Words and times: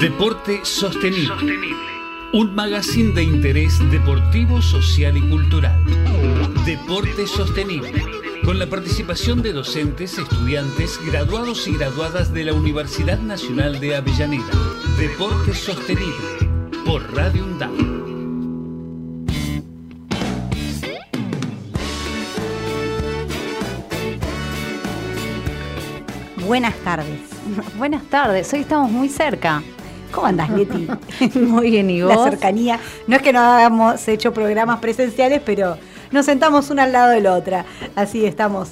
Deporte 0.00 0.60
Sostenible. 0.64 1.76
Un 2.32 2.54
magazine 2.54 3.12
de 3.12 3.22
interés 3.22 3.78
deportivo, 3.90 4.60
social 4.60 5.16
y 5.16 5.22
cultural. 5.22 5.84
Deporte 6.66 7.26
Sostenible. 7.28 8.02
Con 8.44 8.58
la 8.58 8.66
participación 8.66 9.40
de 9.40 9.52
docentes, 9.52 10.18
estudiantes, 10.18 10.98
graduados 11.06 11.68
y 11.68 11.76
graduadas 11.76 12.34
de 12.34 12.44
la 12.44 12.52
Universidad 12.52 13.20
Nacional 13.20 13.78
de 13.78 13.94
Avellaneda. 13.94 14.44
Deporte 14.98 15.54
Sostenible. 15.54 16.14
Por 16.84 17.14
Radio 17.14 17.44
UNDAM. 17.44 17.94
Buenas 26.44 26.76
tardes. 26.78 27.20
Buenas 27.78 28.02
tardes, 28.04 28.52
hoy 28.52 28.60
estamos 28.60 28.90
muy 28.90 29.08
cerca. 29.08 29.62
¿Cómo 30.14 30.28
andás, 30.28 30.50
Leti? 30.50 30.86
muy 31.40 31.70
bien, 31.70 31.90
¿y 31.90 32.02
vos? 32.02 32.14
La 32.14 32.22
cercanía. 32.22 32.78
No 33.06 33.16
es 33.16 33.22
que 33.22 33.32
no 33.32 33.40
hayamos 33.40 34.06
hecho 34.06 34.32
programas 34.32 34.78
presenciales, 34.78 35.42
pero 35.44 35.76
nos 36.12 36.26
sentamos 36.26 36.70
una 36.70 36.84
al 36.84 36.92
lado 36.92 37.10
de 37.10 37.20
la 37.20 37.32
otra. 37.34 37.64
Así 37.96 38.24
estamos. 38.24 38.70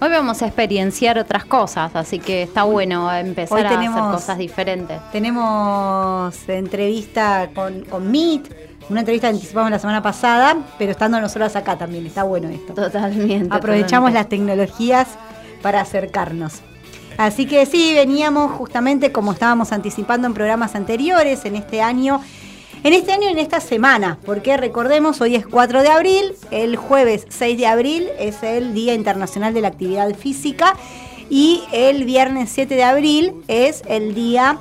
Hoy 0.00 0.10
vamos 0.10 0.42
a 0.42 0.46
experienciar 0.46 1.18
otras 1.18 1.44
cosas, 1.46 1.96
así 1.96 2.18
que 2.18 2.42
está 2.42 2.64
bueno 2.64 3.12
empezar 3.12 3.66
a 3.66 3.70
hacer 3.70 3.90
cosas 3.90 4.38
diferentes. 4.38 5.00
Tenemos 5.10 6.48
entrevista 6.48 7.48
con, 7.54 7.84
con 7.84 8.10
Meet, 8.10 8.54
una 8.90 9.00
entrevista 9.00 9.28
que 9.28 9.34
anticipamos 9.34 9.70
la 9.70 9.78
semana 9.78 10.02
pasada, 10.02 10.56
pero 10.78 10.92
estando 10.92 11.20
nosotros 11.20 11.56
acá 11.56 11.76
también, 11.76 12.06
está 12.06 12.22
bueno 12.22 12.50
esto. 12.50 12.74
Totalmente. 12.74 13.48
Aprovechamos 13.50 14.12
las 14.12 14.28
tecnologías 14.28 15.08
para 15.62 15.80
acercarnos. 15.80 16.60
Así 17.16 17.46
que 17.46 17.64
sí, 17.66 17.92
veníamos 17.94 18.52
justamente 18.52 19.12
como 19.12 19.32
estábamos 19.32 19.72
anticipando 19.72 20.26
en 20.26 20.34
programas 20.34 20.74
anteriores, 20.74 21.44
en 21.44 21.56
este 21.56 21.80
año, 21.80 22.20
en 22.82 22.92
este 22.92 23.12
año 23.12 23.28
y 23.28 23.32
en 23.32 23.38
esta 23.38 23.60
semana, 23.60 24.18
porque 24.26 24.56
recordemos, 24.56 25.20
hoy 25.20 25.36
es 25.36 25.46
4 25.46 25.82
de 25.82 25.88
abril, 25.88 26.34
el 26.50 26.76
jueves 26.76 27.26
6 27.28 27.56
de 27.56 27.66
abril 27.66 28.08
es 28.18 28.42
el 28.42 28.74
Día 28.74 28.94
Internacional 28.94 29.54
de 29.54 29.60
la 29.60 29.68
Actividad 29.68 30.12
Física 30.14 30.74
y 31.30 31.62
el 31.72 32.04
viernes 32.04 32.50
7 32.52 32.74
de 32.74 32.84
abril 32.84 33.34
es 33.48 33.82
el 33.86 34.14
Día 34.14 34.58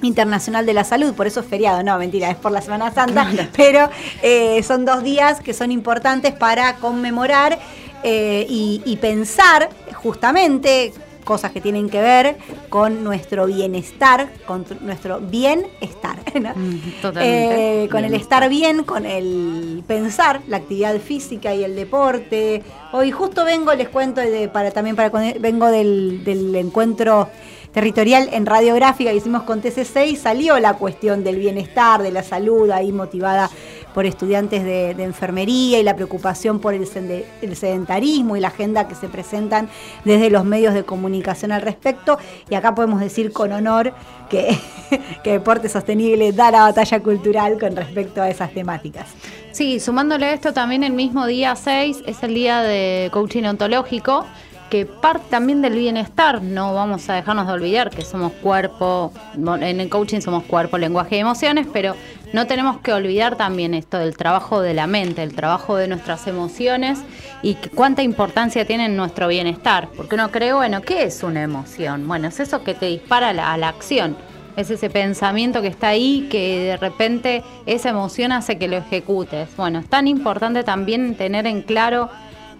Internacional 0.00 0.64
de 0.64 0.72
la 0.72 0.84
Salud, 0.84 1.12
por 1.12 1.26
eso 1.26 1.40
es 1.40 1.46
feriado, 1.46 1.82
no, 1.82 1.98
mentira, 1.98 2.30
es 2.30 2.36
por 2.36 2.52
la 2.52 2.62
Semana 2.62 2.92
Santa, 2.92 3.28
pero 3.56 3.90
eh, 4.22 4.62
son 4.62 4.84
dos 4.84 5.02
días 5.02 5.40
que 5.40 5.52
son 5.52 5.72
importantes 5.72 6.32
para 6.32 6.76
conmemorar 6.76 7.58
eh, 8.04 8.46
y 8.48 8.96
pensar 9.02 9.68
justamente 9.92 10.94
cosas 11.24 11.52
que 11.52 11.60
tienen 11.60 11.88
que 11.88 12.00
ver 12.00 12.36
con 12.68 13.04
nuestro 13.04 13.46
bienestar, 13.46 14.28
con 14.46 14.64
nuestro 14.80 15.20
bienestar, 15.20 16.18
mm, 16.34 17.00
Totalmente. 17.02 17.84
Eh, 17.84 17.88
con 17.88 18.04
el 18.04 18.14
estar 18.14 18.48
bien, 18.48 18.84
con 18.84 19.06
el 19.06 19.82
pensar, 19.86 20.40
la 20.48 20.58
actividad 20.58 20.98
física 20.98 21.54
y 21.54 21.64
el 21.64 21.76
deporte. 21.76 22.62
Hoy 22.92 23.10
justo 23.10 23.44
vengo, 23.44 23.74
les 23.74 23.88
cuento, 23.88 24.20
de, 24.20 24.48
para 24.48 24.70
también 24.70 24.96
para 24.96 25.10
vengo 25.38 25.66
del, 25.66 26.24
del 26.24 26.54
encuentro 26.56 27.28
territorial 27.72 28.28
en 28.32 28.46
radiográfica 28.46 29.10
que 29.10 29.16
hicimos 29.16 29.44
con 29.44 29.60
TCC 29.60 30.06
y 30.08 30.16
salió 30.16 30.58
la 30.58 30.74
cuestión 30.74 31.22
del 31.22 31.36
bienestar, 31.36 32.02
de 32.02 32.10
la 32.10 32.22
salud, 32.22 32.70
ahí 32.70 32.92
motivada 32.92 33.50
por 33.94 34.06
estudiantes 34.06 34.64
de, 34.64 34.90
enfermería 35.02 35.78
y 35.78 35.82
la 35.82 35.96
preocupación 35.96 36.60
por 36.60 36.74
el, 36.74 36.86
sedentarismo 36.86 38.36
y 38.36 38.40
la 38.40 38.48
agenda 38.48 38.86
que 38.88 38.94
se 38.94 39.08
presentan 39.08 39.68
desde 40.04 40.30
los 40.30 40.44
medios 40.44 40.74
de 40.74 40.84
comunicación 40.84 41.52
al 41.52 41.62
respecto. 41.62 42.18
Y 42.48 42.54
acá 42.54 42.74
podemos 42.74 43.00
decir 43.00 43.32
con 43.32 43.52
honor 43.52 43.92
que, 44.28 44.58
que 45.24 45.32
Deporte 45.32 45.68
Sostenible 45.68 46.32
da 46.32 46.50
la 46.50 46.62
batalla 46.62 47.00
cultural 47.00 47.58
con 47.58 47.76
respecto 47.76 48.22
a 48.22 48.28
esas 48.28 48.52
temáticas. 48.52 49.08
Sí, 49.52 49.80
sumándole 49.80 50.26
a 50.26 50.32
esto 50.32 50.52
también 50.52 50.84
el 50.84 50.92
mismo 50.92 51.26
día 51.26 51.56
6 51.56 52.04
es 52.06 52.22
el 52.22 52.34
día 52.34 52.62
de 52.62 53.08
coaching 53.12 53.44
ontológico 53.44 54.24
que 54.70 54.86
parte 54.86 55.26
también 55.28 55.60
del 55.60 55.74
bienestar, 55.74 56.42
no 56.42 56.72
vamos 56.72 57.10
a 57.10 57.14
dejarnos 57.14 57.48
de 57.48 57.52
olvidar 57.52 57.90
que 57.90 58.02
somos 58.02 58.32
cuerpo, 58.34 59.12
en 59.34 59.80
el 59.80 59.88
coaching 59.90 60.20
somos 60.20 60.44
cuerpo, 60.44 60.78
lenguaje 60.78 61.16
y 61.16 61.18
emociones, 61.18 61.66
pero 61.72 61.96
no 62.32 62.46
tenemos 62.46 62.80
que 62.80 62.92
olvidar 62.92 63.36
también 63.36 63.74
esto 63.74 63.98
del 63.98 64.16
trabajo 64.16 64.60
de 64.60 64.74
la 64.74 64.86
mente, 64.86 65.22
el 65.22 65.34
trabajo 65.34 65.76
de 65.76 65.88
nuestras 65.88 66.26
emociones 66.26 67.00
y 67.42 67.54
cuánta 67.74 68.02
importancia 68.02 68.64
tiene 68.64 68.86
en 68.86 68.96
nuestro 68.96 69.28
bienestar. 69.28 69.88
Porque 69.96 70.14
uno 70.14 70.30
cree, 70.30 70.52
bueno, 70.52 70.80
¿qué 70.82 71.04
es 71.04 71.22
una 71.22 71.42
emoción? 71.42 72.06
Bueno, 72.06 72.28
es 72.28 72.38
eso 72.38 72.62
que 72.62 72.74
te 72.74 72.86
dispara 72.86 73.30
a 73.30 73.56
la 73.56 73.68
acción. 73.68 74.16
Es 74.56 74.70
ese 74.70 74.90
pensamiento 74.90 75.62
que 75.62 75.68
está 75.68 75.88
ahí 75.88 76.28
que 76.30 76.60
de 76.60 76.76
repente 76.76 77.42
esa 77.66 77.90
emoción 77.90 78.32
hace 78.32 78.58
que 78.58 78.68
lo 78.68 78.76
ejecutes. 78.76 79.48
Bueno, 79.56 79.80
es 79.80 79.88
tan 79.88 80.06
importante 80.06 80.62
también 80.62 81.14
tener 81.16 81.46
en 81.46 81.62
claro 81.62 82.10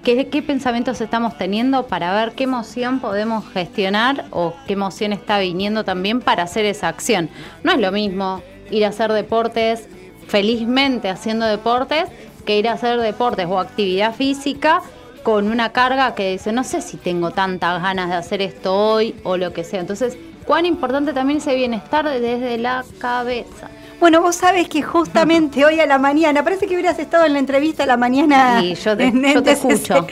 qué, 0.03 0.29
qué 0.29 0.43
pensamientos 0.43 1.01
estamos 1.01 1.37
teniendo 1.37 1.87
para 1.87 2.13
ver 2.15 2.33
qué 2.33 2.45
emoción 2.45 3.01
podemos 3.01 3.45
gestionar 3.53 4.25
o 4.31 4.55
qué 4.67 4.73
emoción 4.73 5.13
está 5.13 5.39
viniendo 5.39 5.85
también 5.85 6.21
para 6.21 6.45
hacer 6.45 6.65
esa 6.65 6.89
acción. 6.89 7.29
No 7.65 7.73
es 7.73 7.79
lo 7.79 7.93
mismo 7.93 8.43
ir 8.71 8.85
a 8.85 8.89
hacer 8.89 9.13
deportes 9.13 9.89
felizmente 10.27 11.09
haciendo 11.09 11.47
deportes 11.47 12.05
que 12.45 12.59
ir 12.59 12.69
a 12.69 12.73
hacer 12.73 13.01
deportes 13.01 13.47
o 13.49 13.59
actividad 13.59 14.15
física 14.15 14.83
con 15.23 15.51
una 15.51 15.73
carga 15.73 16.15
que 16.15 16.33
dice, 16.33 16.53
no 16.53 16.65
sé 16.65 16.81
si 16.81 16.97
tengo 16.97 17.31
tantas 17.31 17.83
ganas 17.83 18.09
de 18.09 18.15
hacer 18.15 18.41
esto 18.41 18.75
hoy 18.75 19.15
o 19.23 19.37
lo 19.37 19.53
que 19.53 19.65
sea. 19.65 19.81
Entonces, 19.81 20.17
cuán 20.47 20.67
importante 20.67 21.13
también 21.13 21.39
ese 21.39 21.55
bienestar 21.55 22.09
desde 22.09 22.57
la 22.59 22.85
cabeza. 22.99 23.69
Bueno, 23.99 24.23
vos 24.23 24.37
sabés 24.37 24.69
que 24.69 24.83
justamente 24.83 25.65
hoy 25.67 25.79
a 25.81 25.87
la 25.87 25.99
mañana, 25.99 26.43
parece 26.43 26.67
que 26.67 26.75
hubieras 26.75 26.99
estado 26.99 27.27
en 27.27 27.35
la 27.35 27.39
entrevista 27.39 27.83
a 27.83 27.87
la 27.87 27.97
mañana. 27.97 28.61
Sí, 28.61 28.75
yo 28.75 28.97
te, 28.97 29.13
yo 29.13 29.43
te 29.43 29.53
escucho. 29.53 30.07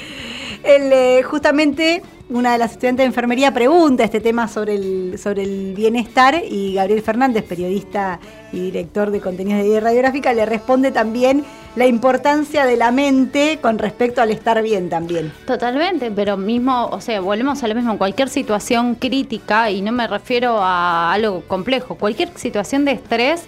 El, 0.63 0.93
eh, 0.93 1.23
justamente 1.23 2.03
una 2.31 2.53
de 2.53 2.59
las 2.59 2.73
estudiantes 2.73 3.05
de 3.05 3.07
enfermería 3.07 3.55
pregunta 3.55 4.05
este 4.05 4.21
tema 4.21 4.49
sobre 4.49 4.75
el, 4.75 5.19
sobre 5.19 5.45
el 5.45 5.75
bienestar 5.75 6.43
y 6.49 6.75
Gabriel 6.75 7.03
Fernández, 7.03 7.45
periodista 7.45 8.21
y 8.53 8.61
director 8.61 9.11
de 9.11 9.21
contenidos 9.21 9.65
de 9.65 9.81
radiográfica, 9.81 10.33
le 10.33 10.45
responde 10.45 10.93
también 10.93 11.45
la 11.75 11.87
importancia 11.87 12.67
de 12.67 12.77
la 12.77 12.91
mente 12.91 13.59
con 13.63 13.79
respecto 13.79 14.21
al 14.21 14.31
estar 14.31 14.63
bien 14.63 14.91
también. 14.91 15.33
Totalmente, 15.47 16.11
pero 16.11 16.37
mismo, 16.37 16.87
o 16.87 17.01
sea, 17.01 17.21
volvemos 17.21 17.63
a 17.63 17.69
lo 17.69 17.75
mismo, 17.75 17.93
en 17.93 17.99
cualquier 17.99 18.29
situación 18.29 18.95
crítica, 18.95 19.71
y 19.71 19.81
no 19.81 19.93
me 19.93 20.07
refiero 20.07 20.59
a 20.61 21.13
algo 21.13 21.43
complejo, 21.43 21.95
cualquier 21.95 22.31
situación 22.37 22.85
de 22.85 22.93
estrés, 22.93 23.45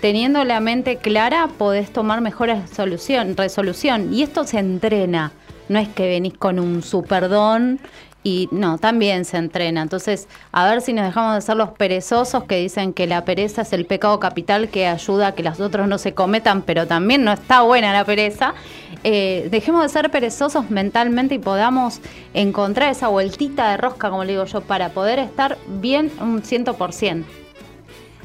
teniendo 0.00 0.44
la 0.44 0.60
mente 0.60 0.96
clara, 0.96 1.48
podés 1.58 1.90
tomar 1.90 2.20
mejores 2.20 2.70
solución, 2.70 3.36
resolución. 3.36 4.12
Y 4.12 4.22
esto 4.22 4.44
se 4.44 4.58
entrena. 4.58 5.32
No 5.68 5.78
es 5.78 5.88
que 5.88 6.06
venís 6.06 6.34
con 6.34 6.60
un 6.60 6.82
superdón 6.82 7.80
y 8.24 8.48
no, 8.50 8.78
también 8.78 9.26
se 9.26 9.36
entrena. 9.36 9.82
Entonces, 9.82 10.26
a 10.50 10.68
ver 10.68 10.80
si 10.80 10.94
nos 10.94 11.04
dejamos 11.04 11.34
de 11.34 11.42
ser 11.42 11.56
los 11.56 11.70
perezosos 11.70 12.44
que 12.44 12.56
dicen 12.56 12.94
que 12.94 13.06
la 13.06 13.24
pereza 13.24 13.62
es 13.62 13.72
el 13.74 13.84
pecado 13.84 14.18
capital 14.18 14.70
que 14.70 14.86
ayuda 14.86 15.28
a 15.28 15.34
que 15.34 15.42
los 15.42 15.60
otros 15.60 15.86
no 15.86 15.98
se 15.98 16.14
cometan, 16.14 16.62
pero 16.62 16.86
también 16.86 17.22
no 17.22 17.32
está 17.32 17.60
buena 17.60 17.92
la 17.92 18.04
pereza. 18.04 18.54
Eh, 19.04 19.48
dejemos 19.50 19.82
de 19.82 19.90
ser 19.90 20.10
perezosos 20.10 20.70
mentalmente 20.70 21.34
y 21.34 21.38
podamos 21.38 22.00
encontrar 22.32 22.90
esa 22.90 23.08
vueltita 23.08 23.70
de 23.70 23.76
rosca, 23.76 24.08
como 24.08 24.24
le 24.24 24.32
digo 24.32 24.46
yo, 24.46 24.62
para 24.62 24.88
poder 24.88 25.18
estar 25.18 25.58
bien 25.68 26.10
un 26.20 26.42
100%. 26.42 27.43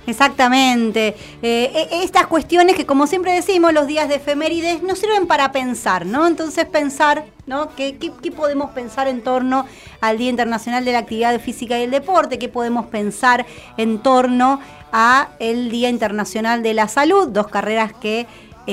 Exactamente. 0.10 1.16
Eh, 1.42 1.88
e, 1.92 2.04
estas 2.04 2.26
cuestiones 2.28 2.76
que, 2.76 2.86
como 2.86 3.06
siempre 3.06 3.32
decimos, 3.32 3.74
los 3.74 3.86
días 3.86 4.10
de 4.10 4.16
efemérides 4.16 4.82
nos 4.82 5.00
sirven 5.00 5.28
para 5.28 5.52
pensar, 5.52 6.06
¿no? 6.06 6.26
Entonces, 6.26 6.66
pensar, 6.66 7.26
¿no? 7.46 7.70
¿Qué, 7.76 7.98
qué, 7.98 8.32
podemos 8.32 8.72
pensar 8.72 9.08
en 9.08 9.22
torno 9.22 9.66
al 10.02 10.18
Día 10.18 10.30
Internacional 10.30 10.84
de 10.84 10.94
la 10.94 11.00
Actividad 11.00 11.40
Física 11.40 11.78
y 11.78 11.84
el 11.84 11.92
Deporte? 11.92 12.40
¿Qué 12.40 12.50
podemos 12.50 12.88
pensar 12.88 13.46
en 13.78 14.00
torno 14.00 14.60
a 14.92 15.30
el 15.40 15.70
Día 15.70 15.90
Internacional 15.90 16.64
de 16.64 16.74
la 16.74 16.88
Salud? 16.88 17.28
Dos 17.28 17.48
carreras 17.48 17.94
que 17.94 18.26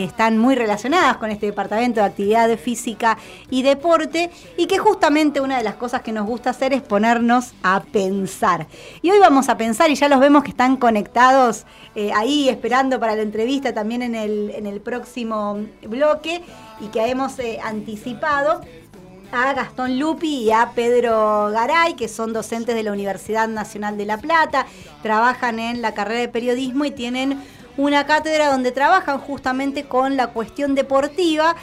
están 0.04 0.38
muy 0.38 0.54
relacionadas 0.54 1.16
con 1.16 1.30
este 1.30 1.46
departamento 1.46 2.00
de 2.00 2.06
actividad 2.06 2.56
física 2.58 3.16
y 3.50 3.62
deporte 3.62 4.30
y 4.56 4.66
que 4.66 4.78
justamente 4.78 5.40
una 5.40 5.58
de 5.58 5.64
las 5.64 5.74
cosas 5.74 6.02
que 6.02 6.12
nos 6.12 6.26
gusta 6.26 6.50
hacer 6.50 6.72
es 6.72 6.82
ponernos 6.82 7.54
a 7.62 7.82
pensar. 7.82 8.66
Y 9.02 9.10
hoy 9.10 9.18
vamos 9.18 9.48
a 9.48 9.56
pensar 9.56 9.90
y 9.90 9.94
ya 9.94 10.08
los 10.08 10.20
vemos 10.20 10.44
que 10.44 10.50
están 10.50 10.76
conectados 10.76 11.64
eh, 11.94 12.12
ahí 12.14 12.48
esperando 12.48 13.00
para 13.00 13.16
la 13.16 13.22
entrevista 13.22 13.72
también 13.72 14.02
en 14.02 14.14
el, 14.14 14.50
en 14.50 14.66
el 14.66 14.80
próximo 14.80 15.58
bloque 15.82 16.42
y 16.80 16.88
que 16.88 17.06
hemos 17.06 17.38
eh, 17.38 17.58
anticipado 17.62 18.60
a 19.32 19.52
Gastón 19.54 19.98
Lupi 19.98 20.44
y 20.44 20.52
a 20.52 20.70
Pedro 20.74 21.50
Garay, 21.50 21.94
que 21.94 22.08
son 22.08 22.32
docentes 22.32 22.74
de 22.74 22.82
la 22.82 22.92
Universidad 22.92 23.48
Nacional 23.48 23.96
de 23.96 24.06
La 24.06 24.18
Plata, 24.18 24.66
trabajan 25.02 25.58
en 25.58 25.82
la 25.82 25.94
carrera 25.94 26.20
de 26.20 26.28
periodismo 26.28 26.84
y 26.84 26.90
tienen 26.90 27.42
una 27.76 28.06
cátedra 28.06 28.50
donde 28.50 28.72
trabajan 28.72 29.18
justamente 29.18 29.84
con 29.84 30.16
la 30.16 30.28
cuestión 30.28 30.74
deportiva, 30.74 31.56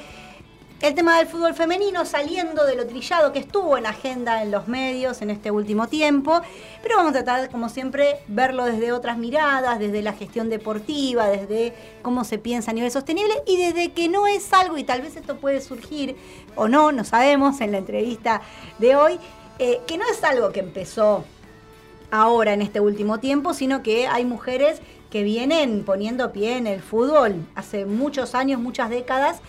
el 0.85 0.93
tema 0.93 1.17
del 1.17 1.25
fútbol 1.25 1.55
femenino 1.55 2.05
saliendo 2.05 2.63
de 2.63 2.75
lo 2.75 2.85
trillado 2.85 3.33
que 3.33 3.39
estuvo 3.39 3.75
en 3.75 3.87
agenda 3.87 4.43
en 4.43 4.51
los 4.51 4.67
medios 4.67 5.23
en 5.23 5.31
este 5.31 5.49
último 5.49 5.87
tiempo, 5.87 6.41
pero 6.83 6.97
vamos 6.97 7.15
a 7.15 7.23
tratar, 7.23 7.49
como 7.49 7.69
siempre, 7.69 8.19
verlo 8.27 8.65
desde 8.65 8.91
otras 8.91 9.17
miradas, 9.17 9.79
desde 9.79 10.03
la 10.03 10.13
gestión 10.13 10.47
deportiva, 10.47 11.27
desde 11.27 11.73
cómo 12.03 12.23
se 12.23 12.37
piensa 12.37 12.69
a 12.69 12.75
nivel 12.75 12.91
sostenible 12.91 13.33
y 13.47 13.57
desde 13.57 13.93
que 13.93 14.09
no 14.09 14.27
es 14.27 14.53
algo, 14.53 14.77
y 14.77 14.83
tal 14.83 15.01
vez 15.01 15.15
esto 15.15 15.37
puede 15.37 15.59
surgir 15.59 16.17
o 16.55 16.67
no, 16.67 16.91
no 16.91 17.03
sabemos 17.03 17.61
en 17.61 17.71
la 17.71 17.79
entrevista 17.79 18.41
de 18.77 18.95
hoy, 18.95 19.19
eh, 19.57 19.81
que 19.87 19.97
no 19.97 20.05
es 20.07 20.23
algo 20.23 20.51
que 20.51 20.59
empezó 20.59 21.25
ahora 22.11 22.53
en 22.53 22.61
este 22.61 22.79
último 22.79 23.19
tiempo, 23.19 23.55
sino 23.55 23.81
que 23.81 24.05
hay 24.05 24.23
mujeres 24.23 24.81
que 25.09 25.23
vienen 25.23 25.83
poniendo 25.85 26.31
pie 26.31 26.57
en 26.57 26.67
el 26.67 26.81
fútbol 26.81 27.47
hace 27.55 27.85
muchos 27.85 28.35
años, 28.35 28.59
muchas 28.59 28.89
décadas. 28.89 29.39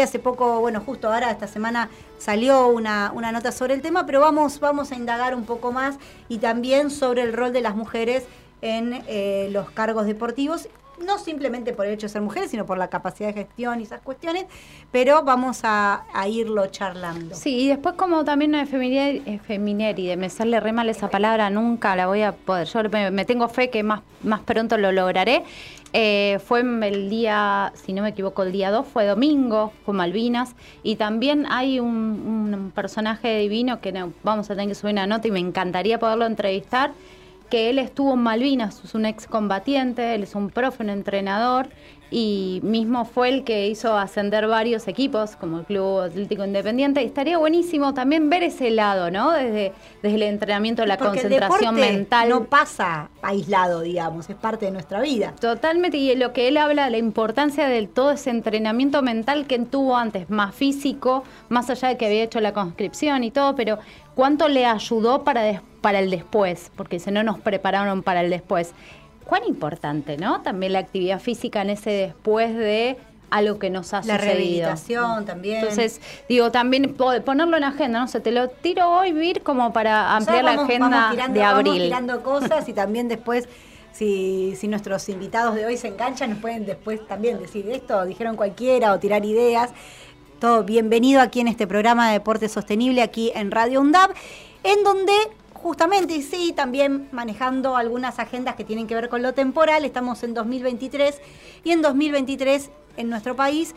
Hace 0.00 0.18
poco, 0.18 0.60
bueno, 0.60 0.80
justo 0.80 1.12
ahora 1.12 1.30
esta 1.30 1.46
semana 1.46 1.88
salió 2.18 2.68
una, 2.68 3.12
una 3.14 3.32
nota 3.32 3.52
sobre 3.52 3.74
el 3.74 3.82
tema, 3.82 4.06
pero 4.06 4.20
vamos, 4.20 4.60
vamos 4.60 4.92
a 4.92 4.96
indagar 4.96 5.34
un 5.34 5.44
poco 5.44 5.72
más 5.72 5.96
y 6.28 6.38
también 6.38 6.90
sobre 6.90 7.22
el 7.22 7.32
rol 7.32 7.52
de 7.52 7.60
las 7.60 7.76
mujeres 7.76 8.24
en 8.62 9.02
eh, 9.06 9.48
los 9.50 9.70
cargos 9.70 10.06
deportivos 10.06 10.68
no 11.04 11.18
simplemente 11.18 11.72
por 11.72 11.86
el 11.86 11.94
hecho 11.94 12.06
de 12.06 12.12
ser 12.12 12.22
mujeres, 12.22 12.50
sino 12.50 12.66
por 12.66 12.78
la 12.78 12.88
capacidad 12.88 13.28
de 13.28 13.34
gestión 13.34 13.80
y 13.80 13.84
esas 13.84 14.00
cuestiones, 14.00 14.46
pero 14.92 15.22
vamos 15.22 15.60
a, 15.64 16.04
irlo 16.28 16.66
charlando. 16.68 17.34
Sí, 17.34 17.64
y 17.64 17.68
después 17.68 17.94
como 17.96 18.24
también 18.24 18.52
no 18.52 18.60
es 18.60 18.70
de 18.70 20.16
me 20.16 20.30
sale 20.30 20.60
re 20.60 20.72
mal 20.72 20.88
esa 20.88 21.08
palabra, 21.08 21.50
nunca 21.50 21.94
la 21.96 22.06
voy 22.06 22.22
a 22.22 22.32
poder, 22.32 22.66
yo 22.66 22.82
me, 23.12 23.24
tengo 23.24 23.48
fe 23.48 23.70
que 23.70 23.82
más, 23.82 24.02
más 24.22 24.40
pronto 24.40 24.78
lo 24.78 24.92
lograré. 24.92 25.44
Eh, 25.96 26.40
fue 26.44 26.60
el 26.62 27.08
día, 27.08 27.72
si 27.76 27.92
no 27.92 28.02
me 28.02 28.08
equivoco, 28.08 28.42
el 28.42 28.50
día 28.50 28.72
2, 28.72 28.84
fue 28.84 29.06
domingo, 29.06 29.72
fue 29.84 29.94
Malvinas, 29.94 30.56
y 30.82 30.96
también 30.96 31.46
hay 31.48 31.78
un, 31.78 32.72
personaje 32.74 33.38
divino 33.38 33.80
que 33.80 33.92
vamos 34.24 34.50
a 34.50 34.54
tener 34.54 34.68
que 34.68 34.74
subir 34.74 34.94
una 34.94 35.06
nota 35.06 35.28
y 35.28 35.30
me 35.30 35.38
encantaría 35.38 36.00
poderlo 36.00 36.26
entrevistar, 36.26 36.92
que 37.50 37.70
él 37.70 37.78
estuvo 37.78 38.14
en 38.14 38.20
Malvinas, 38.20 38.82
es 38.84 38.94
un 38.94 39.06
excombatiente, 39.06 40.14
él 40.14 40.22
es 40.22 40.34
un 40.34 40.50
profe, 40.50 40.82
un 40.82 40.90
entrenador, 40.90 41.68
y 42.10 42.60
mismo 42.62 43.04
fue 43.06 43.28
el 43.28 43.42
que 43.42 43.66
hizo 43.66 43.96
ascender 43.98 44.46
varios 44.46 44.86
equipos, 44.86 45.34
como 45.34 45.58
el 45.58 45.64
Club 45.64 46.00
Atlético 46.00 46.44
Independiente. 46.44 47.02
Y 47.02 47.06
estaría 47.06 47.38
buenísimo 47.38 47.92
también 47.92 48.30
ver 48.30 48.44
ese 48.44 48.70
lado, 48.70 49.10
¿no? 49.10 49.32
Desde, 49.32 49.72
desde 50.00 50.14
el 50.14 50.22
entrenamiento, 50.22 50.86
la 50.86 50.96
concentración 50.96 51.74
mental. 51.74 52.28
No 52.28 52.44
pasa 52.44 53.10
aislado, 53.20 53.80
digamos, 53.80 54.30
es 54.30 54.36
parte 54.36 54.66
de 54.66 54.70
nuestra 54.70 55.00
vida. 55.00 55.34
Totalmente, 55.40 55.96
y 55.96 56.14
lo 56.14 56.32
que 56.32 56.46
él 56.46 56.56
habla, 56.56 56.88
la 56.88 56.98
importancia 56.98 57.66
de 57.66 57.84
todo 57.88 58.12
ese 58.12 58.30
entrenamiento 58.30 59.02
mental 59.02 59.48
que 59.48 59.58
tuvo 59.58 59.96
antes, 59.96 60.30
más 60.30 60.54
físico, 60.54 61.24
más 61.48 61.68
allá 61.68 61.88
de 61.88 61.96
que 61.96 62.06
había 62.06 62.22
hecho 62.22 62.40
la 62.40 62.52
conscripción 62.52 63.24
y 63.24 63.32
todo, 63.32 63.56
pero 63.56 63.78
cuánto 64.14 64.48
le 64.48 64.66
ayudó 64.66 65.24
para, 65.24 65.62
para 65.80 65.98
el 65.98 66.10
después, 66.10 66.70
porque 66.76 66.98
si 66.98 67.10
no 67.10 67.22
nos 67.22 67.38
prepararon 67.38 68.02
para 68.02 68.20
el 68.20 68.30
después 68.30 68.74
cuán 69.24 69.44
importante, 69.44 70.16
¿no? 70.16 70.42
También 70.42 70.72
la 70.72 70.80
actividad 70.80 71.20
física 71.20 71.62
en 71.62 71.70
ese 71.70 71.90
después 71.90 72.54
de 72.54 72.96
algo 73.30 73.58
que 73.58 73.70
nos 73.70 73.92
ha 73.92 73.96
la 73.98 74.02
sucedido. 74.02 74.20
La 74.20 74.34
rehabilitación 74.34 75.24
también. 75.24 75.56
Entonces, 75.56 76.00
digo, 76.28 76.50
también 76.52 76.94
ponerlo 76.94 77.56
en 77.56 77.64
agenda, 77.64 78.00
no 78.00 78.08
sé, 78.08 78.20
te 78.20 78.30
lo 78.30 78.48
tiro 78.48 78.88
hoy, 78.90 79.12
Vir, 79.12 79.42
como 79.42 79.72
para 79.72 80.14
ampliar 80.14 80.44
la 80.44 80.52
agenda 80.52 81.12
de 81.28 81.42
abril. 81.42 81.72
Vamos 81.72 81.84
tirando 81.84 82.22
cosas 82.22 82.68
y 82.68 82.72
también 82.72 83.08
después, 83.08 83.48
si, 83.92 84.54
si 84.56 84.68
nuestros 84.68 85.08
invitados 85.08 85.54
de 85.56 85.66
hoy 85.66 85.76
se 85.76 85.88
enganchan, 85.88 86.30
nos 86.30 86.38
pueden 86.38 86.64
después 86.64 87.04
también 87.08 87.40
decir 87.40 87.68
esto, 87.70 88.04
dijeron 88.04 88.36
cualquiera 88.36 88.92
o 88.92 88.98
tirar 88.98 89.24
ideas. 89.24 89.70
Todo 90.40 90.64
bienvenido 90.64 91.20
aquí 91.20 91.40
en 91.40 91.48
este 91.48 91.66
programa 91.66 92.08
de 92.08 92.14
Deporte 92.14 92.48
Sostenible, 92.48 93.02
aquí 93.02 93.30
en 93.34 93.50
Radio 93.50 93.80
UNDAB, 93.80 94.10
en 94.64 94.82
donde 94.82 95.12
justamente, 95.54 96.20
sí, 96.22 96.52
también 96.54 97.08
manejando 97.12 97.76
algunas 97.76 98.18
agendas 98.18 98.56
que 98.56 98.64
tienen 98.64 98.86
que 98.86 98.96
ver 98.96 99.08
con 99.08 99.22
lo 99.22 99.32
temporal. 99.32 99.84
Estamos 99.84 100.22
en 100.24 100.34
2023 100.34 101.20
y 101.62 101.70
en 101.70 101.82
2023 101.82 102.70
en 102.96 103.08
nuestro 103.08 103.36
país 103.36 103.74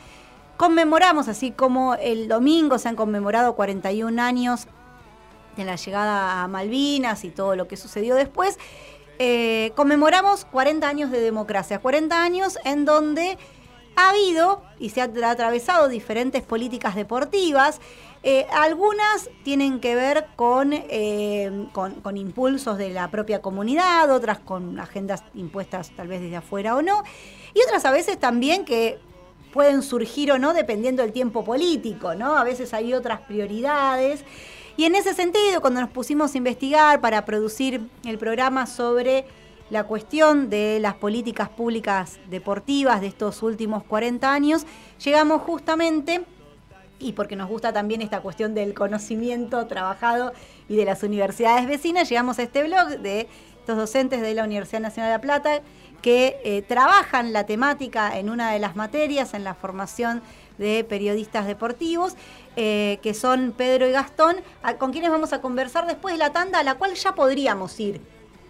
conmemoramos, 0.57 1.27
así 1.27 1.51
como 1.51 1.93
el 1.93 2.27
domingo 2.27 2.79
se 2.79 2.89
han 2.89 2.95
conmemorado 2.95 3.55
41 3.55 4.19
años 4.21 4.67
de 5.55 5.63
la 5.63 5.75
llegada 5.75 6.43
a 6.43 6.47
Malvinas 6.47 7.23
y 7.23 7.29
todo 7.29 7.55
lo 7.55 7.67
que 7.67 7.77
sucedió 7.77 8.15
después. 8.15 8.57
Eh, 9.19 9.71
conmemoramos 9.75 10.45
40 10.45 10.87
años 10.87 11.11
de 11.11 11.21
democracia, 11.21 11.79
40 11.79 12.21
años 12.21 12.57
en 12.65 12.83
donde 12.83 13.37
ha 13.97 14.11
habido 14.11 14.61
y 14.79 14.91
se 14.91 15.01
ha 15.01 15.05
atravesado 15.05 15.89
diferentes 15.89 16.43
políticas 16.43 16.95
deportivas 16.95 17.81
eh, 18.23 18.47
algunas 18.51 19.29
tienen 19.43 19.79
que 19.79 19.95
ver 19.95 20.25
eh, 20.71 21.67
con, 21.71 21.93
con, 22.01 22.17
impulsos 22.17 22.77
de 22.77 22.89
la 22.89 23.09
propia 23.09 23.41
comunidad, 23.41 24.11
otras 24.11 24.39
con 24.39 24.79
agendas 24.79 25.23
impuestas 25.35 25.91
tal 25.91 26.07
vez 26.07 26.21
desde 26.21 26.35
afuera 26.35 26.75
o 26.75 26.81
no, 26.81 27.03
y 27.53 27.61
otras 27.61 27.85
a 27.85 27.91
veces 27.91 28.19
también 28.19 28.65
que 28.65 28.99
pueden 29.53 29.81
surgir 29.81 30.31
o 30.31 30.39
no 30.39 30.53
dependiendo 30.53 31.03
del 31.03 31.13
tiempo 31.13 31.43
político, 31.43 32.15
¿no? 32.15 32.37
A 32.37 32.43
veces 32.43 32.73
hay 32.73 32.93
otras 32.93 33.21
prioridades. 33.21 34.25
Y 34.75 34.85
en 34.85 34.95
ese 34.95 35.13
sentido, 35.13 35.61
cuando 35.61 35.81
nos 35.81 35.89
pusimos 35.89 36.33
a 36.35 36.37
investigar 36.37 37.01
para 37.01 37.23
producir 37.23 37.81
el 38.03 38.17
programa 38.17 38.65
sobre 38.65 39.25
la 39.69 39.83
cuestión 39.83 40.49
de 40.49 40.79
las 40.79 40.95
políticas 40.95 41.49
públicas 41.49 42.19
deportivas 42.29 43.01
de 43.01 43.07
estos 43.07 43.43
últimos 43.43 43.83
40 43.83 44.31
años, 44.31 44.65
llegamos 45.03 45.41
justamente 45.41 46.23
y 46.99 47.13
porque 47.13 47.35
nos 47.35 47.49
gusta 47.49 47.73
también 47.73 48.01
esta 48.01 48.21
cuestión 48.21 48.55
del 48.55 48.73
conocimiento 48.73 49.67
trabajado 49.67 50.33
y 50.67 50.75
de 50.75 50.85
las 50.85 51.03
universidades 51.03 51.67
vecinas, 51.67 52.09
llegamos 52.09 52.39
a 52.39 52.43
este 52.43 52.63
blog 52.63 52.99
de 52.99 53.27
estos 53.59 53.77
docentes 53.77 54.21
de 54.21 54.33
la 54.33 54.43
Universidad 54.43 54.79
Nacional 54.79 55.11
de 55.11 55.17
La 55.17 55.21
Plata 55.21 55.61
que 56.01 56.39
eh, 56.43 56.61
trabajan 56.61 57.33
la 57.33 57.45
temática 57.45 58.17
en 58.17 58.29
una 58.29 58.51
de 58.51 58.59
las 58.59 58.75
materias, 58.75 59.33
en 59.33 59.43
la 59.43 59.55
formación 59.55 60.21
de 60.57 60.83
periodistas 60.83 61.45
deportivos, 61.45 62.15
eh, 62.55 62.99
que 63.01 63.13
son 63.13 63.53
Pedro 63.55 63.87
y 63.87 63.91
Gastón, 63.91 64.37
con 64.79 64.91
quienes 64.91 65.11
vamos 65.11 65.33
a 65.33 65.41
conversar 65.41 65.85
después 65.85 66.13
de 66.13 66.19
la 66.19 66.31
tanda, 66.31 66.59
a 66.59 66.63
la 66.63 66.75
cual 66.75 66.93
ya 66.93 67.13
podríamos 67.13 67.79
ir. 67.79 68.01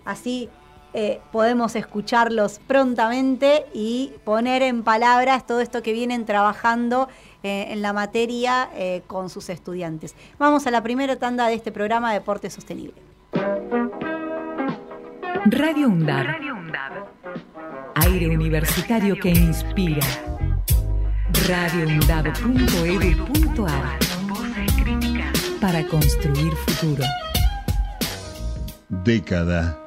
Así 0.06 0.50
eh, 1.00 1.22
podemos 1.32 1.76
escucharlos 1.76 2.60
prontamente 2.66 3.68
y 3.72 4.14
poner 4.24 4.64
en 4.64 4.82
palabras 4.82 5.46
todo 5.46 5.62
esto 5.62 5.84
que 5.84 5.94
vienen 5.94 6.26
trabajando 6.26 7.08
eh, 7.44 7.68
en 7.70 7.84
la 7.84 7.94
materia 7.94 8.68
eh, 8.74 9.04
con 9.06 9.30
sus 9.30 9.50
estudiantes. 9.50 10.16
Vamos 10.40 10.66
a 10.66 10.72
la 10.72 10.82
primera 10.82 11.16
tanda 11.18 11.50
de 11.50 11.54
este 11.54 11.72
programa 11.72 12.14
Deporte 12.14 12.50
Sostenible. 12.50 13.00
Radio 15.46 15.88
UNDAB. 15.88 16.26
Aire 17.94 18.30
universitario 18.30 19.20
que 19.20 19.30
inspira. 19.30 20.02
radioundab.edu.ar 21.48 24.00
Para 25.62 25.86
construir 25.86 26.56
futuro. 26.56 27.04
Década. 28.90 29.87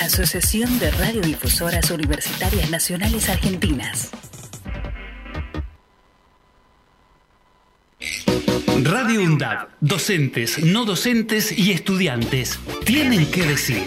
Asociación 0.00 0.78
de 0.78 0.90
Radiodifusoras 0.90 1.90
Universitarias 1.90 2.70
Nacionales 2.70 3.28
Argentinas. 3.28 4.10
Radio 8.82 9.22
UNDAB, 9.22 9.68
docentes, 9.80 10.64
no 10.64 10.84
docentes 10.84 11.56
y 11.56 11.72
estudiantes 11.72 12.58
tienen 12.84 13.30
que 13.30 13.42
decir. 13.42 13.84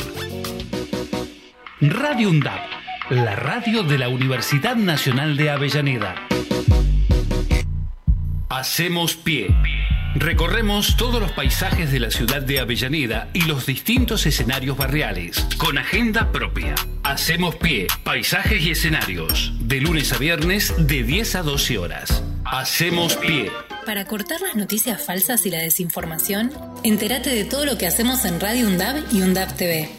Radio 1.79 2.29
UNDAB, 2.29 2.59
la 3.09 3.35
radio 3.35 3.83
de 3.83 3.97
la 3.97 4.09
Universidad 4.09 4.75
Nacional 4.75 5.37
de 5.37 5.49
Avellaneda. 5.49 6.15
Hacemos 8.49 9.15
pie. 9.15 9.47
Recorremos 10.15 10.97
todos 10.97 11.21
los 11.21 11.31
paisajes 11.31 11.91
de 11.91 11.99
la 11.99 12.11
ciudad 12.11 12.41
de 12.41 12.59
Avellaneda 12.59 13.29
y 13.33 13.43
los 13.43 13.65
distintos 13.65 14.25
escenarios 14.25 14.75
barriales, 14.75 15.47
con 15.57 15.77
agenda 15.77 16.33
propia. 16.33 16.75
Hacemos 17.03 17.55
pie, 17.55 17.87
paisajes 18.03 18.61
y 18.61 18.71
escenarios, 18.71 19.53
de 19.61 19.79
lunes 19.79 20.11
a 20.11 20.17
viernes 20.17 20.73
de 20.77 21.03
10 21.03 21.35
a 21.35 21.43
12 21.43 21.77
horas. 21.77 22.23
Hacemos 22.43 23.15
pie. 23.15 23.51
Para 23.85 24.05
cortar 24.05 24.41
las 24.41 24.55
noticias 24.55 25.01
falsas 25.01 25.45
y 25.45 25.49
la 25.49 25.59
desinformación, 25.59 26.51
entérate 26.83 27.29
de 27.29 27.45
todo 27.45 27.65
lo 27.65 27.77
que 27.77 27.87
hacemos 27.87 28.25
en 28.25 28.39
Radio 28.41 28.67
UNDAB 28.67 29.13
y 29.13 29.21
UNDAB 29.21 29.55
TV. 29.55 29.89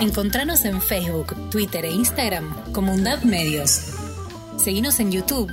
Encontranos 0.00 0.64
en 0.64 0.80
Facebook, 0.80 1.50
Twitter 1.50 1.84
e 1.84 1.90
Instagram 1.90 2.72
como 2.72 2.94
UNDAB 2.94 3.24
Medios. 3.26 3.92
Seguinos 4.56 4.98
en 4.98 5.12
YouTube 5.12 5.52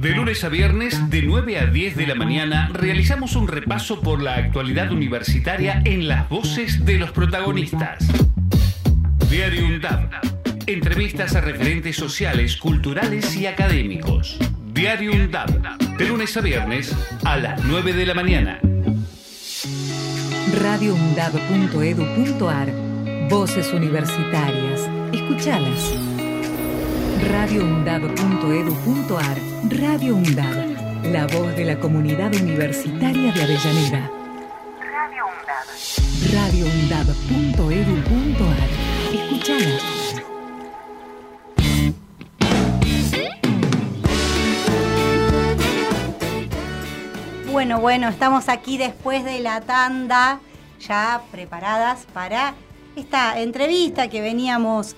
De 0.00 0.14
lunes 0.14 0.44
a 0.44 0.48
viernes, 0.50 1.10
de 1.10 1.22
9 1.22 1.58
a 1.58 1.66
10 1.66 1.96
de 1.96 2.06
la 2.06 2.14
mañana, 2.14 2.68
realizamos 2.70 3.34
un 3.34 3.48
repaso 3.48 4.02
por 4.02 4.22
la 4.22 4.34
actualidad 4.34 4.92
universitaria 4.92 5.80
en 5.86 6.06
las 6.06 6.28
voces 6.28 6.84
de 6.84 6.98
los 6.98 7.12
protagonistas. 7.12 8.06
Diario 9.30 9.64
UNDAB. 9.64 10.10
Entrevistas 10.66 11.34
a 11.34 11.40
referentes 11.40 11.96
sociales, 11.96 12.58
culturales 12.58 13.34
y 13.36 13.46
académicos. 13.46 14.38
Diario 14.74 15.12
UNDAB. 15.12 15.78
De 15.96 16.06
lunes 16.06 16.36
a 16.36 16.42
viernes, 16.42 16.94
a 17.24 17.38
las 17.38 17.64
9 17.64 17.94
de 17.94 18.04
la 18.04 18.12
mañana. 18.12 18.60
radioundab.edu.ar 20.60 22.70
Voces 23.30 23.72
universitarias. 23.72 24.90
Escuchalas 25.12 25.94
radioundab.edu.ar 27.32 29.55
Radio 29.70 30.14
UNDAB, 30.14 31.02
la 31.12 31.26
voz 31.26 31.56
de 31.56 31.64
la 31.64 31.80
comunidad 31.80 32.32
universitaria 32.34 33.32
de 33.32 33.42
Avellaneda. 33.42 34.10
Radio 34.92 35.24
UNDAB. 35.26 35.66
radioundab.edu.ar 36.34 38.68
Escuchala. 39.12 39.78
Bueno, 47.50 47.80
bueno, 47.80 48.08
estamos 48.08 48.48
aquí 48.48 48.78
después 48.78 49.24
de 49.24 49.40
la 49.40 49.62
tanda, 49.62 50.38
ya 50.80 51.22
preparadas 51.32 52.06
para 52.12 52.54
esta 52.94 53.40
entrevista 53.40 54.06
que 54.08 54.20
veníamos 54.20 54.94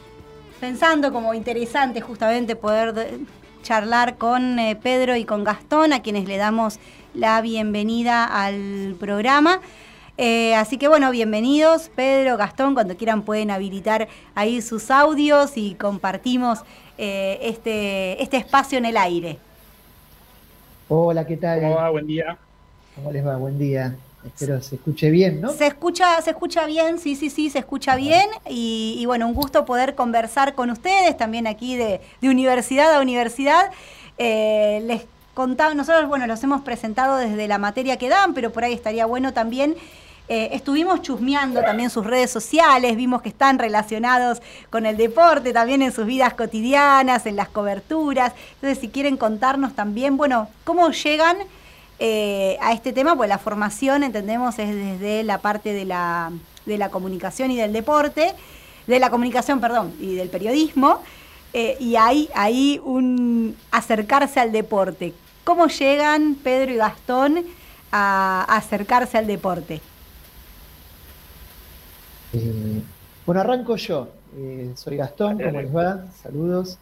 pensando 0.60 1.10
como 1.12 1.32
interesante 1.34 2.00
justamente 2.00 2.56
poder 2.56 3.20
charlar 3.68 4.16
con 4.16 4.58
eh, 4.58 4.76
Pedro 4.82 5.14
y 5.14 5.26
con 5.26 5.44
Gastón, 5.44 5.92
a 5.92 6.00
quienes 6.00 6.26
le 6.26 6.38
damos 6.38 6.78
la 7.12 7.42
bienvenida 7.42 8.24
al 8.24 8.96
programa. 8.98 9.60
Eh, 10.16 10.54
así 10.54 10.78
que 10.78 10.88
bueno, 10.88 11.10
bienvenidos 11.10 11.90
Pedro, 11.94 12.38
Gastón, 12.38 12.72
cuando 12.72 12.96
quieran 12.96 13.24
pueden 13.24 13.50
habilitar 13.50 14.08
ahí 14.34 14.62
sus 14.62 14.90
audios 14.90 15.58
y 15.58 15.74
compartimos 15.74 16.60
eh, 16.96 17.40
este, 17.42 18.22
este 18.22 18.38
espacio 18.38 18.78
en 18.78 18.86
el 18.86 18.96
aire. 18.96 19.36
Hola, 20.88 21.26
¿qué 21.26 21.36
tal? 21.36 21.60
¿Cómo 21.60 21.74
va? 21.74 21.90
Buen 21.90 22.06
día. 22.06 22.38
¿Cómo 22.94 23.12
les 23.12 23.26
va? 23.26 23.36
Buen 23.36 23.58
día. 23.58 23.98
Espero 24.26 24.60
se 24.60 24.74
escuche 24.76 25.10
bien, 25.10 25.40
¿no? 25.40 25.52
Se 25.52 25.66
escucha, 25.66 26.20
se 26.22 26.30
escucha 26.30 26.66
bien, 26.66 26.98
sí, 26.98 27.14
sí, 27.14 27.30
sí, 27.30 27.50
se 27.50 27.60
escucha 27.60 27.96
bien. 27.96 28.28
Y, 28.48 29.04
bueno, 29.06 29.26
un 29.28 29.34
gusto 29.34 29.64
poder 29.64 29.94
conversar 29.94 30.54
con 30.54 30.70
ustedes, 30.70 31.16
también 31.16 31.46
aquí 31.46 31.76
de, 31.76 32.00
universidad 32.22 32.94
a 32.94 33.00
universidad. 33.00 33.70
Eh, 34.18 34.82
les 34.86 35.02
contaba, 35.34 35.72
nosotros, 35.74 36.08
bueno, 36.08 36.26
los 36.26 36.42
hemos 36.42 36.62
presentado 36.62 37.16
desde 37.16 37.46
la 37.46 37.58
materia 37.58 37.96
que 37.96 38.08
dan, 38.08 38.34
pero 38.34 38.50
por 38.52 38.64
ahí 38.64 38.72
estaría 38.72 39.06
bueno 39.06 39.32
también. 39.32 39.76
Eh, 40.30 40.50
estuvimos 40.52 41.00
chusmeando 41.00 41.62
también 41.62 41.88
sus 41.88 42.04
redes 42.04 42.30
sociales, 42.30 42.96
vimos 42.96 43.22
que 43.22 43.30
están 43.30 43.58
relacionados 43.58 44.42
con 44.68 44.84
el 44.84 44.98
deporte, 44.98 45.54
también 45.54 45.80
en 45.80 45.90
sus 45.90 46.04
vidas 46.04 46.34
cotidianas, 46.34 47.24
en 47.24 47.36
las 47.36 47.48
coberturas. 47.48 48.34
Entonces, 48.56 48.78
si 48.78 48.88
quieren 48.88 49.16
contarnos 49.16 49.74
también, 49.74 50.18
bueno, 50.18 50.48
cómo 50.64 50.90
llegan 50.90 51.38
eh, 51.98 52.56
a 52.60 52.72
este 52.72 52.92
tema, 52.92 53.16
pues 53.16 53.28
la 53.28 53.38
formación, 53.38 54.02
entendemos, 54.02 54.58
es 54.58 54.74
desde 54.74 55.22
la 55.24 55.38
parte 55.38 55.72
de 55.72 55.84
la, 55.84 56.30
de 56.66 56.78
la 56.78 56.90
comunicación 56.90 57.50
y 57.50 57.56
del 57.56 57.72
deporte, 57.72 58.34
de 58.86 58.98
la 58.98 59.10
comunicación, 59.10 59.60
perdón, 59.60 59.92
y 60.00 60.14
del 60.14 60.28
periodismo. 60.28 61.00
eh, 61.52 61.76
y 61.80 61.96
hay 61.96 62.28
ahí 62.34 62.80
un 62.84 63.56
acercarse 63.70 64.40
al 64.40 64.52
deporte. 64.52 65.14
¿Cómo 65.44 65.66
llegan 65.68 66.34
Pedro 66.34 66.72
y 66.72 66.76
Gastón 66.76 67.44
a 67.90 68.44
acercarse 68.48 69.16
al 69.16 69.26
deporte? 69.26 69.80
Eh, 72.32 72.82
bueno, 73.24 73.40
arranco 73.40 73.76
yo. 73.76 74.08
Eh, 74.36 74.72
soy 74.74 74.96
Gastón, 74.96 75.38
¿cómo 75.38 75.60
les 75.60 75.74
va? 75.74 76.04
Saludos 76.22 76.76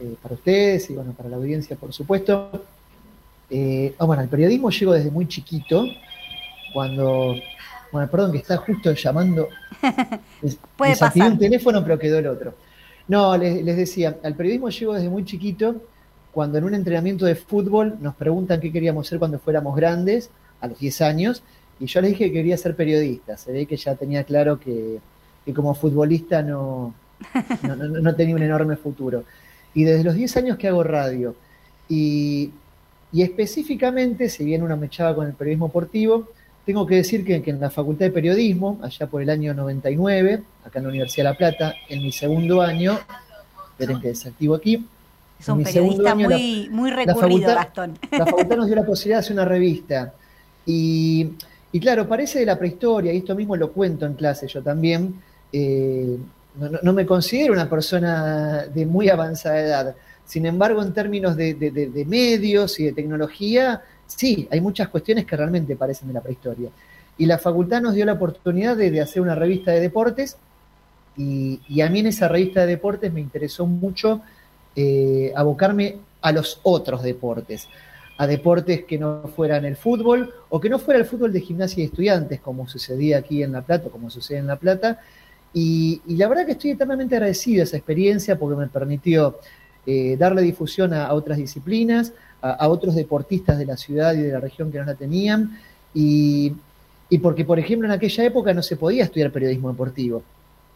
eh, 0.00 0.16
para 0.20 0.34
ustedes 0.34 0.90
y 0.90 0.94
bueno, 0.94 1.12
para 1.12 1.28
la 1.28 1.36
audiencia, 1.36 1.76
por 1.76 1.92
supuesto. 1.92 2.64
Eh, 3.50 3.94
ah, 3.98 4.04
bueno, 4.04 4.22
al 4.22 4.28
periodismo 4.28 4.70
llego 4.70 4.92
desde 4.92 5.10
muy 5.10 5.26
chiquito, 5.26 5.84
cuando, 6.72 7.34
bueno, 7.92 8.08
perdón 8.10 8.32
que 8.32 8.38
está 8.38 8.56
justo 8.58 8.92
llamando, 8.92 9.48
Puede 10.76 10.90
desactivé 10.92 11.24
pasar. 11.24 11.32
un 11.32 11.38
teléfono 11.38 11.82
pero 11.82 11.98
quedó 11.98 12.18
el 12.18 12.26
otro. 12.28 12.54
No, 13.08 13.36
les, 13.36 13.62
les 13.64 13.76
decía, 13.76 14.16
al 14.22 14.34
periodismo 14.34 14.68
llego 14.68 14.94
desde 14.94 15.08
muy 15.08 15.24
chiquito, 15.24 15.76
cuando 16.32 16.58
en 16.58 16.64
un 16.64 16.74
entrenamiento 16.74 17.24
de 17.26 17.34
fútbol 17.34 17.96
nos 18.00 18.14
preguntan 18.14 18.60
qué 18.60 18.70
queríamos 18.70 19.08
ser 19.08 19.18
cuando 19.18 19.38
fuéramos 19.40 19.74
grandes, 19.74 20.30
a 20.60 20.68
los 20.68 20.78
10 20.78 21.00
años, 21.00 21.42
y 21.80 21.86
yo 21.86 22.00
les 22.00 22.10
dije 22.10 22.26
que 22.26 22.32
quería 22.34 22.56
ser 22.56 22.76
periodista. 22.76 23.36
Se 23.36 23.50
ve 23.50 23.66
que 23.66 23.76
ya 23.76 23.94
tenía 23.96 24.22
claro 24.22 24.60
que, 24.60 24.98
que 25.44 25.52
como 25.54 25.74
futbolista 25.74 26.42
no, 26.42 26.94
no, 27.62 27.74
no- 27.76 27.88
no 28.00 28.14
tenía 28.14 28.36
un 28.36 28.42
enorme 28.42 28.76
futuro. 28.76 29.24
Y 29.74 29.82
desde 29.84 30.04
los 30.04 30.14
10 30.14 30.36
años 30.36 30.56
que 30.58 30.68
hago 30.68 30.84
radio, 30.84 31.34
y, 31.88 32.50
y 33.12 33.22
específicamente, 33.22 34.28
si 34.28 34.44
bien 34.44 34.62
uno 34.62 34.76
me 34.76 34.86
echaba 34.86 35.14
con 35.14 35.26
el 35.26 35.32
periodismo 35.34 35.66
deportivo, 35.68 36.28
tengo 36.64 36.86
que 36.86 36.96
decir 36.96 37.24
que, 37.24 37.42
que 37.42 37.50
en 37.50 37.60
la 37.60 37.70
Facultad 37.70 38.06
de 38.06 38.12
Periodismo, 38.12 38.78
allá 38.82 39.06
por 39.06 39.22
el 39.22 39.30
año 39.30 39.52
99, 39.54 40.42
acá 40.64 40.78
en 40.78 40.82
la 40.84 40.88
Universidad 40.90 41.24
de 41.24 41.30
La 41.30 41.36
Plata, 41.36 41.74
en 41.88 42.02
mi 42.02 42.12
segundo 42.12 42.60
año, 42.62 42.98
esperen 43.72 44.00
que 44.00 44.08
desactivo 44.08 44.54
aquí, 44.54 44.86
Es 45.40 45.48
un 45.48 45.62
periodista 45.64 46.12
año 46.12 46.28
la- 46.28 46.36
muy, 46.36 46.68
muy 46.70 46.90
la 46.90 46.96
recurrido, 46.96 47.20
facultad- 47.48 47.54
Gastón. 47.54 47.98
la 48.12 48.26
facultad 48.26 48.56
nos 48.56 48.66
dio 48.66 48.76
la 48.76 48.84
posibilidad 48.86 49.16
de 49.18 49.20
hacer 49.20 49.32
una 49.32 49.44
revista. 49.46 50.12
Y, 50.66 51.30
y 51.72 51.80
claro, 51.80 52.06
parece 52.06 52.40
de 52.40 52.46
la 52.46 52.58
prehistoria, 52.58 53.12
y 53.12 53.16
esto 53.18 53.34
mismo 53.34 53.56
lo 53.56 53.72
cuento 53.72 54.06
en 54.06 54.14
clase 54.14 54.46
yo 54.46 54.62
también. 54.62 55.14
eh, 55.52 56.16
no 56.82 56.92
me 56.92 57.06
considero 57.06 57.52
una 57.54 57.70
persona 57.70 58.64
de 58.66 58.84
muy 58.84 59.08
avanzada 59.08 59.60
edad. 59.60 59.94
Sin 60.30 60.46
embargo, 60.46 60.80
en 60.80 60.92
términos 60.92 61.36
de, 61.36 62.04
medios 62.06 62.78
y 62.78 62.84
de 62.84 62.92
tecnología, 62.92 63.82
sí, 64.06 64.46
hay 64.52 64.60
muchas 64.60 64.86
cuestiones 64.86 65.26
que 65.26 65.36
realmente 65.36 65.74
parecen 65.74 66.06
de 66.06 66.14
la 66.14 66.20
prehistoria. 66.20 66.70
Y 67.18 67.26
la 67.26 67.36
facultad 67.36 67.82
nos 67.82 67.94
dio 67.94 68.04
la 68.06 68.12
oportunidad 68.12 68.76
de, 68.76 69.00
hacer 69.00 69.22
una 69.22 69.34
revista 69.34 69.72
de 69.72 69.80
deportes, 69.80 70.36
y, 71.16 71.80
a 71.80 71.90
mí 71.90 71.98
en 71.98 72.06
esa 72.06 72.28
revista 72.28 72.60
de 72.60 72.68
deportes 72.68 73.12
me 73.12 73.20
interesó 73.20 73.66
mucho 73.66 74.20
eh, 74.76 75.32
abocarme 75.34 75.96
a 76.20 76.30
los 76.30 76.60
otros 76.62 77.02
deportes, 77.02 77.66
a 78.16 78.28
deportes 78.28 78.84
que 78.84 78.98
no 78.98 79.24
fueran 79.34 79.64
el 79.64 79.74
fútbol 79.74 80.32
o 80.48 80.60
que 80.60 80.70
no 80.70 80.78
fuera 80.78 81.00
el 81.00 81.06
fútbol 81.06 81.32
de 81.32 81.40
gimnasia 81.40 81.82
y 81.82 81.86
estudiantes, 81.86 82.40
como 82.40 82.68
sucedía 82.68 83.18
aquí 83.18 83.42
en 83.42 83.50
La 83.50 83.62
Plata, 83.62 83.88
o 83.88 83.90
como 83.90 84.10
sucede 84.10 84.38
en 84.38 84.46
La 84.46 84.54
Plata. 84.54 85.00
Y 85.52 86.00
la 86.06 86.28
verdad 86.28 86.46
que 86.46 86.52
estoy 86.52 86.70
eternamente 86.70 87.16
agradecido 87.16 87.62
a 87.62 87.64
esa 87.64 87.78
experiencia 87.78 88.38
porque 88.38 88.56
me 88.56 88.68
permitió 88.68 89.40
eh, 89.86 90.16
darle 90.18 90.42
difusión 90.42 90.92
a, 90.94 91.06
a 91.06 91.14
otras 91.14 91.38
disciplinas, 91.38 92.12
a, 92.42 92.52
a 92.52 92.68
otros 92.68 92.94
deportistas 92.94 93.58
de 93.58 93.66
la 93.66 93.76
ciudad 93.76 94.14
y 94.14 94.18
de 94.22 94.32
la 94.32 94.40
región 94.40 94.70
que 94.72 94.78
no 94.78 94.84
la 94.84 94.94
tenían, 94.94 95.58
y, 95.94 96.52
y 97.08 97.18
porque, 97.18 97.44
por 97.44 97.58
ejemplo, 97.58 97.86
en 97.88 97.92
aquella 97.92 98.24
época 98.24 98.52
no 98.54 98.62
se 98.62 98.76
podía 98.76 99.04
estudiar 99.04 99.30
periodismo 99.30 99.70
deportivo. 99.70 100.22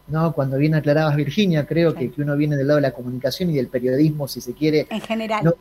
¿no? 0.08 0.32
Cuando 0.32 0.58
bien 0.58 0.75
aclarabas, 0.75 1.16
Virginia, 1.16 1.64
creo 1.64 1.94
que, 1.94 2.11
que 2.11 2.20
uno 2.20 2.37
viene 2.37 2.56
del 2.56 2.66
lado 2.66 2.76
de 2.76 2.82
la 2.82 2.90
comunicación 2.92 3.49
y 3.50 3.54
del 3.54 3.68
periodismo, 3.68 4.28
si 4.28 4.40
se 4.42 4.52
quiere, 4.52 4.87
En 4.90 5.00
general. 5.00 5.44
no- 5.44 5.54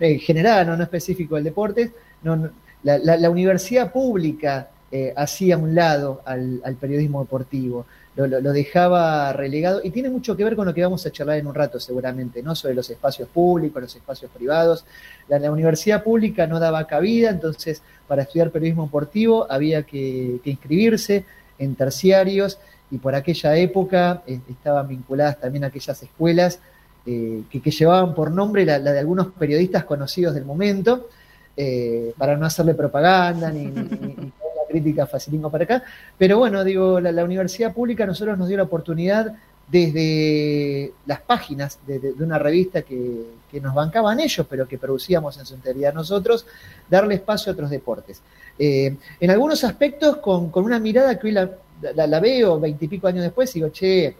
en 0.00 0.18
general, 0.20 0.66
no, 0.66 0.76
no 0.76 0.82
específico 0.84 1.34
del 1.34 1.44
deporte, 1.44 1.92
no, 2.22 2.36
no- 2.36 2.50
la, 2.84 2.98
la- 2.98 3.16
la 3.16 3.28
universidad 3.30 3.92
pública 3.92 4.68
eh, 4.92 5.12
hacía 5.16 5.58
un 5.58 5.74
lado 5.74 6.22
al, 6.24 6.60
al 6.64 6.74
periodismo 6.76 7.20
deportivo, 7.20 7.84
lo, 8.26 8.52
dejaba 8.52 9.32
relegado 9.32 9.80
y 9.84 9.90
tiene 9.90 10.08
mucho 10.08 10.36
que 10.36 10.44
ver 10.44 10.56
con 10.56 10.66
lo 10.66 10.74
que 10.74 10.82
vamos 10.82 11.06
a 11.06 11.10
charlar 11.10 11.38
en 11.38 11.46
un 11.46 11.54
rato 11.54 11.78
seguramente, 11.78 12.42
¿no? 12.42 12.54
Sobre 12.54 12.74
los 12.74 12.90
espacios 12.90 13.28
públicos, 13.28 13.80
los 13.80 13.94
espacios 13.94 14.30
privados. 14.30 14.84
La, 15.28 15.38
la 15.38 15.52
universidad 15.52 16.02
pública 16.02 16.46
no 16.46 16.58
daba 16.58 16.86
cabida, 16.86 17.30
entonces 17.30 17.82
para 18.06 18.22
estudiar 18.22 18.50
periodismo 18.50 18.84
deportivo 18.84 19.46
había 19.50 19.82
que, 19.84 20.40
que 20.42 20.50
inscribirse 20.50 21.24
en 21.58 21.74
terciarios 21.74 22.58
y 22.90 22.98
por 22.98 23.14
aquella 23.14 23.56
época 23.56 24.22
eh, 24.26 24.40
estaban 24.48 24.88
vinculadas 24.88 25.38
también 25.38 25.64
aquellas 25.64 26.02
escuelas 26.02 26.60
eh, 27.06 27.42
que, 27.50 27.70
llevaban 27.70 28.14
por 28.14 28.30
nombre 28.30 28.64
la, 28.64 28.78
de 28.78 28.98
algunos 28.98 29.28
periodistas 29.28 29.84
conocidos 29.84 30.34
del 30.34 30.44
momento, 30.44 31.08
eh, 31.56 32.12
para 32.18 32.36
no 32.36 32.46
hacerle 32.46 32.74
propaganda 32.74 33.50
ni, 33.50 33.66
ni, 33.66 34.32
crítica 34.68 35.06
facilismo 35.06 35.50
para 35.50 35.64
acá. 35.64 35.82
Pero 36.16 36.38
bueno, 36.38 36.62
digo, 36.64 37.00
la, 37.00 37.24
universidad 37.24 37.72
pública 37.72 38.06
nosotros 38.06 38.38
nos 38.38 38.48
dio 38.48 38.56
la 38.58 38.64
oportunidad 38.64 39.34
desde 39.66 40.92
las 41.06 41.20
páginas 41.20 41.78
de, 41.86 42.14
una 42.20 42.38
revista 42.38 42.82
que, 42.82 43.24
que 43.50 43.60
nos 43.60 43.74
bancaban 43.74 44.20
ellos, 44.20 44.46
pero 44.48 44.68
que 44.68 44.78
producíamos 44.78 45.38
en 45.38 45.46
su 45.46 45.54
integridad 45.54 45.92
nosotros, 45.92 46.46
darle 46.88 47.16
espacio 47.16 47.50
a 47.50 47.54
otros 47.54 47.70
deportes. 47.70 48.22
Eh, 48.58 48.96
en 49.20 49.30
algunos 49.30 49.64
aspectos 49.64 50.16
con, 50.18 50.50
con 50.50 50.64
una 50.64 50.78
mirada 50.78 51.18
que 51.18 51.28
hoy 51.28 51.32
la, 51.32 51.50
la- 51.94 52.06
la 52.06 52.20
veo 52.20 52.58
veintipico 52.58 53.06
años 53.06 53.22
después 53.22 53.52
digo, 53.52 53.68
che, 53.68 54.16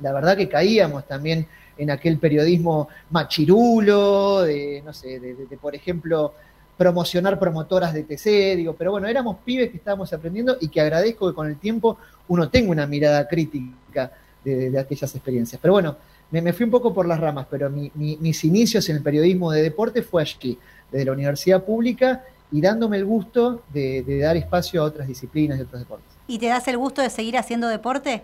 la 0.00 0.12
verdad 0.12 0.36
que 0.36 0.48
caíamos 0.48 1.06
también 1.06 1.46
en 1.76 1.90
aquel 1.90 2.18
periodismo 2.18 2.88
machirulo, 3.10 4.42
de, 4.42 4.82
no 4.84 4.92
sé, 4.92 5.18
de, 5.20 5.56
por 5.60 5.74
ejemplo, 5.74 6.34
promocionar 6.76 7.38
promotoras 7.38 7.94
de 7.94 8.02
TC, 8.02 8.56
digo, 8.56 8.74
pero 8.74 8.90
bueno, 8.92 9.06
éramos 9.06 9.36
pibes 9.44 9.70
que 9.70 9.76
estábamos 9.76 10.12
aprendiendo 10.12 10.56
y 10.60 10.68
que 10.68 10.80
agradezco 10.80 11.28
que 11.28 11.34
con 11.34 11.46
el 11.46 11.56
tiempo 11.56 11.98
uno 12.28 12.48
tenga 12.48 12.70
una 12.70 12.86
mirada 12.86 13.28
crítica 13.28 14.10
de, 14.44 14.76
aquellas 14.78 15.14
experiencias. 15.14 15.60
Pero 15.62 15.72
bueno, 15.74 15.96
me, 16.30 16.42
me 16.42 16.52
fui 16.52 16.64
un 16.64 16.70
poco 16.70 16.92
por 16.92 17.06
las 17.06 17.20
ramas, 17.20 17.46
pero 17.50 17.70
mi- 17.70 17.90
mi- 17.94 18.16
mis 18.20 18.44
inicios 18.44 18.88
en 18.88 18.96
el 18.96 19.02
periodismo 19.02 19.50
de 19.52 19.62
deporte 19.62 20.02
fue 20.02 20.22
allí, 20.22 20.58
desde 20.90 21.04
la 21.06 21.12
universidad 21.12 21.62
pública 21.64 22.24
y 22.52 22.60
dándome 22.60 22.96
el 22.98 23.04
gusto 23.04 23.62
de, 23.72 24.02
de 24.02 24.18
dar 24.20 24.36
espacio 24.36 24.82
a 24.82 24.84
otras 24.84 25.06
disciplinas 25.08 25.58
y 25.58 25.62
otros 25.62 25.80
deportes. 25.80 26.08
¿Y 26.26 26.38
te 26.38 26.46
das 26.46 26.66
el 26.68 26.78
gusto 26.78 27.02
de 27.02 27.10
seguir 27.10 27.36
haciendo 27.36 27.68
deporte? 27.68 28.22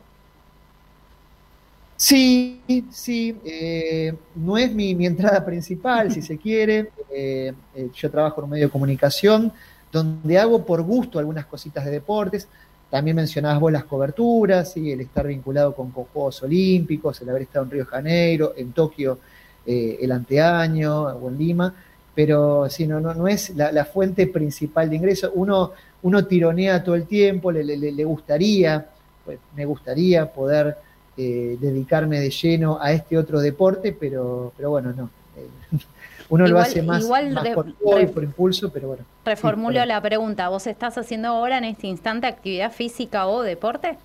Sí, 2.03 2.63
sí, 2.91 3.37
eh, 3.45 4.15
no 4.35 4.57
es 4.57 4.73
mi, 4.73 4.95
mi 4.95 5.05
entrada 5.07 5.45
principal, 5.45 6.11
si 6.13 6.23
se 6.23 6.39
quiere. 6.39 6.91
Eh, 7.13 7.53
eh, 7.75 7.91
yo 7.93 8.09
trabajo 8.09 8.41
en 8.41 8.45
un 8.45 8.51
medio 8.51 8.67
de 8.67 8.71
comunicación 8.71 9.53
donde 9.91 10.39
hago 10.39 10.65
por 10.65 10.81
gusto 10.83 11.19
algunas 11.19 11.45
cositas 11.45 11.85
de 11.85 11.91
deportes. 11.91 12.47
También 12.89 13.17
mencionabas 13.17 13.59
vos 13.59 13.73
las 13.73 13.83
coberturas, 13.85 14.73
¿sí? 14.73 14.93
el 14.93 15.01
estar 15.01 15.27
vinculado 15.27 15.75
con, 15.75 15.91
con 15.91 16.05
Juegos 16.05 16.41
Olímpicos, 16.45 17.21
el 17.21 17.31
haber 17.31 17.43
estado 17.43 17.65
en 17.65 17.71
Río 17.73 17.85
Janeiro, 17.87 18.55
en 18.57 18.73
Tokio 18.73 19.19
eh, 19.67 19.99
el 20.01 20.13
anteaño 20.13 21.03
o 21.03 21.29
en 21.29 21.37
Lima, 21.37 21.75
pero 22.15 22.69
sí, 22.71 22.87
no, 22.87 23.01
no, 23.01 23.13
no 23.15 23.29
es 23.29 23.51
la, 23.57 23.73
la 23.73 23.85
fuente 23.85 24.27
principal 24.29 24.89
de 24.89 24.97
ingreso. 24.97 25.33
Uno, 25.35 25.73
uno 26.03 26.25
tironea 26.27 26.83
todo 26.83 26.95
el 26.95 27.07
tiempo, 27.07 27.51
le, 27.51 27.65
le- 27.65 27.77
le 27.93 28.05
gustaría, 28.05 28.87
pues, 29.25 29.39
me 29.57 29.65
gustaría 29.65 30.33
poder 30.33 30.77
eh, 31.23 31.57
dedicarme 31.61 32.19
de 32.19 32.31
lleno 32.31 32.79
a 32.81 32.93
este 32.93 33.19
otro 33.19 33.41
deporte, 33.41 33.93
pero, 33.99 34.53
pero 34.57 34.71
bueno, 34.71 34.93
no. 34.97 35.11
Eh, 35.37 35.47
uno 36.31 36.47
lo 36.47 36.59
hace 36.59 36.81
más, 36.83 37.03
igual 37.05 37.31
más 37.33 37.45
re- 37.45 37.55
por 37.55 37.67
gol, 37.83 38.01
re- 38.01 38.07
por 38.09 38.25
impulso, 38.25 38.71
pero 38.71 38.89
bueno. 38.89 39.05
Reformulo 39.25 39.85
la 39.85 40.01
pregunta. 40.01 40.49
¿Vos 40.49 40.67
estás 40.67 40.97
haciendo 40.97 41.29
ahora 41.29 41.59
en 41.59 41.65
este 41.65 41.87
instante 41.89 42.27
actividad 42.27 42.73
física 42.73 43.27
o 43.27 43.43
deporte? 43.43 43.99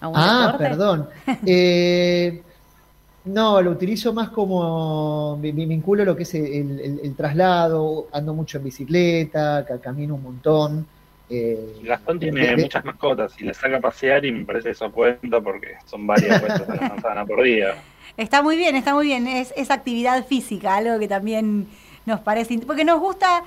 ¿Algún 0.00 0.18
Ah, 0.18 0.46
deporte? 0.46 0.64
perdón. 0.68 1.08
Eh, 1.46 2.42
no, 3.24 3.60
lo 3.60 3.72
utilizo 3.72 4.12
más 4.14 4.30
como 4.30 5.36
me, 5.36 5.52
me 5.52 5.66
vinculo 5.66 6.04
lo 6.04 6.16
que 6.16 6.22
es 6.22 6.34
el, 6.34 6.80
el- 6.80 7.00
el 7.04 7.14
traslado, 7.14 8.06
ando 8.12 8.32
mucho 8.34 8.58
en 8.58 8.64
bicicleta, 8.64 9.64
ca- 9.66 9.78
camino 9.78 10.14
un 10.16 10.22
montón. 10.22 10.86
Eh, 11.30 11.74
Gastón 11.82 12.18
tiene 12.18 12.56
de- 12.56 12.56
muchas 12.56 12.84
mascotas 12.84 13.34
y 13.40 13.44
las 13.44 13.56
saca 13.58 13.76
a 13.78 13.80
pasear 13.80 14.24
y 14.24 14.32
me 14.32 14.44
parece 14.44 14.64
que 14.66 14.72
eso 14.72 14.90
cuenta 14.92 15.40
porque 15.40 15.76
son 15.84 16.06
varias 16.06 16.38
vueltas 16.38 16.68
a 16.68 16.74
la 16.76 16.84
manzana 16.84 17.26
por 17.26 17.42
día. 17.42 17.84
Está 18.16 18.42
muy 18.42 18.56
bien, 18.56 18.74
está 18.76 18.94
muy 18.94 19.06
bien. 19.06 19.26
Es, 19.26 19.52
es 19.56 19.70
actividad 19.70 20.26
física, 20.26 20.76
algo 20.76 20.98
que 20.98 21.08
también 21.08 21.68
nos 22.06 22.20
parece. 22.20 22.58
Porque 22.58 22.84
nos 22.84 23.00
gusta 23.00 23.44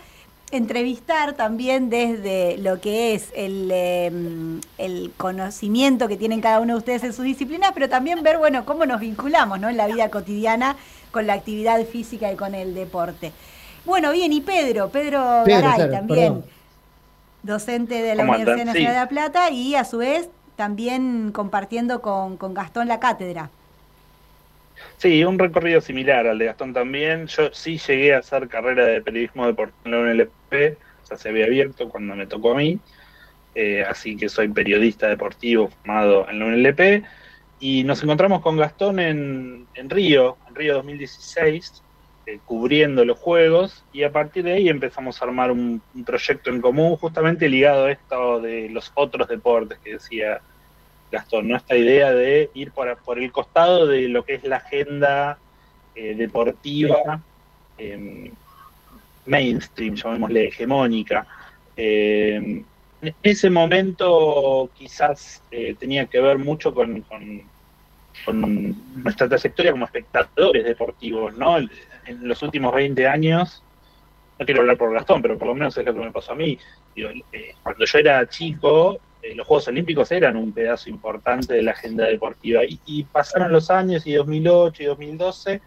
entrevistar 0.52 1.34
también 1.34 1.90
desde 1.90 2.58
lo 2.58 2.80
que 2.82 3.14
es 3.16 3.32
el, 3.36 3.70
eh, 3.72 4.12
el 4.78 5.14
conocimiento 5.18 6.08
que 6.08 6.18
tienen 6.18 6.42
cada 6.42 6.60
uno 6.60 6.74
de 6.74 6.80
ustedes 6.80 7.04
en 7.04 7.14
sus 7.14 7.24
disciplinas, 7.26 7.72
pero 7.74 7.88
también 7.90 8.22
ver, 8.22 8.38
bueno, 8.38 8.66
cómo 8.66 8.86
nos 8.86 9.00
vinculamos 9.00 9.60
¿no? 9.60 9.70
en 9.70 9.78
la 9.78 9.88
vida 9.88 10.10
cotidiana 10.10 10.76
con 11.12 11.26
la 11.28 11.34
actividad 11.34 11.84
física 11.86 12.32
y 12.32 12.36
con 12.36 12.54
el 12.56 12.74
deporte. 12.74 13.32
Bueno, 13.86 14.12
bien, 14.12 14.32
y 14.34 14.42
Pedro, 14.42 14.90
Pedro, 14.90 15.44
Pedro, 15.46 15.62
Garay 15.62 15.76
claro, 15.76 15.92
también, 15.92 16.34
perdón. 16.34 16.46
Docente 17.44 18.02
de 18.02 18.16
la 18.16 18.26
¿Cómo 18.26 18.34
Universidad 18.34 18.60
andan? 18.62 18.68
Nacional 18.68 18.76
Sí. 18.78 18.86
de 18.94 19.00
La 19.00 19.10
Plata 19.10 19.50
y 19.52 19.76
a 19.76 19.84
su 19.86 19.98
vez 20.00 20.30
también 20.56 21.32
compartiendo 21.32 22.02
con, 22.02 22.38
con 22.38 22.54
Gastón 22.54 22.88
la 22.88 23.00
cátedra. 23.00 23.52
Sí, 24.98 25.24
un 25.26 25.38
recorrido 25.40 25.82
similar 25.82 26.28
al 26.28 26.38
de 26.40 26.46
Gastón 26.46 26.74
también. 26.74 27.28
Yo 27.28 27.52
sí 27.54 27.78
llegué 27.78 28.14
a 28.16 28.20
hacer 28.20 28.48
carrera 28.48 28.86
de 28.86 29.02
periodismo 29.02 29.46
deportivo 29.48 29.80
en 29.86 29.92
la 29.92 30.00
UNLP, 30.00 30.78
o 31.04 31.06
sea, 31.06 31.18
se 31.18 31.30
había 31.30 31.46
abierto 31.46 31.90
cuando 31.90 32.16
me 32.16 32.28
tocó 32.28 32.54
a 32.54 32.56
mí. 32.58 32.80
Eh, 33.56 33.84
así 33.88 34.16
que 34.18 34.30
soy 34.30 34.48
periodista 34.50 35.08
deportivo 35.10 35.70
formado 35.70 36.30
en 36.30 36.40
la 36.40 36.46
UNLP. 36.46 37.04
Y 37.60 37.84
nos 37.84 38.02
encontramos 38.04 38.42
con 38.42 38.58
Gastón 38.58 39.00
en, 39.00 39.68
en 39.76 39.90
Río, 39.90 40.38
en 40.48 40.56
Río 40.56 40.76
2016, 40.76 41.84
eh, 42.34 42.40
cubriendo 42.46 43.06
los 43.06 43.18
juegos. 43.20 43.84
Y 43.94 44.04
a 44.04 44.12
partir 44.12 44.44
de 44.44 44.54
ahí 44.54 44.70
empezamos 44.70 45.22
a 45.22 45.26
armar 45.26 45.52
un, 45.52 45.82
proyecto 46.06 46.50
en 46.50 46.62
común, 46.62 46.96
justamente 46.98 47.50
ligado 47.50 47.86
a 47.86 47.92
esto 47.92 48.40
de 48.40 48.70
los 48.70 48.92
otros 48.96 49.28
deportes 49.28 49.80
que 49.80 49.94
decía 49.94 50.42
Gastón, 51.12 51.50
¿no? 51.50 51.58
Esta 51.58 51.76
idea 51.76 52.12
de 52.12 52.50
ir 52.54 52.72
por, 52.72 52.98
por 53.04 53.20
el 53.20 53.32
costado 53.32 53.88
de 53.88 54.08
lo 54.08 54.24
que 54.24 54.36
es 54.36 54.44
la 54.44 54.58
agenda 54.58 55.38
eh, 55.96 56.16
deportiva 56.16 57.22
eh, 57.78 58.32
mainstream, 59.26 59.96
llamémosle 59.96 60.48
hegemónica. 60.48 61.26
Eh, 61.76 62.64
en 63.02 63.16
ese 63.24 63.50
momento 63.50 64.70
quizás 64.78 65.42
eh, 65.52 65.76
tenía 65.80 66.06
que 66.06 66.20
ver 66.20 66.38
mucho 66.38 66.74
con, 66.74 67.04
con, 68.26 68.76
nuestra 69.04 69.28
trayectoria 69.28 69.72
como 69.72 69.86
espectadores 69.86 70.64
deportivos, 70.66 71.36
¿no? 71.36 71.58
En 71.58 72.28
los 72.28 72.42
últimos 72.42 72.74
20 72.74 73.08
años, 73.08 73.64
no 74.40 74.46
quiero 74.46 74.62
hablar 74.62 74.78
por 74.78 74.94
Gastón, 74.94 75.22
pero 75.22 75.38
por 75.38 75.50
lo 75.50 75.54
menos 75.54 75.78
es 75.78 75.86
lo 75.86 75.94
que 75.94 76.00
me 76.00 76.12
pasó 76.12 76.32
a 76.32 76.36
mí. 76.36 76.58
Digo, 76.96 77.10
eh, 77.32 77.56
cuando 77.62 77.86
yo 77.86 78.00
era 78.00 78.28
chico, 78.28 79.00
eh, 79.22 79.36
los 79.36 79.46
Juegos 79.46 79.68
Olímpicos 79.68 80.12
eran 80.12 80.36
un 80.36 80.52
pedazo 80.52 80.90
importante 80.90 81.54
de 81.54 81.62
la 81.62 81.72
agenda 81.72 82.06
deportiva. 82.06 82.66
Y, 82.66 82.80
y, 82.86 83.04
pasaron 83.04 83.52
los 83.52 83.70
años, 83.70 84.06
y 84.08 84.14
2008 84.14 84.84
y 84.84 84.86
2012, 84.88 85.62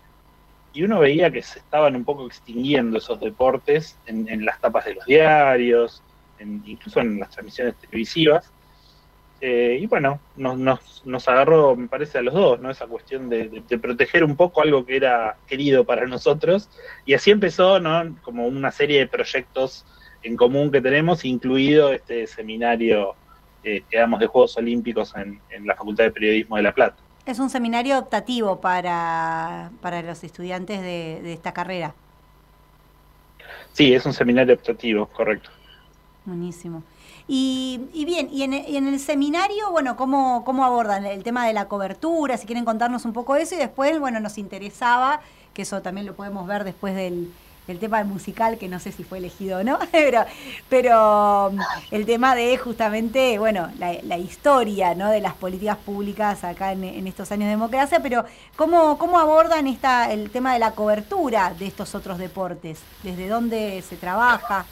y 0.73 0.83
uno 0.83 0.99
veía 0.99 1.31
que 1.31 1.43
se 1.43 1.61
estaban 1.61 1.95
un 1.95 2.05
poco 2.05 2.27
extinguiendo 2.27 2.99
esos 2.99 3.21
deportes 3.21 3.97
en, 4.07 4.29
en 4.29 4.45
las 4.45 4.61
tapas 4.61 4.85
de 4.87 4.95
los 4.95 5.07
diarios, 5.07 6.03
en, 6.41 6.63
incluso 6.67 7.01
en 7.01 7.21
las 7.21 7.31
transmisiones 7.31 7.77
televisivas. 7.77 8.51
Eh, 9.47 9.77
y 9.79 9.87
bueno, 9.87 10.21
nos, 10.37 10.59
nos, 10.59 11.03
nos, 11.05 11.29
agarró, 11.29 11.77
me 11.77 11.87
parece, 11.87 12.17
a 12.17 12.23
los 12.23 12.33
dos, 12.33 12.61
¿no? 12.61 12.71
Esa 12.71 12.87
cuestión 12.87 13.29
de, 13.29 13.51
de, 13.51 13.61
de, 13.61 13.79
proteger 13.79 14.25
un 14.25 14.37
poco 14.37 14.63
algo 14.63 14.87
que 14.87 14.97
era 14.97 15.37
querido 15.47 15.85
para 15.85 16.07
nosotros. 16.07 16.71
Y 17.05 17.13
así 17.13 17.31
empezó, 17.31 17.79
¿no? 17.79 18.17
Como 18.23 18.47
una 18.47 18.71
serie 18.71 19.01
de 19.01 19.07
proyectos 19.07 19.85
en 20.23 20.39
común 20.39 20.71
que 20.71 20.81
tenemos, 20.81 21.27
incluido 21.27 21.93
este 21.93 22.27
seminario 22.27 23.17
eh, 23.65 23.83
que 23.91 23.99
damos 23.99 24.19
de 24.19 24.29
Juegos 24.29 24.57
Olímpicos 24.57 25.15
en, 25.15 25.39
en, 25.51 25.67
la 25.67 25.75
Facultad 25.75 26.05
de 26.05 26.13
Periodismo 26.13 26.57
de 26.57 26.63
La 26.63 26.73
Plata. 26.73 26.97
Es 27.27 27.39
un 27.39 27.51
seminario 27.51 27.99
optativo 27.99 28.63
para, 28.63 29.73
para 29.83 30.01
los 30.01 30.25
estudiantes 30.25 30.81
de, 30.81 31.21
de 31.23 31.35
esta 31.35 31.53
carrera. 31.53 31.95
Sí, 33.75 33.93
es 33.93 34.07
un 34.07 34.15
seminario 34.15 34.55
optativo, 34.55 35.05
correcto. 35.05 35.51
Buenísimo. 36.25 36.83
Y, 37.27 37.81
y, 37.95 38.05
bien, 38.05 38.29
y 38.31 38.43
en, 38.43 38.53
el 38.53 39.01
seminario, 39.01 39.71
bueno, 39.71 39.97
¿cómo, 39.97 40.45
¿cómo 40.45 40.65
abordan 40.65 41.07
el 41.07 41.23
tema 41.23 41.47
de 41.47 41.55
la 41.55 41.69
cobertura? 41.69 42.37
Si 42.37 42.47
quieren 42.47 42.67
contarnos 42.67 43.07
un 43.07 43.15
poco 43.15 43.37
eso 43.37 43.55
y 43.55 43.59
después, 43.59 43.99
bueno, 43.99 44.21
nos 44.21 44.37
interesaba, 44.37 45.21
que 45.55 45.63
eso 45.63 45.81
también 45.81 46.07
lo 46.07 46.15
podemos 46.15 46.47
ver 46.47 46.65
después 46.65 46.95
del, 46.95 47.33
del 47.67 47.79
tema 47.79 48.05
musical, 48.05 48.59
que 48.59 48.69
no 48.69 48.79
sé 48.79 48.93
si 48.93 49.05
fue 49.05 49.19
elegido 49.19 49.61
o 49.61 49.65
no, 49.65 49.79
pero, 49.93 50.25
pero 50.69 51.51
el 51.91 52.05
tema 52.05 52.35
de 52.35 52.59
justamente, 52.59 53.39
bueno, 53.39 53.71
la, 53.79 53.95
la 54.03 54.19
historia 54.19 54.95
¿no? 54.95 55.09
de 55.09 55.23
las 55.23 55.33
políticas 55.33 55.79
públicas 55.79 56.45
acá 56.45 56.73
en, 56.73 56.85
en, 56.85 57.07
estos 57.07 57.33
años 57.33 57.47
de 57.47 57.51
democracia, 57.51 58.01
pero 58.01 58.27
¿cómo, 58.57 58.99
cómo 58.99 59.19
abordan 59.19 59.67
esta, 59.67 60.13
el 60.13 60.31
tema 60.31 60.53
de 60.53 60.59
la 60.59 60.73
cobertura 60.73 61.55
de 61.59 61.67
estos 61.69 61.95
otros 61.95 62.19
deportes? 62.19 62.81
¿Desde 63.03 63.29
dónde 63.29 63.83
se 63.89 63.97
trabaja? 63.97 64.67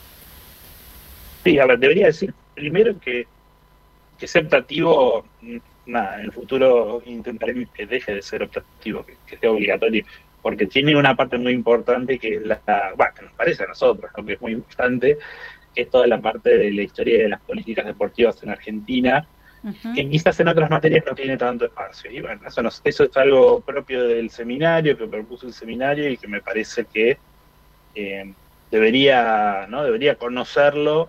Sí, 1.42 1.58
a 1.58 1.66
ver, 1.66 1.78
debería 1.78 2.06
decir 2.06 2.32
primero 2.54 2.98
que, 3.00 3.26
que 4.18 4.26
ser 4.26 4.44
optativo, 4.44 5.24
nada, 5.86 6.18
en 6.18 6.26
el 6.26 6.32
futuro 6.32 7.02
intentaré 7.06 7.66
que 7.74 7.86
deje 7.86 8.14
de 8.14 8.22
ser 8.22 8.42
optativo, 8.42 9.04
que, 9.04 9.16
que 9.26 9.36
sea 9.36 9.50
obligatorio, 9.50 10.04
porque 10.42 10.66
tiene 10.66 10.96
una 10.96 11.16
parte 11.16 11.38
muy 11.38 11.52
importante 11.52 12.18
que 12.18 12.40
la, 12.40 12.60
bueno, 12.96 13.12
que 13.16 13.22
nos 13.22 13.32
parece 13.34 13.64
a 13.64 13.68
nosotros, 13.68 14.10
¿no? 14.16 14.24
que 14.24 14.34
es 14.34 14.40
muy 14.40 14.52
importante, 14.52 15.18
que 15.74 15.82
es 15.82 15.90
toda 15.90 16.06
la 16.06 16.20
parte 16.20 16.58
de 16.58 16.70
la 16.70 16.82
historia 16.82 17.18
de 17.22 17.28
las 17.28 17.40
políticas 17.40 17.86
deportivas 17.86 18.42
en 18.42 18.50
Argentina, 18.50 19.26
uh 19.62 19.68
-huh. 19.68 19.94
que 19.94 20.08
quizás 20.08 20.38
en 20.40 20.48
otras 20.48 20.68
materias 20.68 21.04
no 21.06 21.14
tiene 21.14 21.36
tanto 21.36 21.64
espacio. 21.64 22.10
Y 22.10 22.20
bueno, 22.20 22.40
eso, 22.46 22.62
nos, 22.62 22.80
eso 22.84 23.04
es 23.04 23.16
algo 23.16 23.60
propio 23.60 24.04
del 24.04 24.30
seminario, 24.30 24.98
que 24.98 25.06
propuso 25.06 25.46
el 25.46 25.52
seminario 25.52 26.10
y 26.10 26.16
que 26.16 26.28
me 26.28 26.40
parece 26.40 26.84
que 26.84 27.16
eh, 27.94 28.32
debería, 28.70 29.66
¿no? 29.68 29.84
debería 29.84 30.16
conocerlo 30.16 31.08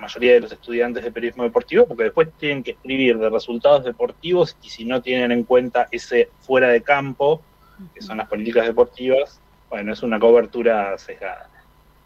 mayoría 0.00 0.34
de 0.34 0.40
los 0.40 0.52
estudiantes 0.52 1.04
de 1.04 1.12
periodismo 1.12 1.44
deportivo, 1.44 1.86
porque 1.86 2.04
después 2.04 2.28
tienen 2.38 2.62
que 2.62 2.72
escribir 2.72 3.18
de 3.18 3.30
resultados 3.30 3.84
deportivos 3.84 4.56
y 4.62 4.70
si 4.70 4.84
no 4.84 5.00
tienen 5.00 5.30
en 5.32 5.44
cuenta 5.44 5.88
ese 5.90 6.30
fuera 6.40 6.68
de 6.68 6.82
campo, 6.82 7.42
que 7.94 8.02
son 8.02 8.18
las 8.18 8.28
políticas 8.28 8.66
deportivas, 8.66 9.40
bueno, 9.68 9.92
es 9.92 10.02
una 10.02 10.18
cobertura 10.18 10.98
sesgada. 10.98 11.48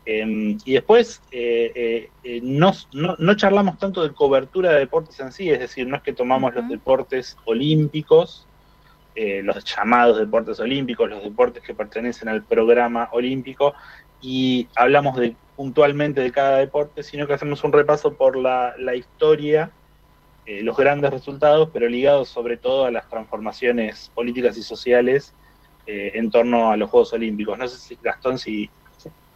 Eh, 0.07 0.57
y 0.64 0.72
después, 0.74 1.22
eh, 1.30 2.11
eh, 2.22 2.40
no, 2.42 2.72
no, 2.92 3.16
no, 3.18 3.35
charlamos 3.37 3.78
tanto 3.78 4.02
de 4.02 4.12
cobertura 4.12 4.72
de 4.72 4.80
deportes 4.80 5.18
en 5.20 5.33
sí, 5.33 5.50
es 5.50 5.59
decir, 5.59 5.87
no 5.87 5.96
es 5.96 6.02
que 6.02 6.12
tomamos 6.12 6.52
uh 6.52 6.57
-huh. 6.57 6.61
los 6.61 6.68
deportes 6.68 7.38
olímpicos, 7.46 8.46
eh, 9.16 9.42
los 9.42 9.64
llamados 9.64 10.18
deportes 10.18 10.59
olímpicos, 10.59 11.09
los 11.09 11.22
deportes 11.22 11.62
que 11.62 11.72
pertenecen 11.72 12.28
al 12.28 12.42
programa 12.42 13.09
olímpico, 13.12 13.72
y 14.20 14.66
hablamos 14.74 15.16
de, 15.16 15.37
puntualmente 15.56 16.20
de 16.20 16.32
cada 16.32 16.58
deporte, 16.58 17.02
sino 17.02 17.26
que 17.26 17.34
hacemos 17.34 17.62
un 17.64 17.72
repaso 17.72 18.14
por 18.14 18.36
la, 18.36 18.74
la 18.78 18.94
historia, 18.94 19.70
eh, 20.46 20.62
los 20.62 20.76
grandes 20.76 21.10
resultados, 21.10 21.70
pero 21.72 21.88
ligados 21.88 22.28
sobre 22.28 22.56
todo 22.56 22.84
a 22.84 22.90
las 22.90 23.08
transformaciones 23.08 24.10
políticas 24.14 24.56
y 24.58 24.62
sociales 24.62 25.32
eh, 25.86 26.12
en 26.14 26.30
torno 26.30 26.70
a 26.70 26.76
los 26.76 26.90
Juegos 26.90 27.12
Olímpicos. 27.12 27.56
No 27.58 27.68
sé 27.68 27.78
si, 27.78 27.98
Gastón, 28.02 28.38
si, 28.38 28.68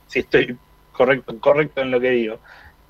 si 0.07 0.18
estoy 0.18 0.57
correcto, 0.92 1.35
correcto 1.38 1.81
en 1.81 1.90
lo 1.90 2.00
que 2.00 2.11
digo. 2.11 2.38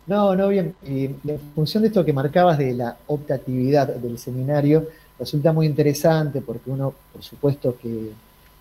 No, 0.06 0.34
no, 0.34 0.48
bien. 0.48 0.74
Eh, 0.84 1.14
en 1.26 1.40
función 1.54 1.82
de 1.82 1.88
esto 1.88 2.04
que 2.04 2.14
marcabas 2.14 2.56
de 2.56 2.72
la 2.72 2.96
optatividad 3.08 3.88
del 3.88 4.18
seminario, 4.18 4.88
resulta 5.18 5.52
muy 5.52 5.66
interesante 5.66 6.40
porque 6.40 6.70
uno, 6.70 6.94
por 7.12 7.22
supuesto, 7.22 7.76
que, 7.76 8.12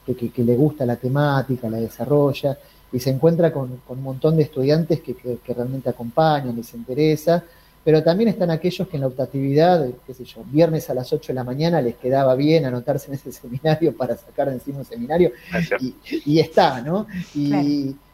que, 0.06 0.30
que 0.30 0.44
le 0.44 0.56
gusta 0.56 0.86
la 0.86 0.98
temática, 0.98 1.70
la 1.70 1.78
desarrolla, 1.78 2.58
y 2.92 3.00
se 3.00 3.10
encuentra 3.10 3.52
con, 3.52 3.82
con 3.88 3.98
un 3.98 4.04
montón 4.04 4.38
de 4.38 4.44
estudiantes 4.44 5.02
que, 5.02 5.14
que, 5.14 5.38
que, 5.44 5.54
realmente 5.54 5.90
acompañan, 5.90 6.56
les 6.56 6.74
interesa, 6.74 7.44
pero 7.84 8.04
también 8.04 8.30
están 8.30 8.52
aquellos 8.52 8.88
que 8.88 8.98
en 8.98 9.02
la 9.02 9.08
optatividad, 9.08 9.88
qué 10.06 10.14
sé 10.14 10.26
yo, 10.26 10.44
viernes 10.46 10.90
a 10.90 10.94
las 10.94 11.12
8 11.12 11.28
de 11.28 11.34
la 11.34 11.44
mañana 11.44 11.82
les 11.82 11.96
quedaba 11.96 12.36
bien 12.36 12.66
anotarse 12.66 13.08
en 13.08 13.16
ese 13.16 13.32
seminario 13.42 13.96
para 13.96 14.16
sacar 14.18 14.48
de 14.48 14.56
encima 14.56 14.80
un 14.80 14.86
seminario, 14.86 15.32
y, 15.80 15.96
y, 16.26 16.40
está, 16.40 16.82
¿no? 16.82 17.08
Y, 17.34 17.50
claro. 17.50 17.68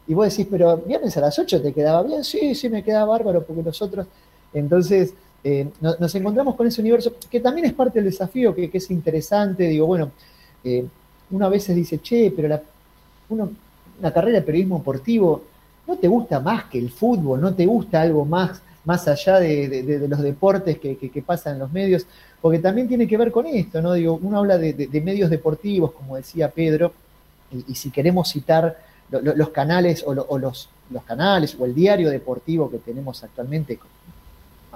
y 0.08 0.14
vos 0.14 0.28
decís, 0.28 0.46
pero 0.50 0.76
viernes 0.78 1.16
a 1.16 1.20
las 1.20 1.38
8 1.38 1.62
te 1.62 1.72
quedaba 1.72 2.02
bien, 2.02 2.24
sí, 2.24 2.54
sí, 2.54 2.68
me 2.68 2.82
queda 2.82 3.04
bárbaro, 3.04 3.44
porque 3.44 3.62
nosotros, 3.62 4.06
entonces, 4.52 5.14
eh, 5.42 5.68
nos, 5.80 6.00
nos, 6.00 6.14
encontramos 6.14 6.54
con 6.56 6.66
ese 6.66 6.80
universo, 6.80 7.14
que 7.30 7.40
también 7.40 7.66
es 7.66 7.74
parte 7.74 8.00
del 8.00 8.10
desafío, 8.10 8.54
que, 8.54 8.70
que 8.70 8.78
es 8.78 8.90
interesante, 8.90 9.68
digo, 9.68 9.86
bueno, 9.86 10.10
eh, 10.64 10.84
uno 11.30 11.46
a 11.46 11.48
veces 11.48 11.76
dice, 11.76 12.00
che, 12.00 12.32
pero 12.34 12.48
la, 12.48 12.62
uno 13.28 13.50
una 13.98 14.12
carrera 14.12 14.40
de 14.40 14.44
periodismo 14.44 14.78
deportivo, 14.78 15.42
¿no 15.86 15.96
te 15.96 16.08
gusta 16.08 16.40
más 16.40 16.64
que 16.64 16.78
el 16.78 16.90
fútbol? 16.90 17.40
¿No 17.40 17.54
te 17.54 17.66
gusta 17.66 18.00
algo 18.00 18.24
más, 18.24 18.62
más 18.84 19.06
allá 19.08 19.38
de, 19.40 19.68
de, 19.68 20.08
los 20.08 20.20
deportes 20.20 20.78
que, 20.78 20.96
que, 20.96 21.22
pasan 21.22 21.54
en 21.54 21.58
los 21.60 21.72
medios? 21.72 22.06
Porque 22.40 22.58
también 22.58 22.88
tiene 22.88 23.06
que 23.06 23.16
ver 23.16 23.30
con 23.30 23.46
esto, 23.46 23.80
¿no? 23.80 23.92
Digo, 23.92 24.18
uno 24.20 24.38
habla 24.38 24.58
de, 24.58 25.00
medios 25.04 25.30
deportivos, 25.30 25.92
como 25.92 26.16
decía 26.16 26.50
Pedro, 26.50 26.92
y, 27.68 27.74
si 27.74 27.90
queremos 27.90 28.30
citar 28.30 28.76
lo, 29.10 29.20
lo, 29.20 29.34
los 29.34 29.50
canales 29.50 30.02
o, 30.06 30.14
lo, 30.14 30.26
o 30.28 30.38
los, 30.38 30.68
los, 30.90 31.04
canales 31.04 31.56
o 31.58 31.64
el 31.66 31.74
diario 31.74 32.10
deportivo 32.10 32.70
que 32.70 32.78
tenemos 32.78 33.22
actualmente 33.22 33.78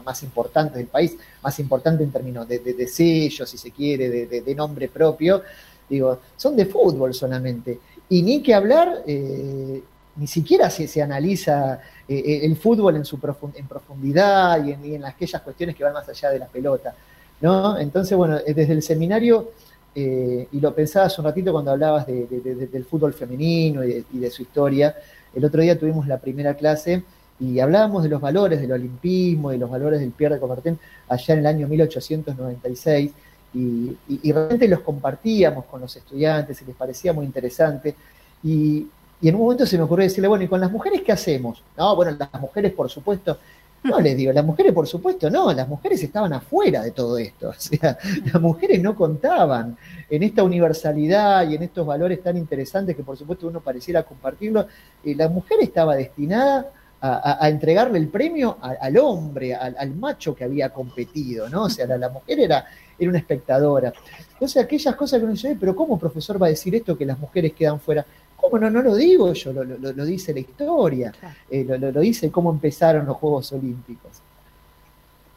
más 0.08 0.22
importante 0.22 0.78
del 0.78 0.86
país, 0.86 1.16
más 1.42 1.58
importante 1.58 2.02
en 2.02 2.10
términos 2.10 2.48
de, 2.48 2.58
de 2.58 2.88
sello, 2.88 3.44
si 3.44 3.58
se 3.58 3.70
quiere, 3.70 4.08
de, 4.08 4.54
nombre 4.54 4.88
propio, 4.88 5.42
digo, 5.88 6.18
son 6.36 6.56
de 6.56 6.66
fútbol 6.66 7.14
solamente. 7.14 7.78
Y 8.08 8.22
ni 8.22 8.42
que 8.42 8.54
hablar, 8.54 9.02
eh, 9.06 9.82
ni 10.16 10.26
siquiera 10.26 10.68
se, 10.70 10.86
se 10.86 11.00
analiza 11.00 11.80
eh, 12.08 12.40
el 12.42 12.56
fútbol 12.56 12.96
en, 12.96 13.04
su 13.04 13.18
profund 13.18 13.56
en 13.56 13.66
profundidad 13.66 14.64
y 14.64 14.72
en, 14.72 14.84
y 14.84 14.94
en, 14.94 15.04
aquellas 15.04 15.42
cuestiones 15.42 15.76
que 15.76 15.84
van 15.84 15.92
más 15.92 16.08
allá 16.08 16.30
de 16.30 16.38
la 16.38 16.46
pelota. 16.46 16.94
¿no? 17.40 17.78
Entonces, 17.78 18.16
bueno, 18.16 18.38
eh, 18.38 18.54
desde 18.54 18.72
el 18.72 18.82
seminario, 18.82 19.52
eh, 19.94 20.48
y 20.50 20.60
lo 20.60 20.74
pensaba 20.74 21.06
hace 21.06 21.20
un 21.20 21.26
ratito 21.26 21.52
cuando 21.52 21.70
hablabas 21.70 22.06
de, 22.06 22.26
de, 22.26 22.66
del 22.66 22.84
fútbol 22.84 23.12
femenino 23.12 23.84
y, 23.84 24.04
y 24.12 24.18
de, 24.18 24.30
su 24.30 24.42
historia, 24.42 24.94
el 25.34 25.44
otro 25.44 25.62
día 25.62 25.78
tuvimos 25.78 26.06
la 26.06 26.18
primera 26.18 26.54
clase 26.54 27.02
y 27.40 27.60
hablábamos 27.60 28.02
de 28.02 28.08
los 28.08 28.20
valores 28.20 28.60
del 28.60 28.72
olimpismo, 28.72 29.50
de 29.50 29.58
los 29.58 29.70
valores 29.70 30.00
del 30.00 30.10
Pierre 30.10 30.34
de 30.34 30.40
Coubertin 30.40 30.78
allá 31.08 31.34
en 31.34 31.40
el 31.40 31.46
año 31.46 31.68
1896, 31.68 33.12
y, 33.54 33.96
realmente 34.32 34.68
los 34.68 34.80
compartíamos 34.80 35.64
con 35.64 35.80
los 35.80 35.94
estudiantes 35.96 36.60
y 36.62 36.64
les 36.64 36.76
parecía 36.76 37.12
muy 37.12 37.24
interesante. 37.24 37.94
Y, 38.42 38.86
y 39.20 39.28
en 39.28 39.34
un 39.34 39.42
momento 39.42 39.66
se 39.66 39.76
me 39.76 39.84
ocurrió 39.84 40.04
decirle, 40.04 40.28
bueno, 40.28 40.44
¿y 40.44 40.48
con 40.48 40.60
las 40.60 40.70
mujeres 40.70 41.02
qué 41.02 41.12
hacemos? 41.12 41.62
No, 41.76 41.96
bueno, 41.96 42.16
las 42.18 42.40
mujeres, 42.40 42.72
por 42.72 42.88
supuesto. 42.88 43.38
No, 43.82 44.00
les 44.00 44.16
digo, 44.16 44.32
las 44.32 44.44
mujeres, 44.44 44.72
por 44.72 44.88
supuesto, 44.88 45.30
no, 45.30 45.52
las 45.52 45.68
mujeres 45.68 46.02
estaban 46.02 46.32
afuera 46.32 46.82
de 46.82 46.90
todo 46.90 47.16
esto. 47.18 47.48
O 47.50 47.54
sea, 47.54 47.96
las 48.24 48.40
mujeres 48.40 48.82
no 48.82 48.94
contaban 48.94 49.76
en 50.10 50.22
esta 50.22 50.42
universalidad 50.42 51.48
y 51.48 51.54
en 51.54 51.62
estos 51.62 51.86
valores 51.86 52.22
tan 52.22 52.36
interesantes 52.36 52.96
que, 52.96 53.02
por 53.02 53.16
supuesto, 53.16 53.46
uno 53.46 53.60
pareciera 53.60 54.02
compartirlo. 54.02 54.66
Eh, 55.04 55.14
la 55.14 55.28
mujer 55.28 55.58
estaba 55.60 55.94
destinada 55.94 56.70
a, 57.00 57.48
entregarle 57.48 57.98
el 57.98 58.08
premio 58.08 58.58
al 58.60 58.98
hombre, 58.98 59.54
al, 59.54 59.76
al 59.78 59.94
macho 59.94 60.34
que 60.34 60.42
había 60.42 60.70
competido, 60.70 61.48
¿no? 61.48 61.64
O 61.64 61.70
sea, 61.70 61.86
la, 61.86 61.96
la 61.96 62.08
mujer 62.08 62.40
era, 62.40 62.66
era 62.98 63.10
una 63.10 63.18
espectadora. 63.18 63.92
Entonces, 64.32 64.62
aquellas 64.62 64.94
cosas 64.96 65.18
que 65.18 65.24
uno 65.24 65.32
dice, 65.34 65.52
"Eh, 65.52 65.56
pero 65.58 65.74
¿cómo 65.76 65.98
profesor 65.98 66.40
va 66.40 66.46
a 66.46 66.50
decir 66.50 66.74
esto 66.74 66.96
que 66.96 67.06
las 67.06 67.18
mujeres 67.18 67.52
quedan 67.52 67.80
fuera? 67.80 68.04
¿Cómo 68.36 68.58
no? 68.58 68.70
No 68.70 68.82
lo 68.82 68.94
digo 68.94 69.32
yo, 69.32 69.52
lo, 69.52 69.64
lo- 69.64 69.92
lo 69.92 70.04
dice 70.04 70.32
la 70.32 70.40
historia, 70.40 71.12
eh, 71.50 71.64
lo, 71.64 71.76
lo- 71.78 72.00
dice 72.00 72.30
cómo 72.30 72.50
empezaron 72.50 73.06
los 73.06 73.16
Juegos 73.16 73.52
Olímpicos. 73.52 74.12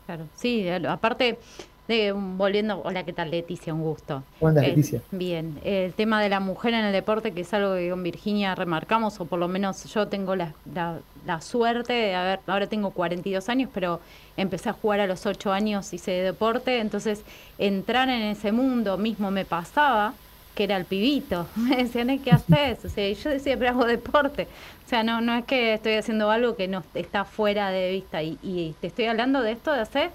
Claro, 0.06 0.26
sí, 0.36 0.68
aparte, 0.70 1.38
de, 1.92 2.12
volviendo, 2.14 2.82
hola, 2.84 3.04
¿qué 3.04 3.14
tal 3.14 3.32
Leticia? 3.32 3.74
Un 3.74 3.82
gusto. 3.82 4.24
¿Cómo 4.40 4.50
andas, 4.50 4.64
Eh, 4.64 4.70
Leticia? 4.70 5.02
Bien, 5.12 5.60
el 5.64 5.94
tema 5.94 6.22
de 6.22 6.30
la 6.30 6.40
mujer 6.40 6.74
en 6.74 6.86
el 6.86 6.94
deporte, 6.94 7.32
que 7.34 7.42
es 7.42 7.54
algo 7.54 7.76
que 7.76 7.90
con 7.90 8.04
Virginia 8.04 8.56
remarcamos, 8.56 9.20
o 9.20 9.26
por 9.26 9.40
lo 9.40 9.48
menos 9.48 9.84
yo 9.94 10.08
tengo 10.08 10.36
la, 10.36 10.54
la, 10.74 11.00
la 11.26 11.42
suerte 11.42 11.94
de 11.94 12.16
haber, 12.16 12.40
ahora 12.48 12.68
tengo 12.68 12.92
42 12.92 13.50
años, 13.50 13.70
pero 13.74 14.00
empecé 14.38 14.70
a 14.70 14.74
jugar 14.74 15.00
a 15.02 15.08
los 15.08 15.26
8 15.26 15.52
años, 15.52 15.94
hice 15.94 16.12
deporte, 16.12 16.80
entonces 16.80 17.24
entrar 17.58 18.10
en 18.10 18.22
ese 18.24 18.52
mundo 18.52 18.98
mismo 18.98 19.30
me 19.32 19.46
pasaba 19.46 20.14
que 20.56 20.66
era 20.66 20.76
el 20.78 20.86
pibito. 20.86 21.48
Me 21.56 21.78
decían, 21.78 22.10
"¿Eh, 22.10 22.20
¿qué 22.24 22.32
haces? 22.32 22.84
O 22.84 22.90
sea, 22.90 23.10
yo 23.12 23.30
decía, 23.30 23.58
pero 23.58 23.70
hago 23.72 23.86
deporte. 23.86 24.48
O 24.86 24.90
sea, 24.90 25.02
no, 25.04 25.22
no 25.22 25.34
es 25.36 25.46
que 25.46 25.74
estoy 25.76 25.94
haciendo 25.94 26.30
algo 26.30 26.58
que 26.58 26.68
no 26.68 26.84
está 26.94 27.24
fuera 27.24 27.70
de 27.70 27.90
vista. 27.92 28.22
Y, 28.22 28.38
y 28.44 28.76
te 28.82 28.88
estoy 28.88 29.06
hablando 29.06 29.42
de 29.42 29.54
esto 29.54 29.72
de 29.72 29.80
hace 29.80 30.10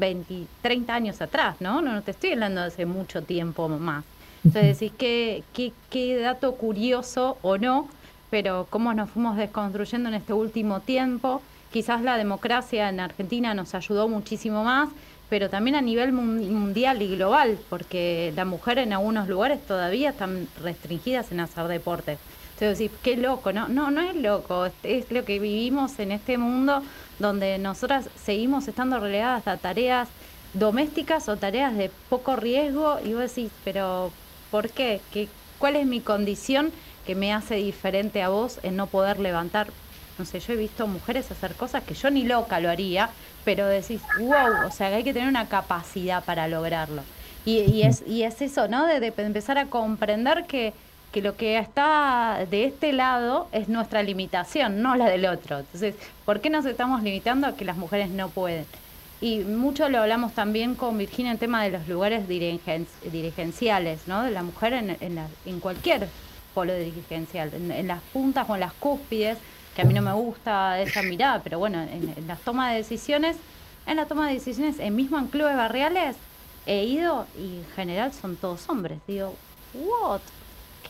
20, 0.00 0.46
30 0.62 0.94
años 0.94 1.20
atrás, 1.20 1.56
¿no? 1.60 1.80
No, 1.82 1.92
no 1.92 2.02
te 2.02 2.10
estoy 2.10 2.32
hablando 2.32 2.62
de 2.62 2.66
hace 2.68 2.86
mucho 2.86 3.22
tiempo 3.22 3.68
más. 3.68 4.02
Entonces 4.42 4.80
decís, 4.80 4.92
qué, 4.98 5.44
qué, 5.52 5.72
qué 5.90 6.16
dato 6.16 6.54
curioso 6.54 7.36
o 7.42 7.58
no, 7.58 7.88
pero 8.30 8.66
cómo 8.70 8.92
nos 8.94 9.10
fuimos 9.10 9.36
desconstruyendo 9.36 10.08
en 10.08 10.14
este 10.16 10.32
último 10.32 10.80
tiempo. 10.80 11.42
Quizás 11.72 12.00
la 12.02 12.16
democracia 12.16 12.88
en 12.88 12.98
Argentina 12.98 13.54
nos 13.54 13.74
ayudó 13.74 14.08
muchísimo 14.08 14.64
más, 14.64 14.88
pero 15.28 15.48
también 15.50 15.76
a 15.76 15.80
nivel 15.82 16.12
mun- 16.12 16.52
mundial 16.52 17.02
y 17.02 17.14
global, 17.14 17.58
porque 17.68 18.32
la 18.34 18.44
mujer 18.44 18.78
en 18.78 18.92
algunos 18.92 19.28
lugares 19.28 19.64
todavía 19.66 20.10
están 20.10 20.48
restringidas 20.62 21.30
en 21.30 21.40
hacer 21.40 21.68
deporte. 21.68 22.18
Entonces 22.60 22.78
decís, 22.78 22.98
qué 23.02 23.16
loco, 23.16 23.54
¿no? 23.54 23.68
No, 23.68 23.90
no 23.90 24.02
es 24.02 24.14
loco, 24.14 24.66
es, 24.82 25.10
lo 25.10 25.24
que 25.24 25.38
vivimos 25.38 25.98
en 25.98 26.12
este 26.12 26.36
mundo 26.36 26.82
donde 27.18 27.56
nosotras 27.58 28.10
seguimos 28.22 28.68
estando 28.68 29.00
relegadas 29.00 29.46
a 29.48 29.56
tareas 29.56 30.10
domésticas 30.52 31.30
o 31.30 31.38
tareas 31.38 31.74
de 31.74 31.90
poco 32.10 32.36
riesgo 32.36 32.98
y 33.02 33.14
vos 33.14 33.34
decís, 33.34 33.50
pero 33.64 34.12
¿por 34.50 34.68
qué? 34.68 35.00
¿Qué 35.10 35.28
¿Cuál 35.58 35.76
es 35.76 35.86
mi 35.86 36.00
condición 36.00 36.70
que 37.06 37.14
me 37.14 37.32
hace 37.32 37.54
diferente 37.54 38.22
a 38.22 38.28
vos 38.28 38.60
en 38.62 38.76
no 38.76 38.88
poder 38.88 39.20
levantar? 39.20 39.68
No 40.18 40.26
sé, 40.26 40.40
yo 40.40 40.52
he 40.52 40.56
visto 40.56 40.86
mujeres 40.86 41.30
hacer 41.30 41.54
cosas 41.54 41.82
que 41.84 41.94
yo 41.94 42.10
ni 42.10 42.24
loca 42.24 42.60
lo 42.60 42.68
haría, 42.68 43.08
pero 43.42 43.66
decís, 43.66 44.02
wow, 44.18 44.66
o 44.66 44.70
sea, 44.70 44.90
que 44.90 44.96
hay 44.96 45.04
que 45.04 45.14
tener 45.14 45.28
una 45.28 45.48
capacidad 45.48 46.22
para 46.24 46.46
lograrlo. 46.46 47.02
Y, 47.46 47.60
y 47.60 47.82
es, 47.84 48.02
y 48.06 48.22
es 48.24 48.42
eso, 48.42 48.68
¿no? 48.68 48.86
De, 48.86 49.00
de 49.00 49.14
empezar 49.16 49.56
a 49.56 49.66
comprender 49.66 50.44
que, 50.46 50.74
que 51.12 51.22
lo 51.22 51.36
que 51.36 51.58
está 51.58 52.46
de 52.50 52.64
este 52.66 52.92
lado 52.92 53.48
es 53.52 53.68
nuestra 53.68 54.02
limitación, 54.02 54.80
no 54.82 54.94
la 54.96 55.06
del 55.08 55.26
otro. 55.26 55.58
Entonces, 55.58 55.94
¿por 56.24 56.40
qué 56.40 56.50
nos 56.50 56.64
estamos 56.66 57.02
limitando 57.02 57.46
a 57.48 57.56
que 57.56 57.64
las 57.64 57.76
mujeres 57.76 58.10
no 58.10 58.28
pueden? 58.28 58.64
Y 59.20 59.40
mucho 59.40 59.88
lo 59.88 60.00
hablamos 60.00 60.32
también 60.32 60.74
con 60.74 60.96
Virginia 60.96 61.32
en 61.32 61.38
tema 61.38 61.62
de 61.64 61.70
los 61.70 61.86
lugares 61.88 62.26
dirigen- 62.28 62.86
dirigenciales, 63.10 64.06
¿no? 64.06 64.22
De 64.22 64.30
la 64.30 64.42
mujer 64.42 64.72
en, 64.72 64.96
en, 65.00 65.14
la- 65.16 65.26
en 65.44 65.60
cualquier 65.60 66.08
polo 66.54 66.74
dirigencial, 66.74 67.52
en, 67.54 67.70
en 67.70 67.86
las 67.88 68.00
puntas 68.12 68.48
o 68.48 68.54
en 68.54 68.60
las 68.60 68.72
cúspides, 68.72 69.36
que 69.74 69.82
a 69.82 69.84
mí 69.84 69.92
no 69.94 70.02
me 70.02 70.12
gusta 70.12 70.80
esa 70.80 71.02
mirada, 71.02 71.40
pero 71.42 71.58
bueno, 71.58 71.82
en, 71.82 72.12
en 72.16 72.26
las 72.26 72.40
tomas 72.40 72.70
de 72.72 72.78
decisiones, 72.78 73.36
en 73.86 73.96
la 73.96 74.06
toma 74.06 74.28
de 74.28 74.34
decisiones, 74.34 74.78
en 74.78 74.96
mismo 74.96 75.18
en 75.18 75.26
clubes 75.26 75.56
barriales, 75.56 76.16
he 76.66 76.84
ido 76.84 77.26
y 77.38 77.58
en 77.58 77.66
general 77.76 78.12
son 78.12 78.36
todos 78.36 78.68
hombres. 78.68 78.98
Digo, 79.06 79.34
¿what? 79.74 80.20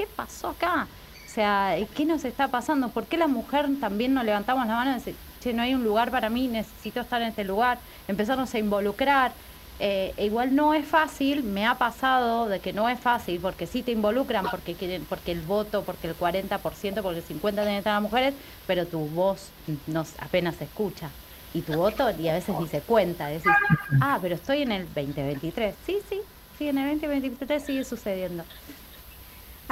¿Qué 0.01 0.07
pasó 0.07 0.49
acá? 0.49 0.87
O 1.27 1.31
sea, 1.31 1.77
¿qué 1.95 2.07
nos 2.07 2.25
está 2.25 2.49
pasando? 2.49 2.89
¿Por 2.89 3.05
qué 3.05 3.19
la 3.19 3.27
mujer 3.27 3.69
también 3.81 4.15
nos 4.15 4.25
levantamos 4.25 4.67
la 4.67 4.77
mano 4.77 4.93
y 4.93 4.95
decimos, 4.95 5.21
che, 5.41 5.53
no 5.53 5.61
hay 5.61 5.75
un 5.75 5.85
lugar 5.85 6.11
para 6.11 6.31
mí, 6.31 6.49
necesito 6.49 7.03
estar 7.03 7.21
en 7.21 7.29
este 7.29 7.45
lugar, 7.45 7.79
empezarnos 8.09 8.55
a 8.55 8.59
involucrar? 8.59 9.33
Eh, 9.79 10.15
e 10.17 10.25
igual 10.25 10.55
no 10.57 10.73
es 10.73 10.87
fácil, 10.87 11.43
me 11.43 11.67
ha 11.67 11.75
pasado 11.75 12.49
de 12.49 12.61
que 12.61 12.73
no 12.73 12.89
es 12.89 12.99
fácil, 12.99 13.41
porque 13.43 13.67
sí 13.67 13.83
te 13.83 13.93
involucran, 13.93 14.47
porque 14.51 14.73
quieren, 14.73 15.05
porque 15.05 15.33
el 15.33 15.43
voto, 15.43 15.83
porque 15.83 16.09
el 16.09 16.17
40%, 16.17 17.03
porque 17.03 17.19
el 17.19 17.25
50% 17.27 17.53
tienen 17.53 17.67
que 17.67 17.79
estar 17.79 17.93
las 17.93 18.03
mujeres, 18.03 18.33
pero 18.67 18.87
tu 18.87 19.01
voz 19.01 19.51
no, 19.87 20.07
apenas 20.19 20.57
se 20.57 20.65
escucha. 20.65 21.11
Y 21.53 21.61
tu 21.61 21.75
voto, 21.75 22.11
y 22.19 22.27
a 22.29 22.33
veces 22.33 22.55
ni 22.59 22.69
se 22.69 22.81
cuenta, 22.81 23.27
decís, 23.27 23.53
ah, 24.01 24.19
pero 24.23 24.35
estoy 24.35 24.63
en 24.63 24.73
el 24.73 24.87
2023. 24.87 25.75
Sí, 25.85 25.99
sí, 26.09 26.23
sí, 26.57 26.69
en 26.69 26.79
el 26.79 26.89
2023 26.93 27.63
sigue 27.63 27.85
sucediendo. 27.85 28.45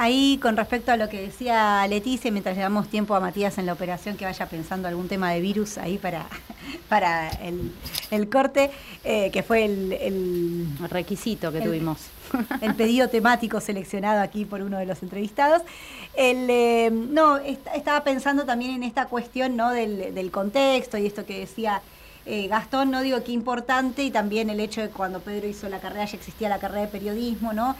Ahí 0.01 0.39
con 0.41 0.55
respecto 0.55 0.93
a 0.93 0.95
lo 0.95 1.09
que 1.09 1.19
decía 1.21 1.85
Leticia, 1.89 2.31
mientras 2.31 2.55
le 2.55 2.61
damos 2.61 2.87
tiempo 2.87 3.15
a 3.15 3.19
Matías 3.19 3.57
en 3.57 3.65
la 3.65 3.73
operación 3.73 4.15
que 4.15 4.23
vaya 4.23 4.45
pensando 4.45 4.87
algún 4.87 5.09
tema 5.09 5.31
de 5.33 5.41
virus 5.41 5.77
ahí 5.77 5.97
para, 5.97 6.25
para 6.87 7.27
el, 7.27 7.73
el 8.09 8.29
corte, 8.29 8.71
eh, 9.03 9.29
que 9.31 9.43
fue 9.43 9.65
el, 9.65 9.91
el 9.91 10.67
requisito 10.89 11.51
que 11.51 11.57
el- 11.57 11.63
tuvimos. 11.65 11.97
el 12.61 12.75
pedido 12.75 13.09
temático 13.09 13.59
seleccionado 13.59 14.21
aquí 14.21 14.45
por 14.45 14.61
uno 14.61 14.77
de 14.77 14.85
los 14.85 15.03
entrevistados. 15.03 15.63
El, 16.15 16.47
eh, 16.49 16.89
no, 16.91 17.35
est- 17.37 17.67
estaba 17.75 18.01
pensando 18.05 18.45
también 18.45 18.71
en 18.71 18.83
esta 18.83 19.07
cuestión 19.07 19.57
¿no? 19.57 19.71
del, 19.71 20.15
del 20.15 20.31
contexto 20.31 20.97
y 20.97 21.07
esto 21.07 21.25
que 21.25 21.39
decía 21.39 21.81
eh, 22.25 22.47
Gastón, 22.47 22.89
no 22.89 23.01
digo 23.01 23.21
qué 23.25 23.33
importante, 23.33 24.03
y 24.03 24.11
también 24.11 24.49
el 24.49 24.61
hecho 24.61 24.79
de 24.79 24.87
que 24.87 24.93
cuando 24.93 25.19
Pedro 25.19 25.45
hizo 25.47 25.67
la 25.67 25.79
carrera 25.79 26.05
ya 26.05 26.15
existía 26.15 26.47
la 26.47 26.59
carrera 26.59 26.83
de 26.83 26.87
periodismo, 26.87 27.51
¿no? 27.51 27.75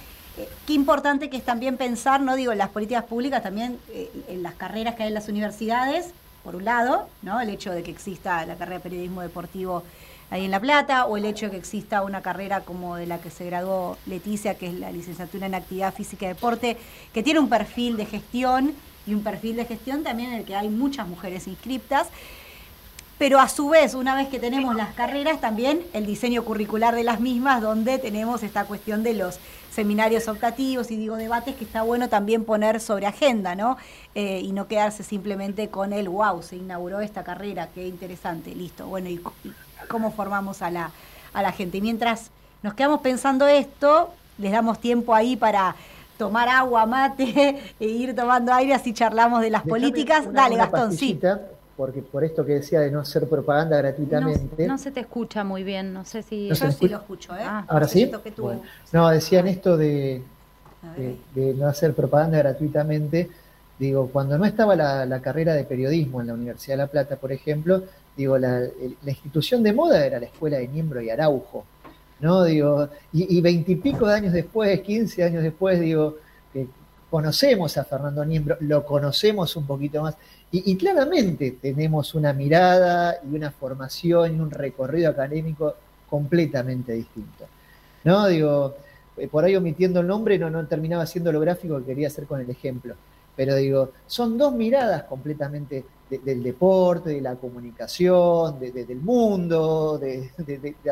Qué 0.65 0.73
importante 0.73 1.29
que 1.29 1.37
es 1.37 1.43
también 1.43 1.77
pensar, 1.77 2.21
no 2.21 2.35
digo 2.35 2.51
en 2.51 2.57
las 2.57 2.69
políticas 2.69 3.03
públicas, 3.03 3.43
también 3.43 3.77
eh, 3.89 4.09
en 4.29 4.43
las 4.43 4.53
carreras 4.53 4.95
que 4.95 5.03
hay 5.03 5.09
en 5.09 5.15
las 5.15 5.27
universidades, 5.27 6.13
por 6.43 6.55
un 6.55 6.65
lado, 6.65 7.09
¿no? 7.21 7.41
El 7.41 7.49
hecho 7.49 7.71
de 7.71 7.83
que 7.83 7.91
exista 7.91 8.45
la 8.45 8.55
carrera 8.55 8.77
de 8.77 8.83
periodismo 8.83 9.21
deportivo 9.21 9.83
ahí 10.31 10.45
en 10.45 10.51
La 10.51 10.59
Plata, 10.59 11.05
o 11.05 11.17
el 11.17 11.25
hecho 11.25 11.47
de 11.47 11.51
que 11.51 11.57
exista 11.57 12.03
una 12.03 12.21
carrera 12.21 12.61
como 12.61 12.95
de 12.95 13.07
la 13.07 13.19
que 13.19 13.29
se 13.29 13.45
graduó 13.45 13.97
Leticia, 14.05 14.55
que 14.55 14.67
es 14.67 14.73
la 14.73 14.91
licenciatura 14.91 15.47
en 15.47 15.55
actividad 15.55 15.93
física 15.93 16.25
y 16.25 16.29
deporte, 16.29 16.77
que 17.13 17.23
tiene 17.23 17.39
un 17.39 17.49
perfil 17.49 17.97
de 17.97 18.05
gestión 18.05 18.73
y 19.07 19.13
un 19.13 19.23
perfil 19.23 19.55
de 19.55 19.65
gestión 19.65 20.03
también 20.03 20.31
en 20.31 20.39
el 20.39 20.45
que 20.45 20.55
hay 20.55 20.69
muchas 20.69 21.07
mujeres 21.07 21.47
inscriptas. 21.47 22.07
Pero 23.17 23.39
a 23.39 23.49
su 23.49 23.67
vez, 23.67 23.95
una 23.95 24.15
vez 24.15 24.29
que 24.29 24.39
tenemos 24.39 24.75
las 24.75 24.93
carreras, 24.93 25.41
también 25.41 25.81
el 25.93 26.05
diseño 26.05 26.45
curricular 26.45 26.95
de 26.95 27.03
las 27.03 27.19
mismas, 27.19 27.61
donde 27.61 27.97
tenemos 27.97 28.43
esta 28.43 28.63
cuestión 28.63 29.03
de 29.03 29.13
los 29.13 29.39
seminarios 29.83 30.27
optativos 30.27 30.91
y 30.91 30.97
digo 30.97 31.15
debates 31.15 31.55
que 31.55 31.63
está 31.63 31.83
bueno 31.83 32.09
también 32.09 32.43
poner 32.43 32.81
sobre 32.81 33.05
agenda, 33.05 33.55
¿no? 33.55 33.77
Eh, 34.13 34.41
y 34.43 34.51
no 34.51 34.67
quedarse 34.67 35.03
simplemente 35.03 35.69
con 35.69 35.93
el 35.93 36.09
wow, 36.09 36.43
se 36.43 36.57
inauguró 36.57 36.99
esta 36.99 37.23
carrera, 37.23 37.69
qué 37.73 37.87
interesante, 37.87 38.53
listo. 38.53 38.87
Bueno, 38.87 39.07
¿y, 39.07 39.21
cómo 39.87 40.11
formamos 40.11 40.61
a 40.61 40.69
la, 40.69 40.91
a 41.31 41.41
la 41.41 41.53
gente? 41.53 41.77
Y 41.77 41.81
mientras 41.81 42.29
nos 42.61 42.73
quedamos 42.73 42.99
pensando 42.99 43.47
esto, 43.47 44.09
les 44.37 44.51
damos 44.51 44.79
tiempo 44.79 45.15
ahí 45.15 45.37
para 45.37 45.77
tomar 46.17 46.49
agua, 46.49 46.85
mate, 46.85 47.57
e 47.79 47.85
ir 47.85 48.13
tomando 48.13 48.51
aire, 48.53 48.73
así 48.73 48.93
charlamos 48.93 49.39
de 49.39 49.49
las 49.49 49.63
políticas. 49.63 50.25
una- 50.27 50.41
Dale, 50.41 50.55
una 50.55 50.63
Gastón, 50.65 50.91
sí. 50.91 51.17
Porque 51.79 52.01
por 52.01 52.25
esto 52.25 52.45
que 52.45 52.55
decía 52.55 52.81
de 52.81 52.91
no 52.91 52.99
hacer 52.99 53.25
propaganda 53.29 53.77
gratuitamente. 53.77 54.67
no 54.67 54.77
se 54.77 54.91
te 54.91 54.99
escucha 54.99 55.45
muy 55.45 55.63
bien, 55.63 55.93
no 55.93 56.03
sé 56.03 56.23
si... 56.23 56.49
No 56.49 56.55
Yo 56.55 56.71
sí 56.73 56.89
lo 56.89 56.97
escucho, 56.97 57.33
¿eh? 57.33 57.39
Ah, 57.41 57.63
Ahora 57.69 57.87
sí. 57.87 57.99
Siento 57.99 58.21
que 58.21 58.31
tú- 58.31 58.41
Bueno. 58.41 58.63
No, 58.91 59.07
decían 59.09 59.47
esto 59.47 59.77
de, 59.77 60.21
de, 60.97 61.15
de 61.33 61.53
no 61.53 61.67
hacer 61.67 61.93
propaganda 61.93 62.37
gratuitamente. 62.39 63.29
Digo, 63.79 64.09
cuando 64.11 64.37
no 64.37 64.43
estaba 64.43 64.75
la, 64.75 65.05
la 65.05 65.21
carrera 65.21 65.53
de 65.53 65.63
periodismo 65.63 66.19
en 66.19 66.27
la 66.27 66.33
Universidad 66.33 66.73
de 66.73 66.77
La 66.83 66.87
Plata, 66.87 67.15
por 67.15 67.31
ejemplo, 67.31 67.81
digo, 68.17 68.37
la, 68.37 68.59
la 68.59 69.09
institución 69.11 69.63
de 69.63 69.71
moda 69.71 70.05
era 70.05 70.19
la 70.19 70.25
escuela 70.25 70.57
de 70.57 70.67
Niembro 70.67 70.99
y 71.01 71.09
Araujo. 71.09 71.63
¿no? 72.19 72.43
Digo, 72.43 72.89
y 73.13 73.39
veintipico 73.39 74.05
de 74.05 74.15
años 74.15 74.33
después, 74.33 74.81
15 74.81 75.23
años 75.23 75.43
después, 75.43 75.79
digo, 75.79 76.17
conocemos 77.09 77.77
a 77.77 77.83
Fernando 77.83 78.23
Niembro, 78.23 78.57
lo 78.61 78.85
conocemos 78.85 79.55
un 79.55 79.65
poquito 79.65 80.01
más, 80.01 80.15
y, 80.51 80.75
claramente 80.77 81.57
tenemos 81.61 82.15
una 82.15 82.33
mirada 82.33 83.19
y 83.23 83.35
una 83.35 83.51
formación 83.51 84.35
y 84.35 84.39
un 84.39 84.49
recorrido 84.49 85.11
académico 85.11 85.75
completamente 86.09 86.93
distinto. 86.93 87.45
¿No? 88.03 88.27
Digo, 88.27 88.75
eh, 89.17 89.27
por 89.27 89.43
ahí 89.43 89.55
omitiendo 89.55 89.99
el 89.99 90.07
nombre 90.07 90.39
no, 90.39 90.49
no 90.49 90.65
terminaba 90.65 91.05
siendo 91.05 91.31
lo 91.31 91.39
gráfico 91.39 91.77
que 91.79 91.85
quería 91.85 92.07
hacer 92.07 92.25
con 92.25 92.41
el 92.41 92.49
ejemplo. 92.49 92.95
Pero 93.39 93.55
digo, 93.55 93.93
son 94.05 94.37
dos 94.37 94.53
miradas 94.53 95.03
completamente 95.03 95.85
de- 96.09 96.17
del 96.17 96.43
deporte, 96.43 97.11
de 97.11 97.21
la 97.21 97.35
comunicación, 97.37 98.59
de- 98.59 98.73
de- 98.73 98.83
del 98.83 98.97
mundo, 98.99 99.97
de, 99.97 100.29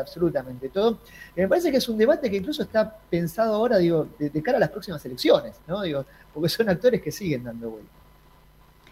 absolutamente 0.00 0.70
todo. 0.70 1.00
Y 1.36 1.42
me 1.42 1.48
parece 1.48 1.70
que 1.70 1.76
es 1.76 1.86
un 1.90 1.98
debate 1.98 2.30
que 2.30 2.38
incluso 2.38 2.62
está 2.62 2.90
pensado 3.10 3.54
ahora, 3.54 3.76
digo, 3.76 4.08
de, 4.18 4.42
cara 4.42 4.56
a 4.56 4.60
las 4.60 4.70
próximas 4.70 5.04
elecciones, 5.04 5.56
¿no? 5.66 5.82
Digo, 5.82 6.06
porque 6.32 6.48
son 6.48 6.70
actores 6.70 7.02
que 7.02 7.12
siguen 7.12 7.44
dando 7.44 7.68
vuelta. 7.68 7.90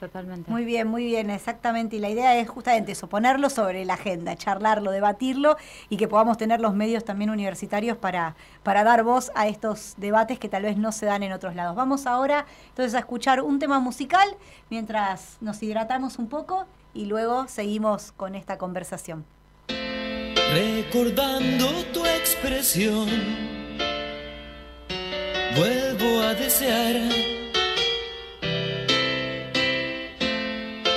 Totalmente. 0.01 0.51
Muy 0.51 0.65
bien, 0.65 0.89
muy 0.89 1.07
bien, 1.07 1.31
exactamente. 1.31 1.97
Y 1.97 1.99
la 2.01 2.11
idea 2.11 2.37
es 2.37 2.49
justamente 2.49 2.93
eso, 2.93 3.09
ponerlo 3.09 3.49
sobre 3.49 3.85
la 3.85 3.95
agenda, 3.95 4.37
charlarlo, 4.37 4.91
debatirlo 4.91 5.57
y 5.89 5.97
que 5.97 6.07
podamos 6.07 6.37
tener 6.37 6.61
los 6.61 6.75
medios 6.75 7.05
también 7.05 7.31
universitarios 7.31 7.97
para, 7.97 8.37
para 8.63 8.85
dar 8.85 9.05
voz 9.05 9.31
a 9.35 9.49
estos 9.49 9.95
debates 9.97 10.39
que 10.39 10.49
tal 10.49 10.65
vez 10.65 10.77
no 10.77 10.93
se 10.93 11.07
dan 11.07 11.23
en 11.23 11.33
otros 11.33 11.55
lados. 11.55 11.75
Vamos 11.77 12.07
ahora 12.07 12.45
entonces 12.69 12.95
a 12.95 12.99
escuchar 12.99 13.41
un 13.41 13.59
tema 13.59 13.81
musical 13.81 14.29
mientras 14.69 15.39
nos 15.41 15.63
hidratamos 15.63 16.19
un 16.19 16.29
poco 16.29 16.67
y 16.93 17.07
luego 17.07 17.49
seguimos 17.49 18.13
con 18.13 18.35
esta 18.35 18.59
conversación. 18.59 19.25
Recordando 20.53 21.67
tu 21.93 22.05
expresión, 22.05 23.09
vuelvo 25.57 26.21
a 26.23 26.35
desear 26.35 27.46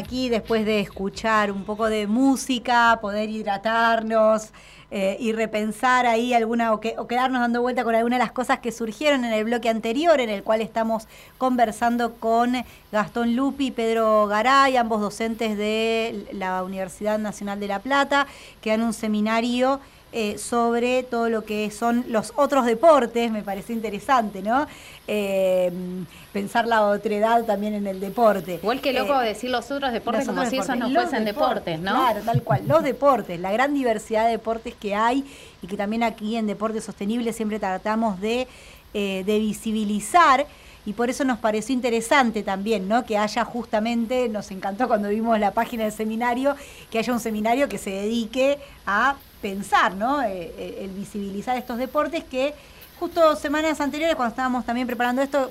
aquí 0.00 0.28
después 0.28 0.64
de 0.66 0.80
escuchar 0.80 1.52
un 1.52 1.64
poco 1.64 1.88
de 1.88 2.06
música, 2.06 2.98
poder 3.00 3.28
hidratarnos 3.30 4.50
eh, 4.90 5.16
y 5.20 5.32
repensar 5.32 6.04
ahí 6.06 6.34
alguna 6.34 6.72
o, 6.72 6.80
que- 6.80 6.96
quedarnos 7.08 7.40
dando 7.40 7.62
vuelta 7.62 7.84
con 7.84 7.94
alguna 7.94 8.16
de 8.16 8.22
las 8.24 8.32
cosas 8.32 8.58
que 8.58 8.72
surgieron 8.72 9.24
en 9.24 9.32
el 9.32 9.44
bloque 9.44 9.68
anterior, 9.68 10.18
en 10.20 10.30
el 10.30 10.42
cual 10.42 10.60
estamos 10.62 11.06
conversando 11.38 12.14
con 12.14 12.54
Gastón 12.90 13.36
Lupi 13.36 13.66
y 13.68 13.70
Pedro 13.70 14.26
Garay, 14.26 14.76
ambos 14.76 15.00
docentes 15.00 15.56
de 15.56 16.26
la 16.32 16.62
Universidad 16.64 17.18
Nacional 17.18 17.60
de 17.60 17.68
La 17.68 17.78
Plata, 17.78 18.26
que 18.60 18.70
dan 18.70 18.82
un 18.82 18.92
seminario 18.92 19.78
eh, 20.12 20.38
sobre 20.38 21.04
todo 21.04 21.28
lo 21.28 21.44
que 21.44 21.70
son 21.70 22.04
los 22.08 22.32
otros 22.36 22.66
deportes, 22.66 23.30
me 23.30 23.42
parece 23.42 23.72
interesante, 23.72 24.42
¿no? 24.42 24.66
Eh, 25.06 25.70
pensar 26.32 26.66
la 26.66 26.86
otredad 26.86 27.44
también 27.44 27.74
en 27.74 27.86
el 27.86 28.00
deporte. 28.00 28.54
Igual 28.54 28.80
que 28.80 28.92
loco 28.92 29.20
Eh, 29.22 29.26
decir 29.26 29.50
los 29.50 29.70
otros 29.70 29.92
deportes 29.92 30.26
los 30.26 30.34
como 30.34 30.50
si 30.50 30.56
esos 30.56 30.76
no 30.76 30.88
los 30.88 31.02
fuesen 31.02 31.24
deportes, 31.24 31.78
¿no? 31.78 31.92
Claro, 31.92 32.20
tal 32.24 32.42
cual. 32.42 32.62
Los 32.66 32.82
deportes, 32.82 33.38
la 33.38 33.52
gran 33.52 33.72
diversidad 33.72 34.24
de 34.24 34.32
deportes 34.32 34.74
que 34.74 34.94
hay 34.94 35.24
y 35.62 35.66
que 35.66 35.76
también 35.76 36.02
aquí 36.02 36.36
en 36.36 36.46
Deporte 36.46 36.80
Sostenible 36.80 37.32
siempre 37.32 37.58
tratamos 37.58 38.20
de, 38.20 38.48
de 38.92 39.38
visibilizar. 39.38 40.46
Y 40.86 40.94
por 40.94 41.10
eso 41.10 41.24
nos 41.24 41.38
pareció 41.38 41.74
interesante 41.74 42.42
también, 42.42 42.88
¿no? 42.88 43.04
Que 43.04 43.18
haya 43.18 43.44
justamente, 43.44 44.28
nos 44.28 44.50
encantó 44.50 44.88
cuando 44.88 45.08
vimos 45.08 45.38
la 45.38 45.50
página 45.52 45.84
del 45.84 45.92
seminario, 45.92 46.56
que 46.90 46.98
haya 46.98 47.12
un 47.12 47.20
seminario 47.20 47.68
que 47.68 47.78
se 47.78 47.90
dedique 47.90 48.58
a 48.86 49.16
pensar, 49.42 49.94
¿no? 49.94 50.22
Eh, 50.22 50.52
eh, 50.56 50.78
el 50.82 50.90
visibilizar 50.90 51.56
estos 51.56 51.78
deportes 51.78 52.24
que 52.24 52.54
justo 52.98 53.36
semanas 53.36 53.80
anteriores, 53.80 54.16
cuando 54.16 54.30
estábamos 54.30 54.64
también 54.64 54.86
preparando 54.86 55.22
esto, 55.22 55.50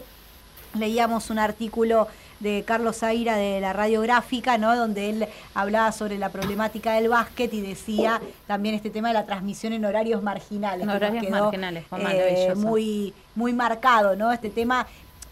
leíamos 0.75 1.29
un 1.29 1.39
artículo 1.39 2.07
de 2.39 2.63
Carlos 2.65 2.97
Zaira 2.97 3.35
de 3.35 3.59
la 3.59 3.73
radiográfica, 3.73 4.57
¿no? 4.57 4.75
donde 4.75 5.09
él 5.09 5.27
hablaba 5.53 5.91
sobre 5.91 6.17
la 6.17 6.29
problemática 6.29 6.93
del 6.93 7.09
básquet 7.09 7.53
y 7.53 7.61
decía 7.61 8.21
también 8.47 8.75
este 8.75 8.89
tema 8.89 9.09
de 9.09 9.15
la 9.15 9.25
transmisión 9.25 9.73
en 9.73 9.83
horarios 9.83 10.23
marginales. 10.23 10.83
En 10.83 10.89
horarios 10.89 11.25
quedó, 11.25 11.43
marginales, 11.43 11.85
eh, 11.91 12.53
muy, 12.55 13.13
muy 13.35 13.51
marcado, 13.51 14.15
¿no? 14.15 14.31
Este 14.31 14.49
tema 14.49 14.87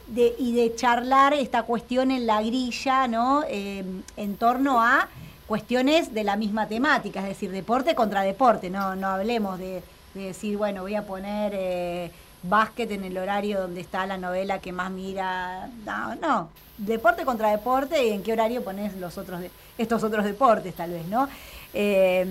de, 0.07 0.35
y 0.39 0.53
de 0.53 0.73
charlar 0.75 1.33
esta 1.33 1.63
cuestión 1.63 2.11
en 2.11 2.25
la 2.27 2.41
grilla, 2.41 3.07
¿no? 3.07 3.43
Eh, 3.49 3.83
en 4.15 4.35
torno 4.37 4.81
a 4.81 5.07
cuestiones 5.47 6.13
de 6.13 6.23
la 6.23 6.35
misma 6.35 6.67
temática, 6.67 7.21
es 7.21 7.27
decir, 7.29 7.51
deporte 7.51 7.95
contra 7.95 8.21
deporte, 8.21 8.69
no, 8.69 8.95
no 8.95 9.07
hablemos 9.07 9.57
de, 9.59 9.81
de 10.13 10.21
decir, 10.27 10.57
bueno, 10.57 10.81
voy 10.81 10.95
a 10.95 11.05
poner 11.05 11.53
eh, 11.55 12.11
básquet 12.43 12.91
en 12.91 13.03
el 13.05 13.17
horario 13.17 13.61
donde 13.61 13.81
está 13.81 14.05
la 14.05 14.17
novela 14.17 14.59
que 14.59 14.71
más 14.73 14.91
mira, 14.91 15.69
no, 15.85 16.15
no, 16.15 16.49
deporte 16.77 17.23
contra 17.23 17.49
deporte 17.51 18.05
y 18.07 18.11
en 18.11 18.23
qué 18.23 18.33
horario 18.33 18.63
pones 18.63 18.95
los 18.97 19.17
otros 19.17 19.39
de- 19.39 19.51
estos 19.77 20.03
otros 20.03 20.25
deportes 20.25 20.73
tal 20.75 20.91
vez, 20.91 21.05
¿no? 21.07 21.27
Eh, 21.73 22.25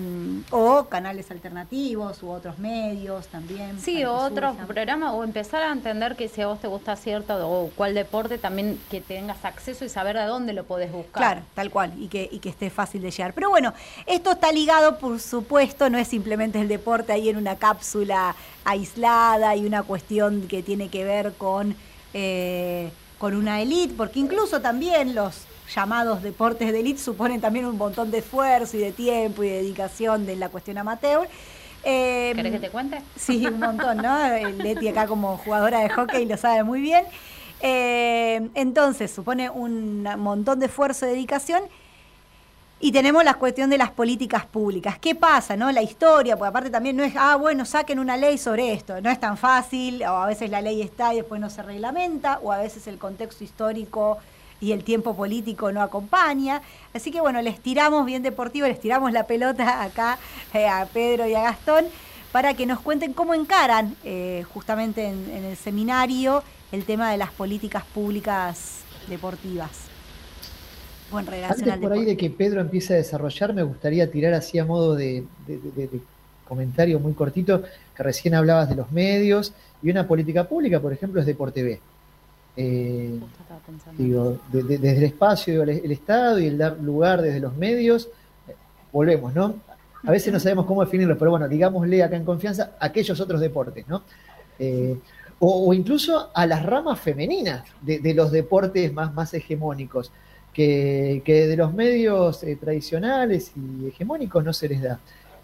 o 0.49 0.85
canales 0.85 1.29
alternativos 1.29 2.21
u 2.23 2.29
otros 2.29 2.57
medios 2.57 3.27
también. 3.27 3.79
Sí, 3.79 4.03
o 4.03 4.13
otros 4.13 4.55
programas, 4.67 5.13
o 5.13 5.23
empezar 5.23 5.61
a 5.63 5.71
entender 5.71 6.15
que 6.15 6.27
si 6.27 6.41
a 6.41 6.47
vos 6.47 6.59
te 6.59 6.67
gusta 6.67 6.95
cierto 6.95 7.47
o 7.47 7.69
cuál 7.75 7.93
deporte, 7.93 8.37
también 8.37 8.79
que 8.89 8.99
tengas 8.99 9.45
acceso 9.45 9.85
y 9.85 9.89
saber 9.89 10.17
de 10.17 10.25
dónde 10.25 10.53
lo 10.53 10.63
podés 10.63 10.91
buscar. 10.91 11.21
Claro, 11.21 11.41
tal 11.53 11.69
cual, 11.69 11.93
y 11.97 12.07
que, 12.07 12.27
y 12.31 12.39
que 12.39 12.49
esté 12.49 12.69
fácil 12.69 13.01
de 13.01 13.11
llegar. 13.11 13.33
Pero 13.33 13.49
bueno, 13.49 13.73
esto 14.05 14.31
está 14.31 14.51
ligado, 14.51 14.97
por 14.97 15.19
supuesto, 15.19 15.89
no 15.89 15.97
es 15.97 16.07
simplemente 16.07 16.59
el 16.59 16.67
deporte 16.67 17.13
ahí 17.13 17.29
en 17.29 17.37
una 17.37 17.55
cápsula 17.55 18.35
aislada 18.65 19.55
y 19.55 19.65
una 19.65 19.83
cuestión 19.83 20.47
que 20.47 20.63
tiene 20.63 20.89
que 20.89 21.03
ver 21.03 21.33
con, 21.33 21.75
eh, 22.13 22.91
con 23.17 23.35
una 23.35 23.61
élite, 23.61 23.93
porque 23.95 24.19
incluso 24.19 24.61
también 24.61 25.15
los 25.15 25.45
llamados 25.73 26.23
deportes 26.23 26.71
de 26.71 26.79
élite 26.79 26.99
suponen 26.99 27.41
también 27.41 27.65
un 27.65 27.77
montón 27.77 28.11
de 28.11 28.19
esfuerzo 28.19 28.77
y 28.77 28.79
de 28.79 28.91
tiempo 28.91 29.43
y 29.43 29.49
de 29.49 29.57
dedicación 29.57 30.25
de 30.25 30.35
la 30.35 30.49
cuestión 30.49 30.77
amateur. 30.77 31.27
Eh, 31.83 32.33
¿Querés 32.35 32.53
que 32.53 32.59
te 32.59 32.69
cuente? 32.69 33.01
Sí, 33.15 33.45
un 33.45 33.59
montón, 33.59 33.97
¿no? 33.97 34.17
Leti 34.57 34.87
acá 34.87 35.07
como 35.07 35.37
jugadora 35.37 35.79
de 35.79 35.89
hockey 35.89 36.25
lo 36.25 36.37
sabe 36.37 36.63
muy 36.63 36.81
bien. 36.81 37.05
Eh, 37.61 38.49
entonces, 38.55 39.11
supone 39.11 39.49
un 39.49 40.03
montón 40.03 40.59
de 40.59 40.67
esfuerzo 40.67 41.05
y 41.05 41.09
dedicación. 41.09 41.61
Y 42.79 42.91
tenemos 42.91 43.23
la 43.23 43.33
cuestión 43.33 43.71
de 43.71 43.77
las 43.79 43.89
políticas 43.89 44.45
públicas. 44.45 44.99
¿Qué 44.99 45.15
pasa, 45.15 45.55
no? 45.55 45.71
La 45.71 45.81
historia, 45.81 46.37
porque 46.37 46.49
aparte 46.49 46.69
también 46.69 46.95
no 46.95 47.03
es, 47.03 47.13
ah, 47.17 47.35
bueno, 47.35 47.65
saquen 47.65 47.97
una 47.97 48.17
ley 48.17 48.37
sobre 48.37 48.71
esto. 48.71 49.01
No 49.01 49.09
es 49.09 49.19
tan 49.19 49.35
fácil, 49.35 50.03
o 50.03 50.17
a 50.17 50.27
veces 50.27 50.51
la 50.51 50.61
ley 50.61 50.83
está 50.83 51.13
y 51.13 51.17
después 51.17 51.41
no 51.41 51.49
se 51.49 51.63
reglamenta, 51.63 52.39
o 52.43 52.51
a 52.51 52.59
veces 52.59 52.85
el 52.85 52.99
contexto 52.99 53.43
histórico 53.43 54.19
y 54.59 54.71
el 54.71 54.83
tiempo 54.83 55.15
político 55.15 55.71
no 55.71 55.81
acompaña. 55.81 56.61
Así 56.93 57.11
que 57.11 57.21
bueno, 57.21 57.41
les 57.41 57.59
tiramos 57.59 58.05
bien 58.05 58.23
deportivo, 58.23 58.67
les 58.67 58.79
tiramos 58.79 59.11
la 59.11 59.25
pelota 59.27 59.83
acá 59.83 60.17
eh, 60.53 60.67
a 60.67 60.85
Pedro 60.85 61.27
y 61.27 61.35
a 61.35 61.41
Gastón 61.43 61.85
para 62.31 62.53
que 62.55 62.65
nos 62.65 62.79
cuenten 62.81 63.13
cómo 63.13 63.33
encaran 63.33 63.95
eh, 64.03 64.43
justamente 64.53 65.05
en, 65.07 65.45
el 65.45 65.55
seminario 65.57 66.43
el 66.71 66.83
tema 66.85 67.11
de 67.11 67.17
las 67.17 67.31
políticas 67.31 67.83
públicas 67.85 68.79
deportivas. 69.07 69.71
Antes 71.47 71.73
por 71.79 71.93
ahí 71.93 72.03
de 72.05 72.17
que 72.17 72.29
Pedro 72.29 72.59
empiece 72.61 72.93
a 72.93 72.97
desarrollar, 72.97 73.53
me 73.53 73.63
gustaría 73.63 74.11
tirar 74.11 74.33
así 74.33 74.59
a 74.59 74.65
modo 74.65 74.95
de- 74.95 75.23
de 75.47 75.89
comentario 76.47 76.99
muy 76.99 77.13
cortito, 77.13 77.63
que 77.95 78.03
recién 78.03 78.33
hablabas 78.35 78.69
de 78.69 78.75
los 78.75 78.91
medios 78.91 79.53
y 79.81 79.89
una 79.91 80.07
política 80.07 80.47
pública, 80.47 80.79
por 80.81 80.93
ejemplo, 80.93 81.19
es 81.21 81.25
Deporte 81.27 81.63
B. 81.63 81.79
Eh, 82.59 83.19
digo, 83.97 84.39
de- 84.51 84.63
de- 84.63 84.77
desde 84.79 84.97
el 84.97 85.03
espacio, 85.03 85.63
el, 85.63 85.69
el 85.69 85.91
Estado 85.91 86.39
y 86.39 86.47
el 86.47 86.57
dar 86.57 86.77
lugar 86.79 87.21
desde 87.21 87.39
los 87.39 87.55
medios, 87.55 88.09
eh, 88.47 88.55
volvemos, 88.91 89.33
¿no? 89.35 89.55
A 90.03 90.11
veces 90.11 90.31
no 90.33 90.39
sabemos 90.39 90.65
cómo 90.65 90.83
definirlo, 90.83 91.17
pero 91.17 91.31
bueno, 91.31 91.47
digámosle 91.47 92.01
acá 92.03 92.15
en 92.15 92.25
confianza 92.25 92.71
aquellos 92.79 93.19
otros 93.19 93.39
deportes, 93.41 93.87
¿no? 93.87 94.03
Eh, 94.59 94.97
o, 95.39 95.67
o 95.69 95.73
incluso 95.73 96.31
a 96.33 96.45
las 96.47 96.65
ramas 96.65 96.99
femeninas 96.99 97.63
de, 97.81 97.99
de 97.99 98.13
los 98.15 98.31
deportes 98.31 98.91
más, 98.91 99.13
más 99.13 99.33
hegemónicos, 99.35 100.11
que, 100.51 101.21
que 101.23 101.45
de 101.47 101.55
los 101.55 101.71
medios 101.73 102.43
tradicionales 102.59 103.51
y 103.55 103.87
hegemónicos 103.89 104.43
no 104.43 104.51
se 104.53 104.67
les 104.67 104.81
da. 104.81 104.99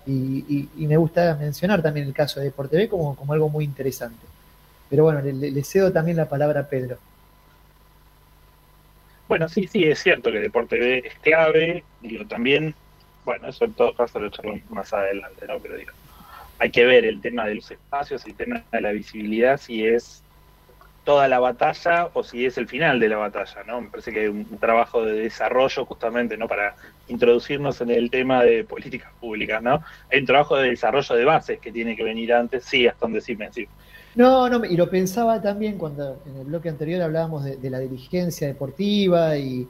Y, 0.08 0.12
y- 0.50 0.70
y 0.78 0.88
me 0.88 0.98
gusta 0.98 1.36
mencionar 1.40 1.82
también 1.84 2.08
el 2.08 2.14
caso 2.14 2.40
de 2.40 2.48
Deporte 2.48 2.76
B 2.76 2.90
como, 2.90 3.16
como 3.16 3.34
algo 3.34 3.50
muy 3.50 3.64
interesante. 3.66 4.26
Pero 4.94 5.06
bueno, 5.06 5.22
le, 5.24 5.64
cedo 5.64 5.92
también 5.92 6.18
la 6.18 6.30
palabra 6.30 6.60
a 6.60 6.68
Pedro. 6.68 7.00
Bueno, 9.28 9.50
sí, 9.50 9.66
sí, 9.66 9.86
es 9.86 9.98
cierto 9.98 10.32
que 10.32 10.40
Deporte 10.40 10.78
B 10.78 11.02
es 11.04 11.16
clave, 11.16 11.84
digo, 12.02 12.28
también, 12.28 12.76
bueno, 13.26 13.48
eso 13.48 13.66
en 13.66 13.74
todo 13.74 13.96
caso 13.96 14.20
lo 14.20 14.30
charlamos 14.30 14.70
más 14.70 14.94
adelante, 14.94 15.48
¿no? 15.48 15.58
Pero 15.58 15.78
digo, 15.78 15.94
hay 16.60 16.70
que 16.70 16.86
ver 16.86 17.06
el 17.06 17.22
tema 17.22 17.48
de 17.48 17.56
los 17.56 17.72
espacios, 17.72 18.24
el 18.28 18.36
tema 18.36 18.64
de 18.72 18.82
la 18.82 18.92
visibilidad, 18.92 19.60
si 19.60 19.84
es 19.84 20.22
toda 21.06 21.28
la 21.28 21.40
batalla 21.40 22.12
o 22.14 22.24
si 22.24 22.46
es 22.46 22.60
el 22.60 22.68
final 22.68 23.00
de 23.00 23.10
la 23.10 23.18
batalla, 23.18 23.64
¿no? 23.66 23.82
Me 23.82 23.90
parece 23.90 24.14
que 24.14 24.20
hay 24.20 24.28
un 24.28 24.60
trabajo 24.60 25.04
de 25.04 25.14
desarrollo 25.14 25.86
justamente, 25.86 26.38
¿no? 26.38 26.48
Para 26.48 26.76
introducirnos 27.08 27.82
en 27.82 27.90
el 27.90 28.12
tema 28.12 28.44
de 28.44 28.64
políticas 28.64 29.12
públicas, 29.20 29.60
¿no? 29.60 29.84
Hay 30.12 30.20
un 30.20 30.28
trabajo 30.28 30.56
de 30.56 30.70
desarrollo 30.70 31.16
de 31.16 31.26
bases 31.26 31.60
que 31.60 31.72
tiene 31.72 31.96
que 31.96 32.04
venir 32.04 32.32
antes, 32.32 32.64
sí, 32.64 32.86
hasta 32.86 33.08
donde 33.08 33.22
sí 33.22 33.36
me 33.36 33.52
sí. 33.52 33.68
No, 34.16 34.48
no, 34.48 34.64
y 34.64 34.78
lo 34.78 34.90
pensaba 34.90 35.42
también 35.42 35.78
cuando 35.78 36.22
en 36.28 36.38
el 36.38 36.46
bloque 36.46 36.70
anterior 36.70 37.02
hablábamos 37.02 37.44
de, 37.46 37.70
la 37.70 37.80
dirigencia 37.80 38.48
deportiva 38.48 39.38
y, 39.38 39.68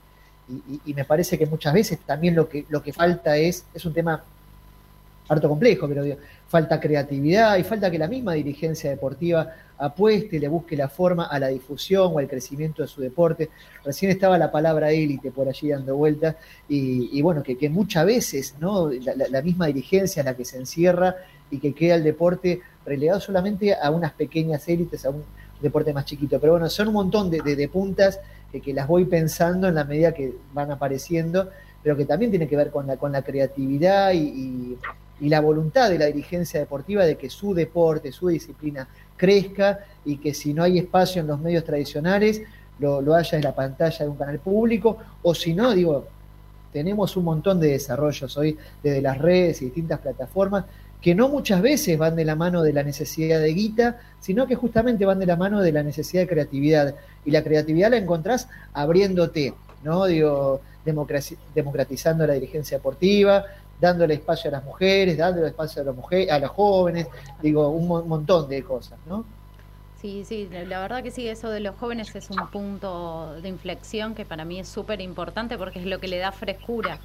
me 0.94 1.06
parece 1.06 1.38
que 1.39 1.46
muchas 1.46 1.74
veces 1.74 2.00
también 2.06 2.36
lo 2.36 2.50
que, 2.50 2.66
lo 2.70 2.84
que 2.84 2.91
falta 2.91 3.38
es, 3.38 3.66
es 3.74 3.86
un 3.86 3.94
tema 3.94 4.22
harto 5.30 5.48
complejo, 5.48 5.88
pero 5.88 6.04
digo, 6.04 6.18
falta 6.50 6.80
creatividad 6.80 7.58
y 7.58 7.64
falta 7.64 7.89
que 7.89 7.98
la 7.98 8.08
misma 8.10 8.34
dirigencia 8.34 8.89
deportiva 8.89 9.50
apueste, 9.78 10.39
le 10.39 10.48
busque 10.50 10.76
la 10.76 10.89
forma 10.89 11.26
a 11.28 11.39
la 11.39 11.48
difusión 11.48 12.12
o 12.14 12.20
al 12.20 12.28
crecimiento 12.28 12.82
de 12.82 12.88
su 12.89 13.02
deporte. 13.02 13.50
Recién 13.86 14.12
estaba 14.12 14.38
la 14.38 14.52
palabra 14.52 14.91
élite 14.91 15.32
por 15.32 15.48
allí 15.48 15.70
dando 15.70 15.96
vueltas 15.96 16.36
y, 16.68 17.18
y 17.18 17.22
bueno, 17.22 17.41
que, 17.41 17.58
que 17.58 17.70
muchas 17.70 18.06
veces 18.06 18.56
¿no? 18.60 18.89
la, 18.91 19.16
la- 19.16 19.28
la 19.30 19.41
misma 19.41 19.68
dirigencia 19.68 20.20
es 20.20 20.26
la 20.26 20.36
que 20.36 20.46
se 20.46 20.58
encierra 20.58 21.16
y 21.50 21.60
que 21.60 21.74
queda 21.74 21.96
el 21.96 22.04
deporte 22.04 22.62
relegado 22.86 23.19
solamente 23.19 23.75
a 23.75 23.89
unas 23.91 24.11
pequeñas 24.13 24.67
élites, 24.67 25.05
a 25.05 25.09
un 25.09 25.23
deporte 25.61 25.93
más 25.93 26.05
chiquito. 26.05 26.39
Pero 26.39 26.53
bueno, 26.53 26.69
son 26.69 26.89
un 26.89 26.93
montón 26.95 27.29
de, 27.29 27.41
de- 27.41 27.67
puntas 27.69 28.19
que, 28.51 28.59
que 28.61 28.73
las 28.73 28.88
voy 28.88 29.05
pensando 29.05 29.67
en 29.67 29.75
la 29.75 29.84
medida 29.84 30.13
que 30.13 30.34
van 30.53 30.71
apareciendo, 30.71 31.49
pero 31.81 31.95
que 31.97 32.05
también 32.05 32.31
tiene 32.31 32.47
que 32.47 32.55
ver 32.57 32.69
con 32.71 32.88
la, 32.88 32.97
con 32.97 33.11
la 33.11 33.21
creatividad 33.21 34.11
y, 34.13 34.17
y- 34.17 34.77
y 35.21 35.29
la 35.29 35.39
voluntad 35.39 35.89
de 35.89 35.99
la 35.99 36.05
dirigencia 36.07 36.59
deportiva 36.59 37.05
de 37.05 37.15
que 37.17 37.29
su 37.29 37.53
deporte, 37.53 38.11
su 38.11 38.27
disciplina 38.27 38.88
crezca 39.15 39.79
y 40.03 40.17
que 40.17 40.34
si 40.34 40.53
no 40.53 40.63
hay 40.63 40.79
espacio 40.79 41.21
en 41.21 41.27
los 41.27 41.39
medios 41.39 41.63
tradicionales, 41.63 42.41
lo, 42.79 42.99
lo 43.01 43.13
haya 43.15 43.38
en 43.38 43.43
la 43.43 43.53
pantalla 43.55 43.99
de 44.03 44.09
un 44.09 44.17
canal 44.17 44.39
público, 44.39 44.97
o 45.21 45.34
si 45.34 45.53
no, 45.53 45.73
digo, 45.73 46.07
tenemos 46.73 47.15
un 47.15 47.25
montón 47.25 47.59
de 47.59 47.69
desarrollos 47.69 48.36
hoy 48.36 48.57
desde 48.81 49.01
las 49.01 49.17
redes 49.19 49.61
y 49.61 49.65
distintas 49.65 49.99
plataformas 49.99 50.65
que 51.04 51.14
no 51.16 51.30
muchas 51.30 51.62
veces 51.62 51.97
van 51.99 52.16
de 52.16 52.26
la 52.26 52.36
mano 52.36 52.64
de 52.64 52.74
la 52.74 52.82
necesidad 52.84 53.39
de 53.41 53.54
guita, 53.54 53.99
sino 54.22 54.47
que 54.47 54.56
justamente 54.56 55.06
van 55.06 55.20
de 55.20 55.26
la 55.28 55.36
mano 55.36 55.62
de 55.62 55.72
la 55.74 55.84
necesidad 55.84 56.24
de 56.24 56.28
creatividad. 56.30 56.95
Y 57.26 57.32
la 57.32 57.43
creatividad 57.43 57.91
la 57.91 57.97
encontrás 57.97 58.47
abriéndote, 58.74 59.54
¿no? 59.84 60.06
Digo, 60.06 60.62
democratizando 61.56 62.26
la 62.26 62.34
dirigencia 62.34 62.78
deportiva, 62.78 63.43
dándole 63.82 64.16
espacio 64.16 64.49
a 64.49 64.54
las 64.54 64.64
mujeres, 64.64 65.18
dándole 65.18 65.47
espacio 65.49 65.82
a 65.82 65.86
las 65.86 66.30
a 66.32 66.39
los 66.39 66.49
jóvenes, 66.51 67.08
digo, 67.41 67.70
un 67.70 67.88
mo- 67.88 68.04
montón 68.04 68.47
de 68.49 68.64
cosas, 68.64 68.97
¿no? 69.06 69.26
Sí, 70.01 70.26
sí, 70.26 70.49
la 70.51 70.82
verdad 70.82 71.01
que 71.01 71.12
sí, 71.12 71.28
eso 71.28 71.49
de 71.49 71.62
los 71.62 71.76
jóvenes 71.78 72.14
es 72.16 72.30
un 72.30 72.47
punto 72.47 73.39
de 73.41 73.47
inflexión 73.47 74.16
que 74.16 74.26
para 74.26 74.43
mí 74.45 74.60
es 74.60 74.68
súper 74.68 74.99
importante 75.01 75.58
porque 75.58 75.80
es 75.80 75.86
lo 75.86 75.99
que 75.99 76.10
le 76.10 76.18
da 76.18 76.32
frescura 76.34 76.99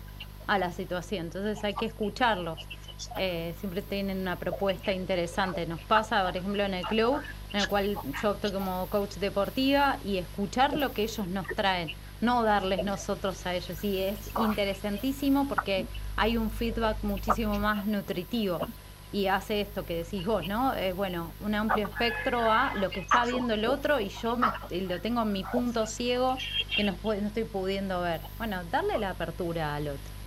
a 0.48 0.58
la 0.58 0.72
situación. 0.72 1.26
Entonces 1.26 1.62
hay 1.62 1.74
que 1.74 1.86
escucharlos. 1.86 2.68
Eh, 3.14 3.54
siempre 3.56 3.82
tienen 3.82 4.18
una 4.20 4.38
propuesta 4.38 4.92
interesante. 4.92 5.66
Nos 5.66 5.80
pasa, 5.82 6.24
por 6.24 6.36
ejemplo, 6.36 6.62
en 6.64 6.74
el 6.74 6.86
club, 6.86 7.26
en 7.52 7.60
el 7.60 7.68
cual 7.68 8.00
yo 8.12 8.32
estoy 8.32 8.52
como 8.52 8.88
coach 8.90 9.16
deportiva 9.16 9.98
y 10.02 10.18
escuchar 10.18 10.76
lo 10.76 10.92
que 10.94 11.02
ellos 11.02 11.28
nos 11.28 11.52
traen, 11.54 11.94
no 12.20 12.42
darles 12.44 12.82
nosotros 12.82 13.44
a 13.46 13.54
ellos. 13.54 13.82
Y 13.84 13.98
es 14.02 14.30
interesantísimo 14.34 15.48
porque 15.48 15.90
hay 16.16 16.36
un 16.36 16.50
feedback 16.50 17.02
muchísimo 17.02 17.58
más 17.58 17.86
nutritivo 17.86 18.66
y 19.10 19.26
hace 19.28 19.60
esto 19.60 19.86
que 19.86 19.96
decís 20.04 20.24
vos, 20.24 20.44
¿no? 20.46 20.74
Eh, 20.74 20.92
bueno, 20.92 21.36
un 21.38 21.54
amplio 21.54 21.86
espectro 21.86 22.50
a 22.50 22.74
lo 22.74 22.92
que 22.92 23.00
está 23.00 23.24
viendo 23.24 23.54
el 23.54 23.64
otro 23.64 24.00
y 24.00 24.08
yo 24.10 24.36
me- 24.36 24.58
lo 24.70 25.00
tengo 25.00 25.22
en 25.22 25.32
mi 25.32 25.44
punto 25.44 25.86
ciego 25.86 26.44
que 26.74 26.84
no, 26.84 27.00
no 27.02 27.26
estoy 27.26 27.44
pudiendo 27.44 28.00
ver. 28.02 28.30
Bueno, 28.36 28.64
darle 28.64 28.98
la 28.98 29.10
apertura 29.10 29.74
al 29.74 29.88
otro. 29.88 30.17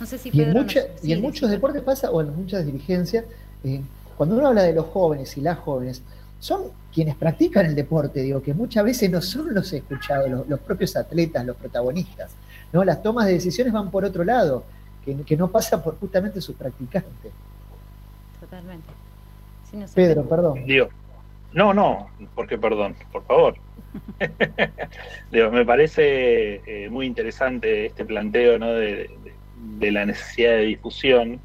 No 0.00 0.06
sé 0.06 0.18
si 0.18 0.30
Y 0.32 0.40
en, 0.40 0.46
Pedro 0.48 0.62
mucha- 0.62 0.80
nos- 0.88 1.04
y 1.04 1.12
en 1.12 1.20
muchos 1.20 1.50
deportes 1.50 1.82
pasa, 1.82 2.10
o 2.10 2.20
en 2.20 2.34
muchas 2.34 2.64
dirigencias, 2.66 3.24
eh, 3.64 3.80
cuando 4.16 4.36
uno 4.36 4.48
habla 4.48 4.62
de 4.62 4.72
los 4.72 4.86
jóvenes 4.86 5.36
y 5.36 5.40
las 5.40 5.58
jóvenes, 5.58 6.02
son 6.40 6.64
quienes 6.92 7.14
practican 7.16 7.66
el 7.66 7.74
deporte, 7.74 8.20
digo, 8.20 8.42
que 8.42 8.54
muchas 8.54 8.84
veces 8.84 9.10
no 9.10 9.20
son 9.22 9.54
los 9.54 9.72
escuchados, 9.72 10.30
los, 10.30 10.48
los 10.48 10.60
propios 10.60 10.94
atletas, 10.96 11.44
los 11.44 11.56
protagonistas. 11.56 12.30
¿no? 12.72 12.84
Las 12.84 13.02
tomas 13.02 13.26
de 13.26 13.32
decisiones 13.34 13.72
van 13.72 13.90
por 13.90 14.04
otro 14.04 14.24
lado, 14.24 14.64
que, 15.04 15.16
que 15.22 15.36
no 15.36 15.48
pasa 15.50 15.82
por 15.82 15.98
justamente 15.98 16.40
sus 16.40 16.54
practicantes. 16.56 17.32
Totalmente. 18.40 18.86
No. 19.72 19.86
Pedro, 19.94 20.22
perdón. 20.28 20.64
Digo, 20.66 20.88
no, 21.52 21.72
no, 21.74 22.08
porque 22.34 22.58
perdón, 22.58 22.94
por 23.10 23.24
favor. 23.24 23.54
Digo, 25.32 25.50
me 25.50 25.64
parece 25.64 26.60
eh, 26.66 26.88
muy 26.90 27.06
interesante 27.06 27.86
este 27.86 28.04
planteo 28.04 28.58
¿no? 28.58 28.72
de, 28.72 29.10
de- 29.56 29.92
la 29.92 30.06
necesidad 30.06 30.52
de 30.52 30.62
difusión. 30.66 31.40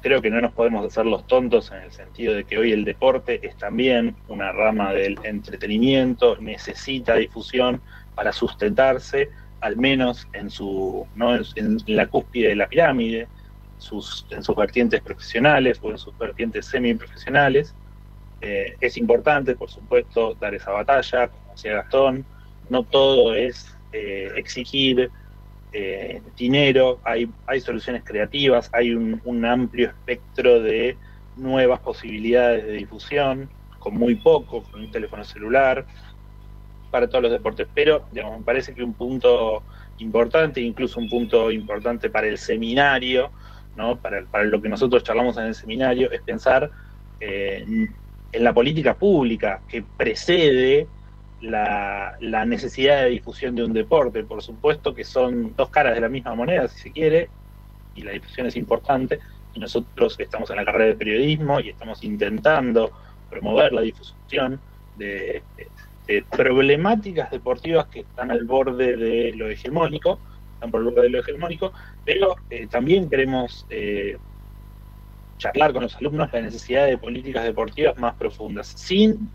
Creo 0.00 0.20
que 0.20 0.30
no 0.30 0.40
nos 0.40 0.52
podemos 0.52 0.84
hacer 0.86 1.06
los 1.06 1.26
tontos 1.26 1.70
en 1.72 1.82
el 1.82 1.92
sentido 1.92 2.34
de 2.34 2.44
que 2.44 2.58
hoy 2.58 2.72
el 2.72 2.84
deporte 2.84 3.46
es 3.46 3.56
también 3.56 4.16
una 4.28 4.52
rama 4.52 4.92
del 4.92 5.18
entretenimiento, 5.22 6.36
necesita 6.38 7.14
difusión 7.14 7.80
para 8.14 8.32
sustentarse, 8.32 9.30
al 9.60 9.76
menos 9.76 10.26
en 10.32 10.50
su 10.50 11.06
¿no? 11.14 11.34
en 11.36 11.78
la 11.86 12.06
cúspide 12.08 12.48
de 12.48 12.56
la 12.56 12.66
pirámide, 12.68 13.28
sus, 13.78 14.26
en 14.30 14.42
sus 14.42 14.54
vertientes 14.56 15.00
profesionales 15.00 15.78
o 15.82 15.90
en 15.90 15.98
sus 15.98 16.16
vertientes 16.18 16.66
semiprofesionales. 16.66 17.74
Eh, 18.40 18.76
es 18.80 18.96
importante, 18.96 19.54
por 19.54 19.70
supuesto, 19.70 20.34
dar 20.34 20.54
esa 20.54 20.72
batalla, 20.72 21.28
como 21.28 21.52
decía 21.52 21.74
Gastón. 21.74 22.26
No 22.68 22.84
todo 22.84 23.34
es 23.34 23.76
eh, 23.92 24.30
exigir 24.36 25.10
eh, 25.72 26.20
dinero, 26.36 27.00
hay, 27.04 27.28
hay 27.46 27.60
soluciones 27.60 28.02
creativas, 28.04 28.70
hay 28.72 28.92
un, 28.94 29.44
amplio 29.44 29.88
espectro 29.88 30.60
de 30.60 30.96
nuevas 31.36 31.80
posibilidades 31.80 32.64
de 32.66 32.72
difusión, 32.72 33.48
con 33.78 33.94
muy 33.94 34.14
poco, 34.16 34.62
con 34.62 34.80
un 34.80 34.90
teléfono 34.90 35.24
celular, 35.24 35.86
para 36.90 37.08
todos 37.08 37.22
los 37.22 37.32
deportes. 37.32 37.66
Pero 37.74 38.04
digamos, 38.12 38.40
me 38.40 38.44
parece 38.44 38.74
que 38.74 38.82
un 38.82 38.92
punto 38.92 39.62
importante, 39.98 40.60
incluso 40.60 41.00
un 41.00 41.08
punto 41.08 41.50
importante 41.50 42.10
para 42.10 42.26
el 42.26 42.38
seminario, 42.38 43.30
¿no? 43.76 43.96
para, 43.96 44.22
para 44.26 44.44
lo 44.44 44.60
que 44.60 44.68
nosotros 44.68 45.02
charlamos 45.02 45.36
en 45.38 45.44
el 45.44 45.54
seminario, 45.54 46.10
es 46.10 46.20
pensar 46.22 46.70
eh, 47.20 47.64
en 48.32 48.44
la 48.44 48.52
política 48.52 48.94
pública 48.94 49.60
que 49.68 49.82
precede 49.82 50.86
la, 51.42 52.16
la, 52.20 52.44
necesidad 52.46 53.02
de 53.02 53.10
difusión 53.10 53.54
de 53.54 53.64
un 53.64 53.72
deporte. 53.72 54.24
Por 54.24 54.42
supuesto 54.42 54.94
que 54.94 55.04
son 55.04 55.54
dos 55.56 55.68
caras 55.70 55.94
de 55.94 56.00
la 56.00 56.08
misma 56.08 56.34
moneda, 56.34 56.68
si 56.68 56.78
se 56.78 56.92
quiere, 56.92 57.28
y 57.94 58.02
la 58.02 58.12
difusión 58.12 58.46
es 58.46 58.56
importante. 58.56 59.18
Y 59.54 59.60
nosotros 59.60 60.18
estamos 60.18 60.48
en 60.50 60.56
la 60.56 60.64
carrera 60.64 60.86
de 60.86 60.94
periodismo 60.94 61.60
y 61.60 61.70
estamos 61.70 62.02
intentando 62.04 62.90
promover 63.28 63.72
la 63.72 63.82
difusión 63.82 64.60
de, 64.96 65.42
problemáticas 66.30 67.30
deportivas 67.30 67.86
que 67.86 68.00
están 68.00 68.30
al 68.30 68.44
borde 68.44 68.96
de 68.96 69.32
lo 69.34 69.48
hegemónico, 69.48 70.18
están 70.54 70.70
por 70.70 70.80
el 70.80 70.88
borde 70.88 71.02
de 71.02 71.10
lo 71.10 71.20
hegemónico, 71.20 71.72
pero 72.04 72.36
eh, 72.50 72.66
también 72.70 73.08
queremos 73.08 73.66
eh, 73.70 74.18
charlar 75.38 75.72
con 75.72 75.82
los 75.82 75.96
alumnos 75.96 76.32
la 76.32 76.42
necesidad 76.42 76.86
de 76.86 76.98
políticas 76.98 77.44
deportivas 77.44 77.96
más 77.98 78.14
profundas, 78.14 78.66
sin 78.68 79.30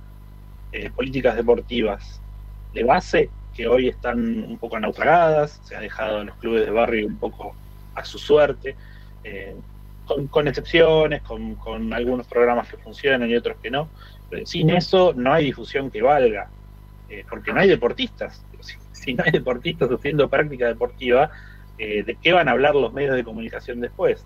eh, 0.73 0.89
políticas 0.93 1.37
deportivas 1.37 2.21
de 2.73 2.83
base 2.83 3.29
que 3.55 3.67
hoy 3.69 3.87
están 3.87 4.43
un 4.43 4.57
poco 4.57 4.77
naufragadas, 4.77 5.61
se 5.63 5.77
ha 5.77 5.79
dejado 5.79 6.19
a 6.19 6.23
los 6.25 6.35
clubes 6.35 6.65
de 6.65 6.71
barrio 6.71 7.07
un 7.07 7.17
poco 7.17 7.55
a 7.95 8.03
su 8.03 8.19
suerte, 8.19 8.75
eh, 9.23 9.55
con, 10.05 10.27
con, 10.27 10.45
excepciones, 10.47 11.21
con, 11.21 11.55
con, 11.55 11.93
algunos 11.93 12.27
programas 12.27 12.69
que 12.69 12.75
funcionan 12.75 13.29
y 13.29 13.35
otros 13.35 13.57
que 13.63 13.71
no. 13.71 13.87
Sin 14.43 14.69
eso 14.69 15.13
no 15.15 15.31
hay 15.31 15.45
difusión 15.45 15.89
que 15.89 16.01
valga, 16.01 16.49
eh, 17.09 17.23
porque 17.29 17.53
no 17.53 17.61
hay 17.61 17.69
deportistas. 17.69 18.43
Si, 18.59 18.75
si, 18.91 19.13
no 19.13 19.23
hay 19.23 19.31
deportistas 19.31 19.89
haciendo 19.89 20.29
práctica 20.29 20.67
deportiva, 20.67 21.31
¿de 21.77 22.17
qué 22.21 22.33
van 22.33 22.49
a 22.49 22.51
hablar 22.51 22.75
los 22.75 22.91
medios 22.91 23.15
de 23.15 23.23
comunicación 23.23 23.79
después? 23.79 24.25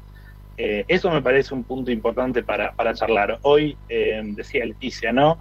Eso 0.57 1.11
me 1.11 1.21
parece 1.21 1.53
un 1.53 1.63
punto 1.63 1.91
importante 1.91 2.41
para, 2.43 2.71
para 2.71 2.93
charlar. 2.95 3.39
Hoy, 3.43 3.77
decía 3.87 4.65
Leticia, 4.65 5.11
¿no? 5.11 5.37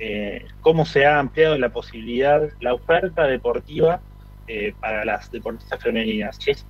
Eh, 0.00 0.46
cómo 0.60 0.86
se 0.86 1.06
ha 1.06 1.18
ampliado 1.18 1.58
la 1.58 1.70
posibilidad, 1.70 2.48
la 2.60 2.74
oferta 2.74 3.24
deportiva 3.24 4.00
eh, 4.46 4.72
para 4.80 5.04
las 5.04 5.30
deportistas 5.30 5.82
femeninas. 5.82 6.38
Es, 6.46 6.64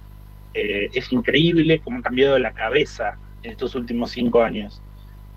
eh, 0.54 0.90
increíble 1.10 1.80
cómo 1.80 1.98
ha 1.98 2.02
cambiado 2.02 2.38
la 2.38 2.52
cabeza 2.52 3.18
en 3.42 3.52
estos 3.52 3.74
últimos 3.74 4.10
cinco 4.12 4.42
años. 4.42 4.82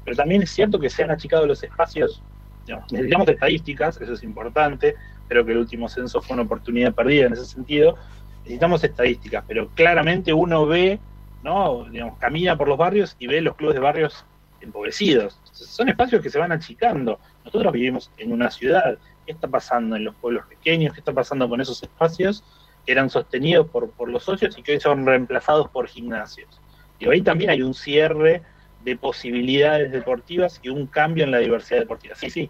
Pero 0.05 0.15
también 0.15 0.41
es 0.41 0.51
cierto 0.51 0.79
que 0.79 0.89
se 0.89 1.03
han 1.03 1.11
achicado 1.11 1.45
los 1.45 1.61
espacios. 1.63 2.23
Digamos, 2.65 2.91
necesitamos 2.91 3.27
estadísticas, 3.27 3.99
eso 3.99 4.13
es 4.13 4.23
importante. 4.23 4.95
Creo 5.27 5.45
que 5.45 5.51
el 5.51 5.59
último 5.59 5.89
censo 5.89 6.21
fue 6.21 6.35
una 6.35 6.43
oportunidad 6.43 6.93
perdida 6.93 7.27
en 7.27 7.33
ese 7.33 7.45
sentido. 7.45 7.97
Necesitamos 8.43 8.83
estadísticas, 8.83 9.43
pero 9.47 9.69
claramente 9.75 10.33
uno 10.33 10.65
ve, 10.65 10.99
¿no? 11.43 11.85
Digamos, 11.89 12.17
camina 12.17 12.57
por 12.57 12.67
los 12.67 12.77
barrios 12.77 13.15
y 13.19 13.27
ve 13.27 13.41
los 13.41 13.55
clubes 13.55 13.75
de 13.75 13.81
barrios 13.81 14.25
empobrecidos. 14.61 15.39
Son 15.51 15.89
espacios 15.89 16.21
que 16.21 16.29
se 16.29 16.39
van 16.39 16.51
achicando. 16.51 17.19
Nosotros 17.45 17.73
vivimos 17.73 18.11
en 18.17 18.31
una 18.31 18.49
ciudad. 18.51 18.97
¿Qué 19.25 19.33
está 19.33 19.47
pasando 19.47 19.95
en 19.95 20.05
los 20.05 20.15
pueblos 20.15 20.45
pequeños? 20.47 20.93
¿Qué 20.93 20.99
está 20.99 21.13
pasando 21.13 21.47
con 21.47 21.61
esos 21.61 21.81
espacios 21.83 22.43
que 22.85 22.91
eran 22.91 23.09
sostenidos 23.09 23.67
por, 23.67 23.91
por 23.91 24.09
los 24.09 24.23
socios 24.23 24.57
y 24.57 24.63
que 24.63 24.73
hoy 24.73 24.79
son 24.79 25.05
reemplazados 25.05 25.69
por 25.69 25.87
gimnasios? 25.87 26.59
Y 26.99 27.09
ahí 27.09 27.21
también 27.21 27.49
hay 27.49 27.61
un 27.61 27.73
cierre 27.73 28.41
de 28.83 28.95
posibilidades 28.95 29.91
deportivas 29.91 30.59
y 30.63 30.69
un 30.69 30.87
cambio 30.87 31.23
en 31.23 31.31
la 31.31 31.39
diversidad 31.39 31.79
deportiva. 31.79 32.15
Sí, 32.15 32.29
sí. 32.29 32.49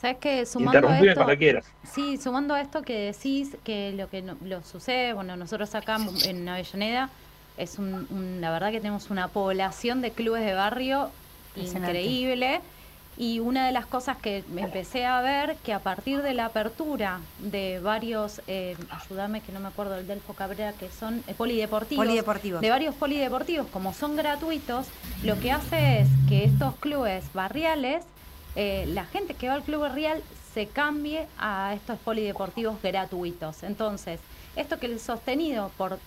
¿Sabes 0.00 0.18
qué? 0.18 0.46
Sumando 0.46 0.88
a 0.88 0.98
esto, 0.98 1.14
cuando 1.14 1.38
quieras. 1.38 1.66
Sí, 1.82 2.18
sumando 2.18 2.54
a 2.54 2.60
esto 2.60 2.82
que 2.82 3.12
decís, 3.12 3.56
que 3.64 3.92
lo 3.92 4.10
que 4.10 4.20
no, 4.20 4.36
lo 4.44 4.62
sucede, 4.62 5.14
bueno, 5.14 5.36
nosotros 5.36 5.74
acá 5.74 5.96
en 6.26 6.48
Avellaneda, 6.48 7.08
es 7.56 7.78
un, 7.78 8.06
un, 8.10 8.40
la 8.40 8.50
verdad 8.50 8.70
que 8.70 8.80
tenemos 8.80 9.10
una 9.10 9.28
población 9.28 10.02
de 10.02 10.10
clubes 10.10 10.44
de 10.44 10.54
barrio 10.54 11.10
increíble. 11.56 12.60
Y 13.16 13.38
una 13.38 13.66
de 13.66 13.72
las 13.72 13.86
cosas 13.86 14.16
que 14.16 14.42
me 14.48 14.62
empecé 14.62 15.06
a 15.06 15.20
ver, 15.20 15.56
que 15.58 15.72
a 15.72 15.78
partir 15.78 16.20
de 16.22 16.34
la 16.34 16.46
apertura 16.46 17.20
de 17.38 17.78
varios, 17.78 18.42
eh, 18.48 18.76
ayúdame 18.90 19.40
que 19.40 19.52
no 19.52 19.60
me 19.60 19.68
acuerdo 19.68 19.94
del 19.94 20.06
Delfo 20.08 20.32
Cabrera, 20.34 20.72
que 20.72 20.90
son 20.90 21.22
eh, 21.28 21.34
polideportivos, 21.34 22.04
polideportivos, 22.04 22.60
de 22.60 22.70
varios 22.70 22.94
polideportivos, 22.96 23.68
como 23.68 23.92
son 23.94 24.16
gratuitos, 24.16 24.88
lo 25.22 25.38
que 25.38 25.52
hace 25.52 26.00
es 26.00 26.08
que 26.28 26.42
estos 26.42 26.74
clubes 26.76 27.24
barriales, 27.32 28.02
eh, 28.56 28.84
la 28.88 29.04
gente 29.04 29.34
que 29.34 29.46
va 29.46 29.54
al 29.54 29.62
club 29.62 29.82
barrial 29.82 30.20
se 30.52 30.66
cambie 30.66 31.28
a 31.38 31.72
estos 31.74 31.98
polideportivos 32.00 32.82
gratuitos. 32.82 33.62
Entonces, 33.62 34.18
esto 34.56 34.80
que 34.80 34.92
es 34.92 35.02
sostenido 35.02 35.70
por 35.76 36.00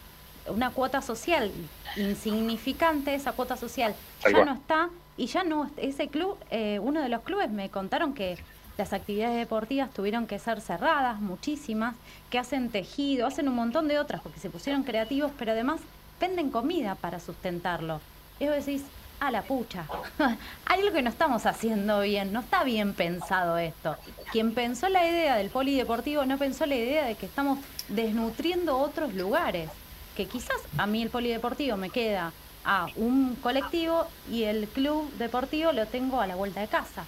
una 0.48 0.72
cuota 0.72 1.02
social 1.02 1.52
insignificante, 1.96 3.16
esa 3.16 3.32
cuota 3.32 3.56
social 3.56 3.96
ya 4.24 4.44
no 4.46 4.54
está 4.54 4.90
y 5.18 5.26
ya 5.26 5.44
no, 5.44 5.70
ese 5.78 6.08
club, 6.08 6.38
eh, 6.52 6.80
uno 6.80 7.02
de 7.02 7.10
los 7.10 7.22
clubes 7.24 7.50
me 7.50 7.70
contaron 7.70 8.14
que 8.14 8.38
las 8.78 8.94
actividades 8.94 9.36
deportivas 9.36 9.92
tuvieron 9.92 10.28
que 10.28 10.38
ser 10.38 10.62
cerradas, 10.62 11.20
muchísimas, 11.20 11.96
que 12.30 12.38
hacen 12.38 12.70
tejido, 12.70 13.26
hacen 13.26 13.48
un 13.48 13.56
montón 13.56 13.88
de 13.88 13.98
otras 13.98 14.22
porque 14.22 14.40
se 14.40 14.52
pusieron 14.52 14.84
creativos, 14.84 15.32
pero 15.38 15.54
además 15.54 15.82
venden 16.22 16.52
comida 16.52 16.94
para 16.94 17.20
sustentarlo. 17.20 18.00
Y 18.40 18.46
vos 18.46 18.64
decís, 18.64 18.84
a 19.20 19.32
la 19.32 19.42
pucha, 19.42 19.88
hay 20.66 20.80
algo 20.80 20.94
que 20.94 21.02
no 21.02 21.10
estamos 21.10 21.48
haciendo 21.48 22.02
bien, 22.02 22.32
no 22.32 22.42
está 22.42 22.64
bien 22.64 22.94
pensado 22.94 23.58
esto. 23.58 23.96
Quien 24.32 24.54
pensó 24.54 24.90
la 24.90 25.10
idea 25.10 25.36
del 25.36 25.50
polideportivo 25.50 26.26
no 26.26 26.38
pensó 26.38 26.68
la 26.68 26.76
idea 26.76 27.06
de 27.06 27.16
que 27.16 27.26
estamos 27.26 27.58
desnutriendo 27.90 28.78
otros 28.78 29.16
lugares. 29.16 29.72
que 30.16 30.26
quizás 30.26 30.58
a 30.78 30.88
mí 30.88 31.04
el 31.04 31.10
polideportivo 31.12 31.78
me 31.78 31.92
queda 31.92 32.32
a 32.68 32.88
un 32.98 33.36
colectivo 33.36 34.06
y 34.30 34.44
el 34.44 34.68
club 34.68 35.10
deportivo 35.14 35.72
lo 35.72 35.86
tengo 35.86 36.20
a 36.20 36.28
la 36.28 36.36
vuelta 36.36 36.60
de 36.60 36.68
casa. 36.68 37.06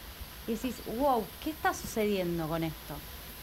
Y 0.48 0.54
decís, 0.54 0.76
wow, 0.98 1.24
¿qué 1.44 1.50
está 1.50 1.74
sucediendo 1.74 2.48
con 2.48 2.64
esto? 2.64 2.96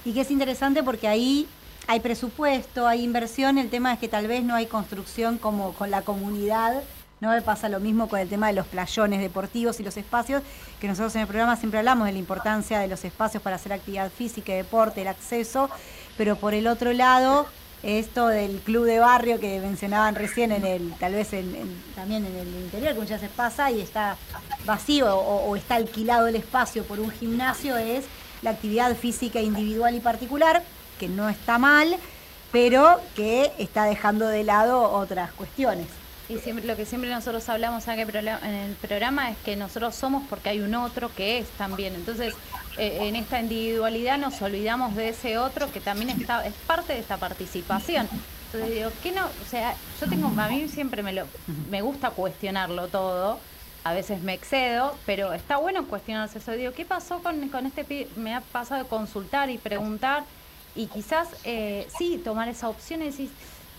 Y 0.04 0.14
que 0.14 0.22
es 0.22 0.30
interesante 0.30 0.82
porque 0.82 1.06
ahí 1.06 1.46
hay 1.86 2.00
presupuesto, 2.00 2.88
hay 2.88 3.04
inversión, 3.04 3.58
el 3.58 3.68
tema 3.68 3.92
es 3.92 3.98
que 3.98 4.08
tal 4.08 4.26
vez 4.26 4.42
no 4.42 4.54
hay 4.54 4.66
construcción 4.66 5.36
como 5.36 5.74
con 5.74 5.90
la 5.90 6.02
comunidad, 6.02 6.82
¿no? 7.20 7.30
Pasa 7.42 7.68
lo 7.68 7.80
mismo 7.80 8.08
con 8.08 8.18
el 8.18 8.30
tema 8.30 8.46
de 8.46 8.54
los 8.54 8.66
playones 8.66 9.20
deportivos 9.20 9.78
y 9.78 9.82
los 9.82 9.98
espacios, 9.98 10.42
que 10.80 10.88
nosotros 10.88 11.14
en 11.16 11.20
el 11.20 11.26
programa 11.26 11.56
siempre 11.56 11.78
hablamos 11.78 12.06
de 12.06 12.12
la 12.14 12.18
importancia 12.18 12.78
de 12.78 12.88
los 12.88 13.04
espacios 13.04 13.42
para 13.42 13.56
hacer 13.56 13.74
actividad 13.74 14.10
física, 14.10 14.54
deporte, 14.54 15.02
el 15.02 15.08
acceso, 15.08 15.68
pero 16.16 16.36
por 16.36 16.54
el 16.54 16.66
otro 16.66 16.94
lado, 16.94 17.46
esto 17.86 18.26
del 18.26 18.58
club 18.60 18.84
de 18.84 18.98
barrio 18.98 19.38
que 19.38 19.60
mencionaban 19.60 20.14
recién 20.16 20.50
en 20.52 20.64
el, 20.64 20.92
tal 20.98 21.12
vez 21.14 21.32
en- 21.32 21.82
también 21.94 22.26
en 22.26 22.34
el 22.36 22.48
interior, 22.48 22.94
que 22.94 23.00
muchas 23.00 23.20
veces 23.20 23.34
pasa 23.36 23.70
y 23.70 23.80
está 23.80 24.16
vacío 24.64 25.16
o 25.16 25.54
está 25.56 25.76
alquilado 25.76 26.26
el 26.26 26.36
espacio 26.36 26.82
por 26.84 26.98
un 26.98 27.10
gimnasio, 27.10 27.76
es 27.76 28.04
la 28.42 28.50
actividad 28.50 28.94
física 28.96 29.40
individual 29.40 29.94
y 29.94 30.00
particular, 30.00 30.62
que 30.98 31.08
no 31.08 31.28
está 31.28 31.58
mal, 31.58 31.96
pero 32.50 33.00
que 33.14 33.52
está 33.58 33.84
dejando 33.84 34.26
de 34.26 34.42
lado 34.44 34.82
otras 34.90 35.32
cuestiones. 35.32 35.86
Y 36.28 36.38
siempre, 36.38 36.66
lo 36.66 36.76
que 36.76 36.84
siempre 36.84 37.08
nosotros 37.08 37.48
hablamos 37.48 37.86
acá 37.86 38.02
en 38.02 38.54
el 38.54 38.74
programa 38.74 39.30
es 39.30 39.36
que 39.38 39.54
nosotros 39.54 39.94
somos 39.94 40.24
porque 40.28 40.48
hay 40.48 40.60
un 40.60 40.74
otro 40.74 41.14
que 41.14 41.38
es 41.38 41.48
también. 41.50 41.94
Entonces, 41.94 42.34
eh, 42.78 42.98
en 43.02 43.14
esta 43.14 43.40
individualidad 43.40 44.18
nos 44.18 44.42
olvidamos 44.42 44.96
de 44.96 45.10
ese 45.10 45.38
otro 45.38 45.70
que 45.70 45.80
también 45.80 46.10
está 46.10 46.44
es 46.44 46.54
parte 46.66 46.94
de 46.94 46.98
esta 46.98 47.16
participación. 47.16 48.08
Entonces 48.46 48.74
digo, 48.74 48.90
¿qué 49.02 49.12
no? 49.12 49.24
O 49.24 49.48
sea, 49.48 49.74
yo 50.00 50.08
tengo, 50.08 50.28
a 50.40 50.48
mí 50.48 50.68
siempre 50.68 51.02
me, 51.02 51.12
lo, 51.12 51.26
me 51.70 51.80
gusta 51.82 52.10
cuestionarlo 52.10 52.88
todo. 52.88 53.38
A 53.84 53.94
veces 53.94 54.20
me 54.22 54.34
excedo, 54.34 54.96
pero 55.06 55.32
está 55.32 55.58
bueno 55.58 55.86
cuestionarse 55.86 56.38
eso. 56.38 56.52
Digo, 56.52 56.72
¿qué 56.72 56.84
pasó 56.84 57.22
con, 57.22 57.48
con 57.50 57.66
este 57.66 58.08
Me 58.16 58.34
ha 58.34 58.40
pasado 58.40 58.82
de 58.82 58.88
consultar 58.88 59.48
y 59.48 59.58
preguntar 59.58 60.24
y 60.74 60.86
quizás 60.86 61.28
eh, 61.44 61.86
sí 61.96 62.20
tomar 62.22 62.48
esa 62.48 62.68
opción 62.68 63.02
y 63.02 63.06
decir, 63.06 63.30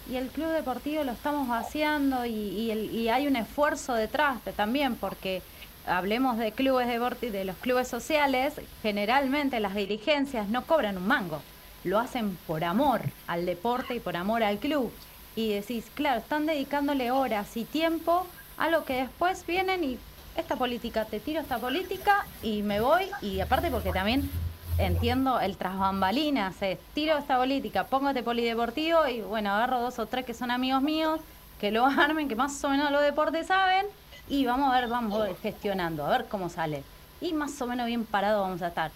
y 0.09 0.15
el 0.15 0.27
club 0.29 0.49
deportivo 0.49 1.03
lo 1.03 1.11
estamos 1.11 1.47
vaciando 1.47 2.25
y, 2.25 2.71
el- 2.71 2.95
y 2.95 3.09
hay 3.09 3.27
un 3.27 3.35
esfuerzo 3.35 3.93
detrás 3.93 4.43
de- 4.45 4.53
también 4.53 4.95
porque 4.95 5.41
hablemos 5.85 6.37
de 6.37 6.51
clubes 6.51 6.87
deportivos 6.87 7.33
de 7.33 7.45
los 7.45 7.55
clubes 7.57 7.87
sociales 7.87 8.53
generalmente 8.81 9.59
las 9.59 9.75
dirigencias 9.75 10.47
no 10.49 10.65
cobran 10.65 10.97
un 10.97 11.07
mango 11.07 11.41
lo 11.83 11.99
hacen 11.99 12.37
por 12.47 12.63
amor 12.63 13.01
al 13.27 13.45
deporte 13.45 13.95
y 13.95 13.99
por 14.01 14.17
amor 14.17 14.43
al 14.43 14.57
club. 14.57 14.91
Y 15.37 15.53
decís 15.53 15.85
claro 15.93 16.19
están 16.19 16.45
dedicándole 16.45 17.11
horas 17.11 17.55
y 17.55 17.63
tiempo 17.63 18.25
a 18.57 18.67
lo 18.69 18.83
que 18.83 18.93
después 18.95 19.45
vienen 19.45 19.83
y 19.83 19.97
esta 20.35 20.55
política 20.55 21.05
te 21.05 21.19
tiro 21.19 21.39
esta 21.39 21.59
política 21.59 22.25
y 22.43 22.61
me 22.63 22.81
voy 22.81 23.03
y 23.21 23.39
aparte 23.39 23.69
porque 23.69 23.91
también 23.91 24.29
entiendo 24.77 25.39
el 25.39 25.57
tras 25.57 25.77
bambalinas, 25.77 26.61
es 26.61 26.77
tiro 26.93 27.17
esta 27.17 27.37
política, 27.37 27.85
pongo 27.85 28.09
este 28.09 28.23
polideportivo 28.23 29.07
y 29.07 29.21
bueno, 29.21 29.51
agarro 29.51 29.81
dos 29.81 29.99
o 29.99 30.05
tres 30.05 30.25
que 30.25 30.33
son 30.33 30.51
amigos 30.51 30.81
míos, 30.81 31.19
que 31.59 31.71
lo 31.71 31.85
armen, 31.97 32.27
que 32.27 32.35
más 32.35 32.63
o 32.63 32.69
menos 32.69 32.91
los 32.91 33.01
deportes 33.01 33.47
saben, 33.47 33.85
y 34.29 34.45
vamos 34.45 34.73
a 34.73 34.79
ver, 34.79 34.89
vamos 34.89 35.19
a 35.19 35.33
gestionando, 35.41 36.05
a 36.05 36.09
ver 36.09 36.25
cómo 36.27 36.49
sale. 36.49 36.83
Y 37.21 37.33
más 37.33 37.59
o 37.61 37.67
menos 37.67 37.87
bien 37.87 38.05
parado 38.05 38.41
vamos 38.41 38.61
a 38.61 38.67
estar. 38.67 38.91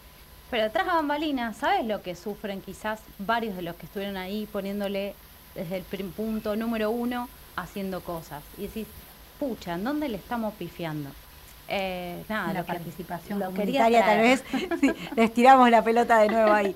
Pero 0.51 0.63
de 0.63 0.84
bambalinas, 0.84 1.57
¿sabes 1.57 1.86
lo 1.86 2.01
que 2.01 2.15
sufren 2.15 2.61
quizás 2.61 2.99
varios 3.17 3.55
de 3.55 3.61
los 3.61 3.75
que 3.77 3.86
estuvieron 3.86 4.17
ahí 4.17 4.47
poniéndole 4.51 5.15
desde 5.55 5.77
el 5.77 5.84
punto 5.84 6.57
número 6.57 6.91
uno 6.91 7.29
haciendo 7.55 8.01
cosas? 8.01 8.43
Y 8.57 8.63
decís, 8.63 8.88
pucha, 9.39 9.75
¿en 9.75 9.86
dónde 9.86 10.09
le 10.09 10.17
estamos 10.17 10.53
pifiando? 10.55 11.09
Eh, 11.74 12.24
nada, 12.28 12.51
la 12.51 12.59
lo 12.59 12.65
que- 12.65 12.74
participación 12.74 13.39
lo 13.39 13.53
quería 13.53 13.86
comunitaria 13.86 14.05
tal 14.05 14.19
vez 14.19 14.43
sí, 14.82 14.91
les 15.15 15.34
tiramos 15.34 15.69
la 15.69 15.82
pelota 15.82 16.19
de 16.19 16.28
nuevo 16.28 16.51
ahí. 16.51 16.76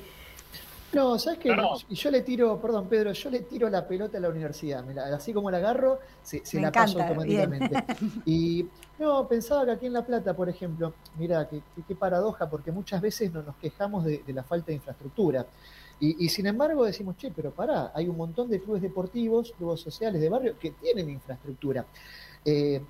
No, 0.94 1.20
¿sabes 1.20 1.40
qué? 1.40 1.54
No. 1.54 1.72
Y 1.90 1.96
yo 1.96 2.10
le 2.10 2.22
tiro, 2.22 2.62
perdón 2.62 2.88
Pedro, 2.88 3.12
yo 3.12 3.30
le 3.30 3.42
tiro 3.42 3.70
la 3.70 3.86
pelota 3.86 4.18
a 4.18 4.22
la 4.22 4.30
universidad. 4.30 4.82
Me 4.86 4.94
la- 4.94 5.14
así 5.14 5.34
como 5.34 5.52
la 5.52 5.58
agarro, 5.58 6.00
se, 6.24 6.46
se 6.46 6.56
Me 6.56 6.64
la 6.64 6.72
paso 6.72 6.94
encanta, 7.00 7.10
automáticamente. 7.10 7.84
Y 8.26 8.66
no, 8.98 9.28
pensaba 9.28 9.66
que 9.66 9.72
aquí 9.72 9.86
en 9.88 9.92
La 9.94 10.06
Plata, 10.06 10.34
por 10.34 10.48
ejemplo, 10.48 10.94
mira, 11.18 11.50
qué, 11.50 11.62
qué- 11.76 11.84
qué 11.86 11.96
paradoja, 11.96 12.50
porque 12.50 12.72
muchas 12.72 13.02
veces 13.02 13.34
no 13.34 13.44
nos 13.44 13.58
quejamos 13.58 14.06
de, 14.06 14.24
de 14.26 14.32
la 14.34 14.44
falta 14.44 14.68
de 14.68 14.76
infraestructura. 14.76 15.46
Y, 16.00 16.24
y 16.26 16.30
sin 16.30 16.46
embargo 16.48 16.86
decimos, 16.86 17.18
che, 17.18 17.30
pero 17.36 17.52
pará, 17.52 17.92
hay 17.94 18.08
un 18.08 18.16
montón 18.16 18.50
de 18.50 18.62
clubes 18.62 18.82
deportivos, 18.82 19.52
clubes 19.58 19.82
sociales 19.82 20.22
de 20.22 20.30
barrio 20.30 20.58
que 20.58 20.72
tienen 20.72 21.10
infraestructura. 21.10 21.86
Eh, 22.46 22.82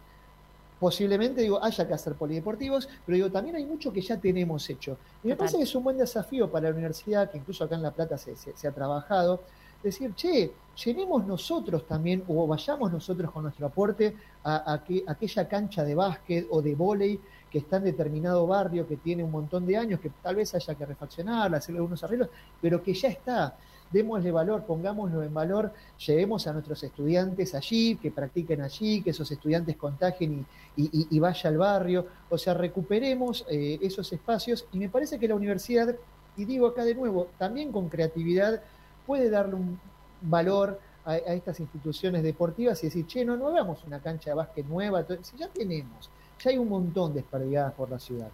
posiblemente 0.79 1.41
digo 1.41 1.63
haya 1.63 1.87
que 1.87 1.93
hacer 1.93 2.13
polideportivos, 2.15 2.87
pero 3.05 3.15
digo 3.15 3.31
también 3.31 3.55
hay 3.55 3.65
mucho 3.65 3.91
que 3.93 4.01
ya 4.01 4.17
tenemos 4.17 4.69
hecho. 4.69 4.97
Y 5.23 5.29
me 5.29 5.35
parece 5.35 5.57
que 5.57 5.63
es 5.63 5.75
un 5.75 5.83
buen 5.83 5.97
desafío 5.97 6.49
para 6.51 6.69
la 6.69 6.75
universidad, 6.75 7.29
que 7.31 7.37
incluso 7.37 7.63
acá 7.63 7.75
en 7.75 7.81
La 7.83 7.91
Plata 7.91 8.17
se, 8.17 8.35
se- 8.35 8.55
se 8.55 8.67
ha 8.67 8.71
trabajado, 8.71 9.41
decir, 9.83 10.13
che, 10.15 10.51
llenemos 10.83 11.25
nosotros 11.27 11.85
también, 11.85 12.23
o 12.27 12.47
vayamos 12.47 12.91
nosotros 12.91 13.29
con 13.31 13.43
nuestro 13.43 13.67
aporte 13.67 14.15
a, 14.43 14.73
a 14.73 14.83
que, 14.83 15.03
aquella 15.07 15.47
cancha 15.47 15.83
de 15.83 15.93
básquet 15.95 16.47
o 16.49 16.61
de 16.61 16.73
vóley 16.75 17.19
que 17.51 17.59
está 17.59 17.77
en 17.77 17.83
determinado 17.85 18.45
barrio, 18.47 18.87
que 18.87 18.97
tiene 18.97 19.23
un 19.23 19.31
montón 19.31 19.65
de 19.65 19.77
años, 19.77 19.99
que 19.99 20.09
tal 20.21 20.35
vez 20.35 20.53
haya 20.55 20.73
que 20.75 20.85
refaccionarla, 20.85 21.57
hacerle 21.57 21.79
algunos 21.79 22.03
arreglos, 22.03 22.29
pero 22.61 22.81
que 22.83 22.93
ya 22.93 23.09
está. 23.09 23.55
Démosle 23.91 24.31
valor, 24.31 24.63
pongámoslo 24.65 25.23
en 25.23 25.33
valor, 25.33 25.71
llevemos 26.05 26.47
a 26.47 26.53
nuestros 26.53 26.83
estudiantes 26.83 27.55
allí, 27.55 27.95
que 27.95 28.11
practiquen 28.11 28.61
allí, 28.61 29.01
que 29.01 29.11
esos 29.11 29.31
estudiantes 29.31 29.77
contagien 29.77 30.45
y, 30.75 31.07
y- 31.15 31.19
vaya 31.19 31.49
al 31.49 31.57
barrio. 31.57 32.05
O 32.29 32.37
sea, 32.37 32.53
recuperemos 32.55 33.45
eh, 33.49 33.77
esos 33.81 34.11
espacios 34.11 34.65
y 34.73 34.79
me 34.79 34.89
parece 34.89 35.17
que 35.19 35.27
la 35.27 35.35
universidad, 35.35 35.95
y 36.35 36.45
digo 36.45 36.67
acá 36.67 36.83
de 36.83 36.95
nuevo, 36.95 37.27
también 37.37 37.71
con 37.71 37.87
creatividad, 37.87 38.61
puede 39.05 39.29
darle 39.29 39.55
un 39.55 39.79
valor 40.21 40.79
a, 41.05 41.11
a 41.11 41.17
estas 41.33 41.59
instituciones 41.59 42.23
deportivas 42.23 42.83
y 42.83 42.87
decir, 42.87 43.05
che, 43.05 43.23
no, 43.23 43.37
no 43.37 43.47
hagamos 43.49 43.83
una 43.85 43.99
cancha 43.99 44.31
de 44.31 44.35
básquet 44.35 44.65
nueva, 44.65 45.05
si 45.21 45.37
ya 45.37 45.47
tenemos, 45.47 46.09
ya 46.43 46.49
hay 46.49 46.57
un 46.57 46.67
montón 46.67 47.13
desperdigadas 47.13 47.73
por 47.73 47.89
la 47.89 47.99
ciudad. 47.99 48.29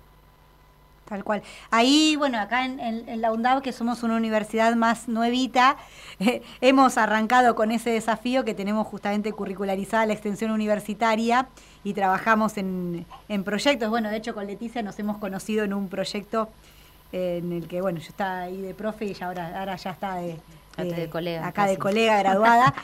Tal 1.05 1.25
cual. 1.25 1.41
Ahí, 1.71 2.15
bueno, 2.15 2.39
acá 2.39 2.63
en, 2.63 2.79
en- 2.79 3.09
en 3.09 3.19
la 3.21 3.33
UNDAV, 3.33 3.61
que 3.61 3.73
somos 3.73 4.01
una 4.03 4.15
universidad 4.15 4.73
más 4.75 5.09
nuevita, 5.09 5.75
eh, 6.19 6.41
hemos 6.61 6.97
arrancado 6.97 7.53
con 7.55 7.71
ese 7.71 7.89
desafío 7.89 8.45
que 8.45 8.53
tenemos 8.53 8.87
justamente 8.87 9.33
curricularizada 9.33 10.05
la 10.05 10.13
extensión 10.13 10.51
universitaria 10.51 11.47
y 11.83 11.93
trabajamos 11.93 12.55
en, 12.57 13.05
en 13.27 13.43
proyectos. 13.43 13.89
Bueno, 13.89 14.09
de 14.09 14.17
hecho 14.17 14.33
con 14.33 14.47
Leticia 14.47 14.83
nos 14.83 14.97
hemos 14.99 15.17
conocido 15.17 15.65
en 15.65 15.73
un 15.73 15.89
proyecto 15.89 16.47
eh, 17.11 17.41
en 17.43 17.51
el 17.51 17.67
que, 17.67 17.81
bueno, 17.81 17.99
yo 17.99 18.07
estaba 18.07 18.41
ahí 18.43 18.61
de 18.61 18.73
profe 18.73 19.03
y 19.05 19.09
ella 19.09 19.27
ahora, 19.27 19.59
ahora 19.59 19.75
ya 19.75 19.89
está 19.91 20.15
de, 20.15 20.37
Acá 20.77 20.83
de 20.83 21.09
colega, 21.09 21.45
acá 21.47 21.63
de 21.63 21.67
casi. 21.73 21.79
colega 21.81 22.17
graduada. 22.19 22.73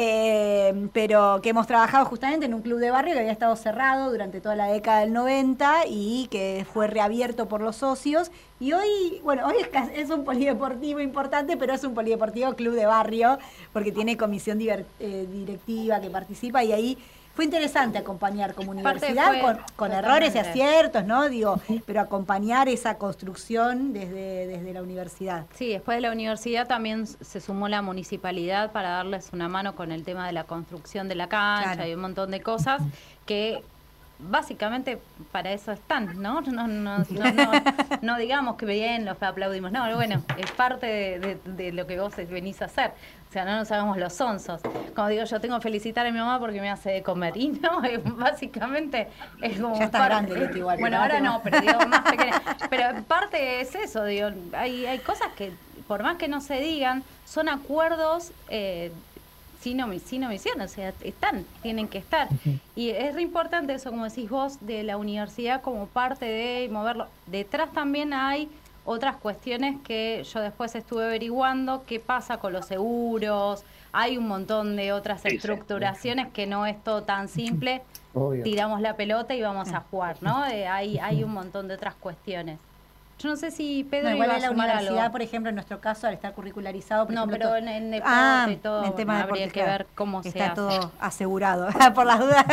Eh, 0.00 0.88
pero 0.92 1.40
que 1.42 1.48
hemos 1.48 1.66
trabajado 1.66 2.04
justamente 2.04 2.46
en 2.46 2.54
un 2.54 2.62
club 2.62 2.78
de 2.78 2.92
barrio 2.92 3.14
que 3.14 3.18
había 3.18 3.32
estado 3.32 3.56
cerrado 3.56 4.12
durante 4.12 4.40
toda 4.40 4.54
la 4.54 4.66
década 4.66 5.00
del 5.00 5.12
90 5.12 5.86
y 5.88 6.28
que 6.30 6.64
fue 6.72 6.86
reabierto 6.86 7.48
por 7.48 7.60
los 7.60 7.74
socios. 7.74 8.30
Y 8.60 8.74
hoy, 8.74 9.20
bueno, 9.24 9.44
hoy 9.48 9.56
es, 9.96 10.10
un 10.10 10.22
polideportivo 10.22 11.00
importante, 11.00 11.56
pero 11.56 11.74
es 11.74 11.82
un 11.82 11.94
polideportivo 11.94 12.54
club 12.54 12.74
de 12.74 12.86
barrio 12.86 13.38
porque 13.72 13.90
tiene 13.90 14.16
comisión 14.16 14.60
eh, 14.60 15.26
directiva 15.32 16.00
que 16.00 16.10
participa 16.10 16.62
y 16.62 16.72
ahí 16.72 16.98
fue 17.38 17.44
interesante 17.44 17.98
acompañar 17.98 18.52
como 18.52 18.72
universidad 18.72 19.28
fue- 19.40 19.56
con, 19.76 19.92
errores 19.92 20.34
y 20.34 20.38
aciertos, 20.38 21.04
¿no? 21.04 21.28
Digo, 21.28 21.60
pero 21.86 22.00
acompañar 22.00 22.68
esa 22.68 22.98
construcción 22.98 23.92
desde, 23.92 24.48
desde 24.48 24.72
la 24.72 24.82
universidad. 24.82 25.46
Sí, 25.54 25.68
después 25.68 25.98
de 25.98 26.00
la 26.00 26.10
universidad 26.10 26.66
también 26.66 27.06
se 27.06 27.40
sumó 27.40 27.68
la 27.68 27.80
municipalidad 27.80 28.72
para 28.72 28.88
darles 28.88 29.28
una 29.32 29.48
mano 29.48 29.76
con 29.76 29.92
el 29.92 30.02
tema 30.02 30.26
de 30.26 30.32
la 30.32 30.42
construcción 30.42 31.06
de 31.08 31.14
la 31.14 31.28
cancha 31.28 31.74
Claro. 31.74 31.88
y 31.88 31.94
un 31.94 32.00
montón 32.00 32.32
de 32.32 32.40
cosas 32.40 32.82
que 33.24 33.62
básicamente 34.18 34.98
para 35.32 35.52
eso 35.52 35.72
están, 35.72 36.20
¿no? 36.20 36.40
No, 36.40 36.66
no, 36.66 36.66
no, 36.66 36.98
no, 36.98 37.52
no 38.02 38.18
digamos 38.18 38.56
que 38.56 38.66
bien, 38.66 39.04
los 39.04 39.22
aplaudimos, 39.22 39.70
no, 39.72 39.94
bueno, 39.94 40.22
es 40.36 40.50
parte 40.52 40.86
de, 40.86 41.18
de- 41.20 41.52
de 41.52 41.72
lo 41.72 41.86
que 41.86 41.98
vos 42.00 42.14
venís 42.16 42.60
a 42.62 42.66
hacer. 42.66 42.92
O 43.28 43.32
sea, 43.32 43.44
no 43.44 43.56
nos 43.56 43.70
hagamos 43.70 43.98
los 43.98 44.14
sonsos. 44.14 44.60
Como 44.96 45.08
digo, 45.08 45.22
yo 45.24 45.38
tengo 45.38 45.56
que 45.58 45.62
felicitar 45.64 46.06
a 46.06 46.10
mi 46.10 46.18
mamá 46.18 46.40
porque 46.40 46.62
me 46.62 46.70
hace 46.70 46.90
de 46.90 47.02
comer. 47.02 47.36
Y 47.36 47.48
no, 47.48 47.82
es- 47.84 48.00
básicamente 48.16 49.08
es 49.42 49.60
como. 49.60 49.78
Ya 49.78 49.84
está 49.84 49.98
parte- 49.98 50.14
grande, 50.14 50.36
Leti, 50.46 50.58
igual, 50.60 50.78
Bueno, 50.80 50.98
ahora 51.00 51.20
no, 51.20 51.40
pero 51.44 51.60
digo 51.60 51.78
más 51.86 52.00
pequeña. 52.10 52.42
Pero 52.70 53.02
parte 53.04 53.60
es 53.60 53.74
eso, 53.74 54.04
digo, 54.04 54.28
hay, 54.54 54.84
hay 54.86 54.98
cosas 54.98 55.28
que, 55.36 55.52
por 55.86 56.02
más 56.02 56.16
que 56.16 56.26
no 56.28 56.40
se 56.40 56.54
digan, 56.60 57.02
son 57.26 57.48
acuerdos 57.48 58.32
eh, 58.48 58.92
sin 59.60 59.80
omisión, 59.80 60.60
o 60.60 60.68
sea, 60.68 60.92
están, 61.02 61.44
tienen 61.62 61.88
que 61.88 61.98
estar. 61.98 62.28
Y 62.76 62.90
es 62.90 63.14
re 63.14 63.22
importante 63.22 63.74
eso, 63.74 63.90
como 63.90 64.04
decís 64.04 64.30
vos, 64.30 64.58
de 64.60 64.82
la 64.84 64.96
universidad 64.96 65.60
como 65.62 65.86
parte 65.86 66.26
de 66.26 66.68
moverlo. 66.70 67.06
Detrás 67.26 67.72
también 67.72 68.12
hay 68.12 68.48
otras 68.84 69.16
cuestiones 69.16 69.76
que 69.84 70.24
yo 70.32 70.40
después 70.40 70.74
estuve 70.74 71.04
averiguando, 71.04 71.84
qué 71.86 72.00
pasa 72.00 72.38
con 72.38 72.52
los 72.52 72.66
seguros, 72.66 73.64
hay 73.92 74.16
un 74.16 74.28
montón 74.28 74.76
de 74.76 74.92
otras 74.92 75.20
Sí, 75.22 75.30
sí. 75.30 75.36
estructuraciones 75.36 76.28
que 76.28 76.46
no 76.46 76.64
es 76.64 76.82
todo 76.84 77.02
tan 77.02 77.28
simple, 77.28 77.82
Obvio. 78.14 78.42
tiramos 78.44 78.80
la 78.80 78.94
pelota 78.96 79.34
y 79.34 79.42
vamos 79.42 79.72
a 79.72 79.80
jugar, 79.90 80.16
¿no? 80.22 80.46
Eh, 80.46 80.66
hay, 80.66 80.98
hay 80.98 81.22
un 81.24 81.32
montón 81.32 81.68
de 81.68 81.74
otras 81.74 81.94
cuestiones. 81.96 82.58
Yo 83.18 83.28
no 83.28 83.36
sé 83.36 83.50
si 83.50 83.84
Pedro 83.90 84.10
No, 84.10 84.14
igual 84.14 84.28
iba 84.28 84.36
a 84.36 84.40
la 84.40 84.48
sumar 84.48 84.66
universidad, 84.68 84.98
algo. 85.02 85.12
por 85.12 85.22
ejemplo, 85.22 85.48
en 85.48 85.56
nuestro 85.56 85.80
caso, 85.80 86.06
al 86.06 86.14
estar 86.14 86.32
curricularizado, 86.34 87.06
por 87.06 87.14
No, 87.14 87.22
ejemplo, 87.24 87.38
pero 87.50 87.56
en, 87.56 87.68
en 87.68 87.90
deporte 87.90 88.12
Ah, 88.14 88.46
y 88.48 88.56
todo, 88.56 88.84
en 88.84 88.94
tema 88.94 89.16
de 89.16 89.22
habría 89.22 89.40
deporte, 89.46 89.52
que 89.58 89.64
claro. 89.64 89.78
ver 89.78 89.86
cómo 89.96 90.22
se 90.22 90.28
Está 90.28 90.54
todo 90.54 90.92
asegurado. 91.00 91.68
por 91.94 92.06
las 92.06 92.20
dudas, 92.20 92.44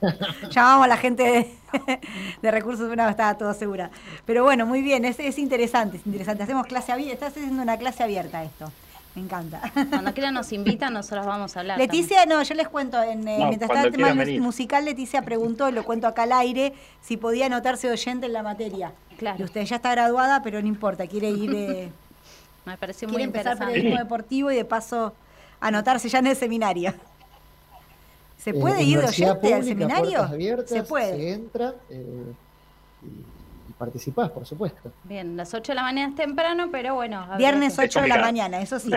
llamamos 0.50 0.84
a 0.84 0.88
la 0.88 0.96
gente 0.96 1.22
de, 1.22 2.00
de 2.42 2.50
recursos 2.50 2.86
humanos, 2.86 3.10
estaba 3.10 3.34
todo 3.36 3.50
asegurado. 3.50 3.90
Pero 4.24 4.42
bueno, 4.42 4.64
muy 4.64 4.80
bien, 4.80 5.04
es, 5.04 5.18
es 5.20 5.38
interesante, 5.38 5.98
es 5.98 6.06
interesante. 6.06 6.42
Hacemos 6.42 6.66
clase 6.66 6.92
abierta, 6.92 7.26
estás 7.26 7.42
haciendo 7.42 7.62
una 7.62 7.76
clase 7.76 8.02
abierta 8.02 8.42
esto. 8.42 8.72
Me 9.16 9.22
encanta. 9.22 9.60
Cuando 9.90 10.12
quieran 10.12 10.34
nos 10.34 10.52
invitan, 10.52 10.92
nosotros 10.92 11.24
vamos 11.26 11.56
a 11.56 11.60
hablar. 11.60 11.78
Leticia, 11.78 12.26
no, 12.26 12.42
yo 12.42 12.54
les 12.54 12.68
cuento, 12.68 13.02
en, 13.02 13.26
eh, 13.26 13.38
No, 13.38 13.46
mientras 13.48 13.70
estaba 13.70 13.86
el 13.86 13.92
tema 13.92 14.12
venir. 14.12 14.40
musical, 14.42 14.84
Leticia 14.84 15.22
preguntó, 15.22 15.68
y 15.68 15.72
lo 15.72 15.84
cuento 15.84 16.06
acá 16.06 16.24
al 16.24 16.32
aire, 16.32 16.74
si 17.02 17.16
podía 17.16 17.46
anotarse 17.46 17.90
oyente 17.90 18.26
en 18.26 18.34
la 18.34 18.42
materia. 18.42 18.92
Claro. 19.18 19.38
Y 19.40 19.44
usted 19.44 19.64
ya 19.64 19.76
está 19.76 19.90
graduada, 19.92 20.42
pero 20.42 20.60
no 20.60 20.68
importa, 20.68 21.06
quiere 21.06 21.30
ir, 21.30 21.50
eh, 21.54 21.90
Me 22.66 22.76
pareció 22.76 23.08
muy 23.08 23.16
quiere 23.16 23.24
empezar 23.24 23.52
interesante. 23.54 23.72
periodismo 23.74 23.98
deportivo 24.04 24.50
y 24.52 24.56
de 24.56 24.64
paso 24.66 25.14
anotarse 25.60 26.08
ya 26.10 26.18
en 26.18 26.26
el 26.26 26.36
seminario. 26.36 26.92
¿Se 28.36 28.50
Eh, 28.50 28.54
puede 28.54 28.82
ir 28.82 29.00
de 29.00 29.06
oyente 29.08 29.54
al 29.54 29.64
seminario? 29.64 30.22
abiertas, 30.22 30.68
Se 30.68 30.82
puede. 30.82 31.16
Se 31.16 31.32
entra 31.32 31.74
eh, 31.88 32.32
y, 33.02 33.06
y 33.68 33.72
participás, 33.72 34.30
por 34.30 34.46
supuesto. 34.46 34.92
Bien, 35.04 35.36
las 35.36 35.52
8 35.54 35.72
de 35.72 35.76
la 35.76 35.82
mañana 35.82 36.08
es 36.10 36.14
temprano, 36.16 36.68
pero 36.70 36.94
bueno. 36.94 37.26
Viernes 37.38 37.76
que- 37.76 37.84
8 37.86 38.02
de 38.02 38.08
la 38.08 38.18
mañana, 38.18 38.60
eso 38.60 38.78
sí. 38.78 38.90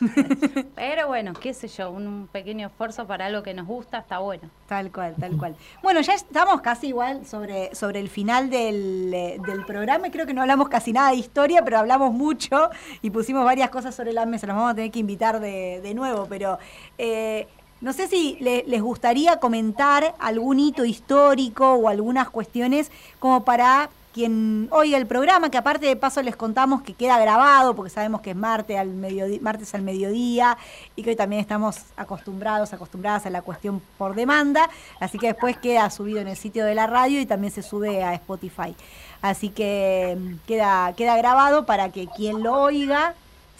Pero 0.74 1.08
bueno, 1.08 1.32
qué 1.34 1.54
sé 1.54 1.68
yo, 1.68 1.90
un, 1.90 2.28
pequeño 2.30 2.66
esfuerzo 2.68 3.06
para 3.06 3.26
algo 3.26 3.42
que 3.42 3.54
nos 3.54 3.66
gusta 3.66 3.98
está 3.98 4.18
bueno. 4.18 4.50
Tal 4.68 4.90
cual, 4.92 5.14
tal 5.18 5.36
cual. 5.36 5.56
Bueno, 5.82 6.00
ya 6.00 6.14
estamos 6.14 6.60
casi 6.60 6.88
igual 6.88 7.26
sobre, 7.26 7.74
sobre 7.74 8.00
el 8.00 8.08
final 8.08 8.50
del, 8.50 9.12
eh, 9.14 9.38
del 9.46 9.64
programa. 9.64 10.08
y 10.08 10.10
Creo 10.10 10.26
que 10.26 10.34
no 10.34 10.40
hablamos 10.42 10.68
casi 10.68 10.92
nada 10.92 11.10
de 11.10 11.16
historia, 11.16 11.62
pero 11.64 11.78
hablamos 11.78 12.12
mucho 12.12 12.70
y 13.02 13.10
pusimos 13.10 13.44
varias 13.44 13.70
cosas 13.70 13.94
sobre 13.94 14.12
la 14.12 14.26
mesa. 14.26 14.46
Nos 14.46 14.56
vamos 14.56 14.72
a 14.72 14.74
tener 14.74 14.90
que 14.90 14.98
invitar 14.98 15.40
de, 15.40 15.80
de 15.82 15.94
nuevo, 15.94 16.26
pero 16.28 16.58
eh, 16.98 17.46
no 17.84 17.92
sé 17.92 18.08
si 18.08 18.38
le- 18.40 18.64
les 18.66 18.80
gustaría 18.80 19.38
comentar 19.38 20.14
algún 20.18 20.58
hito 20.58 20.86
histórico 20.86 21.74
o 21.74 21.88
algunas 21.88 22.30
cuestiones 22.30 22.90
como 23.18 23.44
para 23.44 23.90
quien 24.14 24.68
oiga 24.70 24.96
el 24.96 25.06
programa, 25.06 25.50
que 25.50 25.58
aparte 25.58 25.84
de 25.86 25.96
paso 25.96 26.22
les 26.22 26.34
contamos 26.34 26.80
que 26.82 26.94
queda 26.94 27.18
grabado, 27.18 27.74
porque 27.74 27.90
sabemos 27.90 28.22
que 28.22 28.30
es 28.30 28.36
martes 28.36 28.78
al, 28.78 29.82
mediodía, 29.82 30.56
y 30.96 31.02
que 31.02 31.10
hoy 31.10 31.16
también 31.16 31.40
estamos 31.40 31.80
acostumbrados, 31.96 32.72
acostumbradas 32.72 33.26
a 33.26 33.30
la 33.30 33.42
cuestión 33.42 33.82
por 33.98 34.14
demanda, 34.14 34.70
así 35.00 35.18
que 35.18 35.26
después 35.26 35.58
queda 35.58 35.90
subido 35.90 36.20
en 36.20 36.28
el 36.28 36.36
sitio 36.36 36.64
de 36.64 36.76
la 36.76 36.86
radio 36.86 37.20
y 37.20 37.26
también 37.26 37.52
se 37.52 37.62
sube 37.62 38.02
a 38.02 38.14
Spotify. 38.14 38.74
Así 39.20 39.50
que 39.50 40.16
mm, 40.18 40.46
queda, 40.46 40.94
queda 40.96 41.16
grabado 41.18 41.66
para 41.66 41.90
que 41.90 42.06
quien 42.06 42.42
lo 42.42 42.54
oiga 42.62 43.14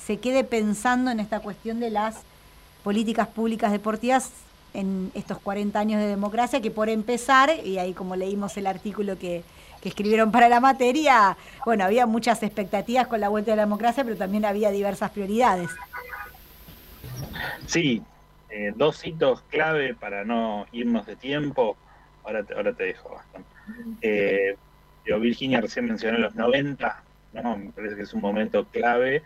se 0.07 0.19
quede 0.19 0.45
pensando 0.45 1.11
en 1.11 1.19
esta 1.21 1.41
cuestión 1.41 1.81
de 1.81 1.91
las 1.91 2.15
políticas 2.85 3.27
públicas 3.27 3.73
deportivas 3.73 4.31
en 4.75 5.11
estos 5.15 5.39
40 5.39 5.79
años 5.79 6.01
de 6.01 6.07
democracia, 6.07 6.61
que 6.61 6.71
por 6.71 6.89
empezar, 6.89 7.51
y 7.65 7.79
ahí 7.79 7.95
como 7.95 8.15
leímos 8.15 8.57
el 8.57 8.67
artículo 8.67 9.19
que, 9.19 9.43
que 9.81 9.89
escribieron 9.89 10.31
para 10.31 10.49
la 10.49 10.61
materia, 10.61 11.37
bueno, 11.65 11.85
había 11.85 12.07
muchas 12.07 12.43
expectativas 12.43 13.07
con 13.07 13.21
la 13.21 13.29
vuelta 13.29 13.53
de 13.53 13.57
la 13.57 13.63
democracia, 13.63 14.05
pero 14.05 14.17
también 14.17 14.45
había 14.45 14.71
diversas 14.71 15.11
prioridades. 15.11 15.71
Sí, 17.67 18.03
eh, 18.51 18.73
dos 18.77 19.05
hitos 19.07 19.43
clave 19.43 19.95
para 19.95 20.25
no 20.25 20.67
irnos 20.73 21.07
de 21.07 21.17
tiempo. 21.17 21.77
Ahora 22.25 22.43
te, 22.43 22.55
ahora 22.55 22.73
te 22.73 22.85
dejo, 22.85 23.15
Gastón. 23.15 23.45
Eh, 24.03 24.57
Virginia 25.05 25.61
recién 25.61 25.87
mencionó 25.87 26.19
los 26.19 26.35
90, 26.35 27.03
¿no? 27.35 27.57
me 27.57 27.71
parece 27.71 27.97
que 27.97 28.03
es 28.03 28.15
un 28.15 28.21
momento 28.21 28.65
clave 28.67 29.23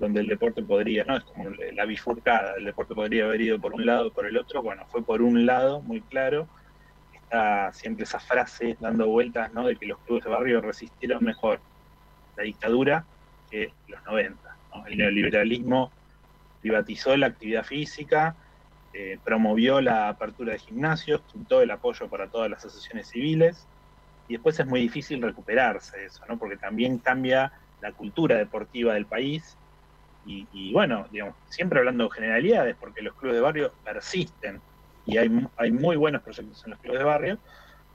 donde 0.00 0.20
el 0.20 0.26
deporte 0.26 0.62
podría, 0.62 1.04
no 1.04 1.16
es 1.18 1.24
como 1.24 1.50
la 1.50 1.84
bifurcada, 1.84 2.54
el 2.56 2.64
deporte 2.64 2.94
podría 2.94 3.26
haber 3.26 3.42
ido 3.42 3.60
por 3.60 3.74
un 3.74 3.84
lado 3.84 4.08
o 4.08 4.12
por 4.12 4.26
el 4.26 4.36
otro, 4.38 4.62
bueno, 4.62 4.86
fue 4.90 5.04
por 5.04 5.20
un 5.20 5.44
lado, 5.44 5.82
muy 5.82 6.00
claro, 6.00 6.48
está 7.14 7.72
siempre 7.72 8.04
esa 8.04 8.18
frase 8.18 8.76
dando 8.80 9.06
vueltas, 9.06 9.52
¿no? 9.52 9.66
De 9.66 9.76
que 9.76 9.86
los 9.86 9.98
clubes 10.00 10.24
de 10.24 10.30
barrio 10.30 10.60
resistieron 10.62 11.22
mejor 11.22 11.60
la 12.36 12.44
dictadura 12.44 13.04
que 13.50 13.72
los 13.88 14.02
90, 14.04 14.56
¿no? 14.74 14.86
El 14.86 14.96
neoliberalismo 14.96 15.92
privatizó 16.62 17.14
la 17.16 17.26
actividad 17.26 17.64
física, 17.64 18.34
eh, 18.94 19.18
promovió 19.22 19.82
la 19.82 20.08
apertura 20.08 20.54
de 20.54 20.58
gimnasios, 20.58 21.20
quitó 21.30 21.60
el 21.60 21.70
apoyo 21.70 22.08
para 22.08 22.28
todas 22.28 22.50
las 22.50 22.64
asociaciones 22.64 23.08
civiles, 23.08 23.66
y 24.28 24.34
después 24.34 24.58
es 24.58 24.66
muy 24.66 24.80
difícil 24.80 25.20
recuperarse 25.20 26.06
eso, 26.06 26.24
¿no? 26.26 26.38
Porque 26.38 26.56
también 26.56 26.98
cambia 26.98 27.52
la 27.82 27.92
cultura 27.92 28.36
deportiva 28.36 28.94
del 28.94 29.06
país, 29.06 29.56
y, 30.24 30.46
y 30.52 30.72
bueno, 30.72 31.06
digamos, 31.10 31.36
siempre 31.48 31.78
hablando 31.78 32.04
de 32.04 32.10
generalidades, 32.10 32.76
porque 32.78 33.02
los 33.02 33.14
clubes 33.14 33.36
de 33.36 33.42
barrio 33.42 33.72
persisten, 33.84 34.60
y 35.06 35.16
hay, 35.18 35.30
hay 35.56 35.72
muy 35.72 35.96
buenos 35.96 36.22
proyectos 36.22 36.62
en 36.64 36.70
los 36.70 36.80
clubes 36.80 36.98
de 36.98 37.04
barrio, 37.04 37.38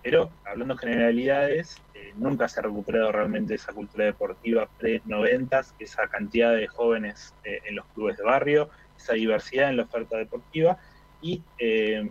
pero 0.01 0.29
hablando 0.45 0.75
de 0.75 0.79
generalidades, 0.81 1.81
eh, 1.93 2.13
nunca 2.15 2.47
se 2.47 2.59
ha 2.59 2.63
recuperado 2.63 3.11
realmente 3.11 3.55
esa 3.55 3.73
cultura 3.73 4.05
deportiva 4.05 4.69
pre-90, 4.77 5.73
esa 5.79 6.07
cantidad 6.07 6.53
de 6.53 6.67
jóvenes 6.67 7.33
eh, 7.43 7.59
en 7.65 7.75
los 7.75 7.87
clubes 7.87 8.17
de 8.17 8.23
barrio, 8.23 8.69
esa 8.95 9.13
diversidad 9.13 9.69
en 9.69 9.77
la 9.77 9.83
oferta 9.83 10.17
deportiva 10.17 10.77
y, 11.21 11.43
eh, 11.57 12.07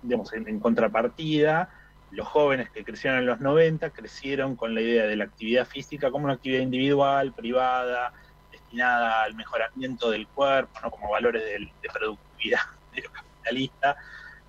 digamos, 0.00 0.32
en, 0.32 0.48
en 0.48 0.60
contrapartida, 0.60 1.68
los 2.10 2.26
jóvenes 2.28 2.70
que 2.70 2.84
crecieron 2.84 3.18
en 3.18 3.26
los 3.26 3.40
90 3.40 3.90
crecieron 3.90 4.56
con 4.56 4.74
la 4.74 4.80
idea 4.80 5.04
de 5.06 5.16
la 5.16 5.24
actividad 5.24 5.66
física 5.66 6.10
como 6.10 6.24
una 6.24 6.34
actividad 6.34 6.62
individual, 6.62 7.34
privada, 7.34 8.12
destinada 8.74 9.22
al 9.22 9.34
mejoramiento 9.34 10.10
del 10.10 10.26
cuerpo, 10.28 10.72
no 10.82 10.90
como 10.90 11.10
valores 11.10 11.44
del- 11.44 11.70
de, 11.80 11.88
productividad 11.92 12.60
medio 12.92 13.10
capitalista, 13.12 13.96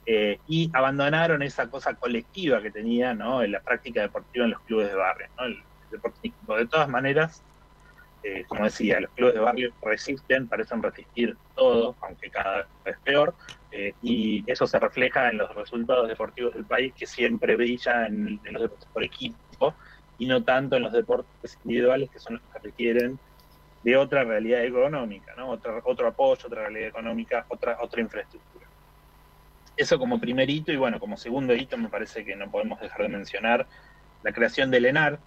eh, 0.05 0.39
y 0.47 0.69
abandonaron 0.73 1.41
esa 1.43 1.69
cosa 1.69 1.93
colectiva 1.95 2.61
que 2.61 2.71
tenía 2.71 3.13
¿no? 3.13 3.41
en 3.43 3.51
la 3.51 3.61
práctica 3.61 4.01
deportiva 4.01 4.45
en 4.45 4.51
los 4.51 4.61
clubes 4.61 4.87
de 4.89 4.95
barrio, 4.95 5.27
¿no? 5.37 5.45
el. 5.45 5.63
De 5.91 6.67
todas 6.67 6.89
maneras, 6.89 7.41
eh, 8.23 8.43
como 8.47 8.65
decía, 8.65 8.99
los 8.99 9.11
clubes 9.11 9.35
de 9.35 9.39
barrio 9.39 9.71
resisten, 9.81 10.49
parecen 10.49 10.81
resistir 10.83 11.37
todo, 11.55 11.95
aunque 12.01 12.29
cada 12.31 12.67
vez 12.83 12.97
peor, 13.03 13.35
eh, 13.71 13.93
y 14.01 14.43
eso 14.51 14.65
se 14.67 14.79
refleja 14.79 15.29
en 15.29 15.37
los 15.37 15.53
resultados 15.55 16.09
deportivos 16.09 16.53
del 16.53 16.65
país, 16.65 16.93
que 16.97 17.05
siempre 17.05 17.55
brilla 17.55 18.07
en, 18.07 18.41
en 18.43 18.53
los 18.53 18.63
deportes 18.63 18.89
por 18.91 19.03
equipo, 19.03 19.75
y 20.17 20.25
no 20.25 20.43
tanto 20.43 20.75
en 20.75 20.83
los 20.83 20.91
deportes 20.91 21.57
individuales, 21.63 22.09
que 22.09 22.19
son 22.19 22.33
los 22.35 22.43
que 22.51 22.59
requieren 22.59 23.19
de 23.85 23.95
otra 23.95 24.23
realidad 24.23 24.65
económica, 24.65 25.35
¿no? 25.37 25.51
Otro, 25.51 25.79
otro 25.85 26.07
apoyo, 26.07 26.47
otra 26.47 26.63
realidad 26.63 26.87
económica, 26.87 27.45
otra, 27.49 27.77
otra 27.79 28.01
infraestructura. 28.01 28.65
Eso 29.77 29.99
como 29.99 30.19
primer 30.19 30.49
hito, 30.49 30.71
y 30.71 30.75
bueno, 30.75 30.99
como 30.99 31.17
segundo 31.17 31.53
hito 31.53 31.77
me 31.77 31.87
parece 31.87 32.25
que 32.25 32.35
no 32.35 32.49
podemos 32.49 32.81
dejar 32.81 33.03
de 33.03 33.09
mencionar 33.09 33.67
la 34.23 34.31
creación 34.31 34.71
del 34.71 34.87
ENAR. 34.87 35.19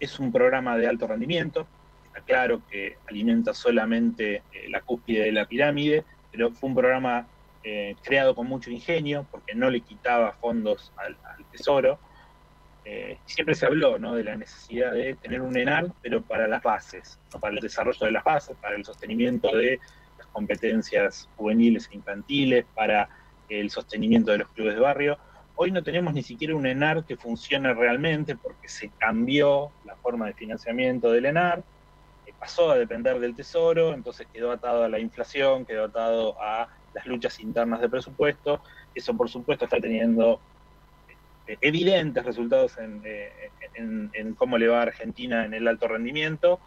Es 0.00 0.18
un 0.18 0.32
programa 0.32 0.76
de 0.76 0.88
alto 0.88 1.06
rendimiento, 1.06 1.68
está 2.06 2.22
claro 2.22 2.60
que 2.68 2.96
alimenta 3.08 3.54
solamente 3.54 4.42
eh, 4.52 4.68
la 4.68 4.80
cúspide 4.80 5.22
de 5.22 5.32
la 5.32 5.46
pirámide, 5.46 6.04
pero 6.32 6.50
fue 6.50 6.70
un 6.70 6.74
programa 6.74 7.28
eh, 7.62 7.94
creado 8.02 8.34
con 8.34 8.48
mucho 8.48 8.72
ingenio, 8.72 9.28
porque 9.30 9.54
no 9.54 9.70
le 9.70 9.80
quitaba 9.80 10.32
fondos 10.32 10.92
al 10.96 11.16
tesoro. 11.52 12.00
Eh, 12.84 13.18
siempre 13.26 13.54
se 13.54 13.66
habló 13.66 13.98
¿no? 13.98 14.14
de 14.14 14.24
la 14.24 14.36
necesidad 14.36 14.92
de 14.92 15.14
tener 15.14 15.40
un 15.40 15.56
ENAR, 15.56 15.92
pero 16.02 16.20
para 16.20 16.48
las 16.48 16.62
bases, 16.62 17.18
para 17.40 17.54
el 17.54 17.60
desarrollo 17.60 18.06
de 18.06 18.12
las 18.12 18.24
bases, 18.24 18.56
para 18.60 18.74
el 18.74 18.84
sostenimiento 18.84 19.54
de 19.56 19.78
las 20.18 20.26
competencias 20.28 21.28
juveniles 21.36 21.88
e 21.92 21.96
infantiles, 21.96 22.64
para 22.74 23.08
el 23.48 23.70
sostenimiento 23.70 24.32
de 24.32 24.38
los 24.38 24.48
clubes 24.48 24.74
de 24.74 24.80
barrio. 24.80 25.18
Hoy 25.54 25.70
no 25.70 25.82
tenemos 25.82 26.12
ni 26.12 26.22
siquiera 26.22 26.56
un 26.56 26.66
ENAR 26.66 27.04
que 27.04 27.16
funcione 27.16 27.72
realmente 27.72 28.34
porque 28.34 28.68
se 28.68 28.88
cambió 28.98 29.70
la 29.84 29.94
forma 29.96 30.26
de 30.26 30.34
financiamiento 30.34 31.12
del 31.12 31.26
ENAR, 31.26 31.62
eh, 32.26 32.32
pasó 32.38 32.72
a 32.72 32.78
depender 32.78 33.20
del 33.20 33.36
Tesoro, 33.36 33.94
entonces 33.94 34.26
quedó 34.32 34.50
atado 34.50 34.84
a 34.84 34.88
la 34.88 34.98
inflación, 34.98 35.64
quedó 35.64 35.84
atado 35.84 36.36
a 36.42 36.68
las 36.94 37.06
luchas 37.06 37.38
internas 37.38 37.80
de 37.80 37.88
presupuesto. 37.88 38.60
Eso, 38.94 39.16
por 39.16 39.28
supuesto, 39.28 39.66
está 39.66 39.78
teniendo 39.78 40.40
evidentes 41.46 42.24
resultados 42.24 42.78
en, 42.78 43.02
eh, 43.04 43.30
en, 43.74 44.10
en 44.14 44.34
cómo 44.34 44.58
le 44.58 44.68
va 44.68 44.80
a 44.80 44.82
Argentina 44.82 45.44
en 45.44 45.54
el 45.54 45.66
alto 45.68 45.88
rendimiento. 45.88 46.60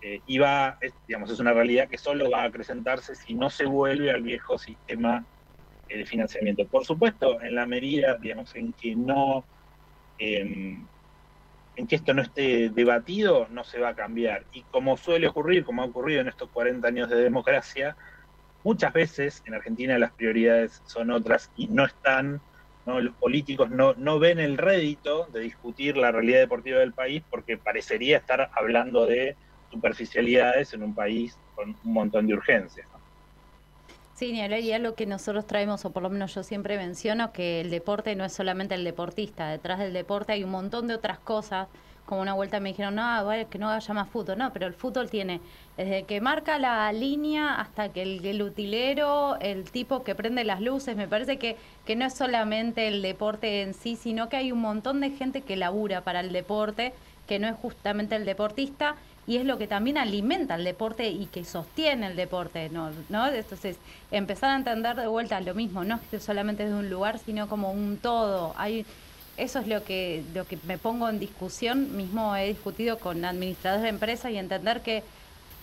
Eh, 0.00 0.20
y 0.26 0.38
va, 0.38 0.78
es, 0.80 0.94
digamos, 1.08 1.30
es 1.30 1.40
una 1.40 1.52
realidad 1.52 1.88
que 1.88 1.98
solo 1.98 2.30
va 2.30 2.42
a 2.42 2.46
acrecentarse 2.46 3.16
si 3.16 3.34
no 3.34 3.50
se 3.50 3.66
vuelve 3.66 4.12
al 4.12 4.22
viejo 4.22 4.56
sistema 4.56 5.24
eh, 5.88 5.98
de 5.98 6.06
financiamiento. 6.06 6.66
Por 6.66 6.84
supuesto, 6.84 7.40
en 7.42 7.54
la 7.54 7.66
medida, 7.66 8.16
digamos, 8.16 8.54
en 8.54 8.72
que 8.74 8.94
no, 8.94 9.44
eh, 10.18 10.78
en 11.76 11.86
que 11.86 11.96
esto 11.96 12.14
no 12.14 12.22
esté 12.22 12.70
debatido, 12.70 13.48
no 13.50 13.64
se 13.64 13.80
va 13.80 13.90
a 13.90 13.94
cambiar. 13.96 14.44
Y 14.52 14.62
como 14.62 14.96
suele 14.96 15.26
ocurrir, 15.26 15.64
como 15.64 15.82
ha 15.82 15.86
ocurrido 15.86 16.20
en 16.20 16.28
estos 16.28 16.48
40 16.50 16.86
años 16.86 17.10
de 17.10 17.16
democracia, 17.16 17.96
muchas 18.62 18.92
veces 18.92 19.42
en 19.46 19.54
Argentina 19.54 19.98
las 19.98 20.12
prioridades 20.12 20.80
son 20.86 21.10
otras 21.10 21.50
y 21.56 21.66
no 21.68 21.84
están, 21.86 22.40
¿no? 22.88 23.00
los 23.00 23.14
políticos 23.16 23.70
no, 23.70 23.92
no 23.94 24.18
ven 24.18 24.38
el 24.38 24.56
rédito 24.56 25.26
de 25.26 25.40
discutir 25.40 25.96
la 25.96 26.10
realidad 26.10 26.40
deportiva 26.40 26.78
del 26.78 26.94
país 26.94 27.22
porque 27.30 27.58
parecería 27.58 28.16
estar 28.16 28.50
hablando 28.56 29.04
de 29.04 29.36
superficialidades 29.70 30.72
en 30.72 30.82
un 30.82 30.94
país 30.94 31.36
con 31.54 31.76
un 31.84 31.92
montón 31.92 32.26
de 32.26 32.34
urgencias. 32.34 32.88
Sí, 34.14 34.32
ni 34.32 34.40
hablar, 34.40 34.60
y 34.60 34.76
lo 34.78 34.94
que 34.94 35.06
nosotros 35.06 35.46
traemos, 35.46 35.84
o 35.84 35.90
por 35.90 36.02
lo 36.02 36.10
menos 36.10 36.34
yo 36.34 36.42
siempre 36.42 36.76
menciono, 36.76 37.30
que 37.32 37.60
el 37.60 37.70
deporte 37.70 38.16
no 38.16 38.24
es 38.24 38.32
solamente 38.32 38.74
el 38.74 38.82
deportista, 38.82 39.48
detrás 39.48 39.78
del 39.78 39.92
deporte 39.92 40.32
hay 40.32 40.42
un 40.42 40.50
montón 40.50 40.88
de 40.88 40.94
otras 40.94 41.20
cosas, 41.20 41.68
como 42.08 42.22
una 42.22 42.32
vuelta 42.32 42.58
me 42.58 42.70
dijeron, 42.70 42.94
no, 42.94 43.02
vale, 43.26 43.46
que 43.46 43.58
no 43.58 43.68
haya 43.68 43.94
más 43.94 44.08
fútbol, 44.08 44.38
no, 44.38 44.50
pero 44.50 44.66
el 44.66 44.72
fútbol 44.72 45.10
tiene 45.10 45.42
desde 45.76 46.04
que 46.04 46.22
marca 46.22 46.58
la 46.58 46.90
línea 46.90 47.54
hasta 47.56 47.90
que 47.90 48.02
el, 48.02 48.42
utilero, 48.42 49.38
el 49.40 49.70
tipo 49.70 50.02
que 50.04 50.14
prende 50.14 50.42
las 50.42 50.62
luces, 50.62 50.96
me 50.96 51.06
parece 51.06 51.36
que, 51.36 51.56
que 51.84 51.96
no 51.96 52.06
es 52.06 52.14
solamente 52.14 52.88
el 52.88 53.02
deporte 53.02 53.60
en 53.60 53.74
sí, 53.74 53.94
sino 53.94 54.30
que 54.30 54.38
hay 54.38 54.52
un 54.52 54.60
montón 54.60 55.00
de 55.00 55.10
gente 55.10 55.42
que 55.42 55.56
labura 55.56 56.00
para 56.00 56.20
el 56.20 56.32
deporte, 56.32 56.94
que 57.26 57.38
no 57.38 57.46
es 57.46 57.56
justamente 57.56 58.16
el 58.16 58.24
deportista, 58.24 58.96
y 59.26 59.36
es 59.36 59.44
lo 59.44 59.58
que 59.58 59.66
también 59.66 59.98
alimenta 59.98 60.54
el 60.54 60.64
deporte 60.64 61.10
y 61.10 61.26
que 61.26 61.44
sostiene 61.44 62.06
el 62.06 62.16
deporte, 62.16 62.70
¿no? 62.70 62.90
¿no? 63.10 63.28
Entonces, 63.28 63.76
empezar 64.10 64.48
a 64.50 64.56
entender 64.56 64.96
de 64.96 65.06
vuelta 65.06 65.38
lo 65.42 65.54
mismo, 65.54 65.84
no 65.84 66.00
es 66.10 66.22
solamente 66.22 66.64
es 66.64 66.70
de 66.70 66.76
un 66.76 66.88
lugar, 66.88 67.18
sino 67.18 67.46
como 67.46 67.70
un 67.70 67.98
todo. 67.98 68.54
Hay, 68.56 68.86
eso 69.38 69.60
es 69.60 69.68
lo 69.68 69.84
que, 69.84 70.24
lo 70.34 70.44
que 70.46 70.58
me 70.64 70.78
pongo 70.78 71.08
en 71.08 71.18
discusión, 71.18 71.96
mismo 71.96 72.36
he 72.36 72.48
discutido 72.48 72.98
con 72.98 73.24
administradores 73.24 73.84
de 73.84 73.88
empresas 73.88 74.32
y 74.32 74.36
entender 74.36 74.82
que 74.82 75.04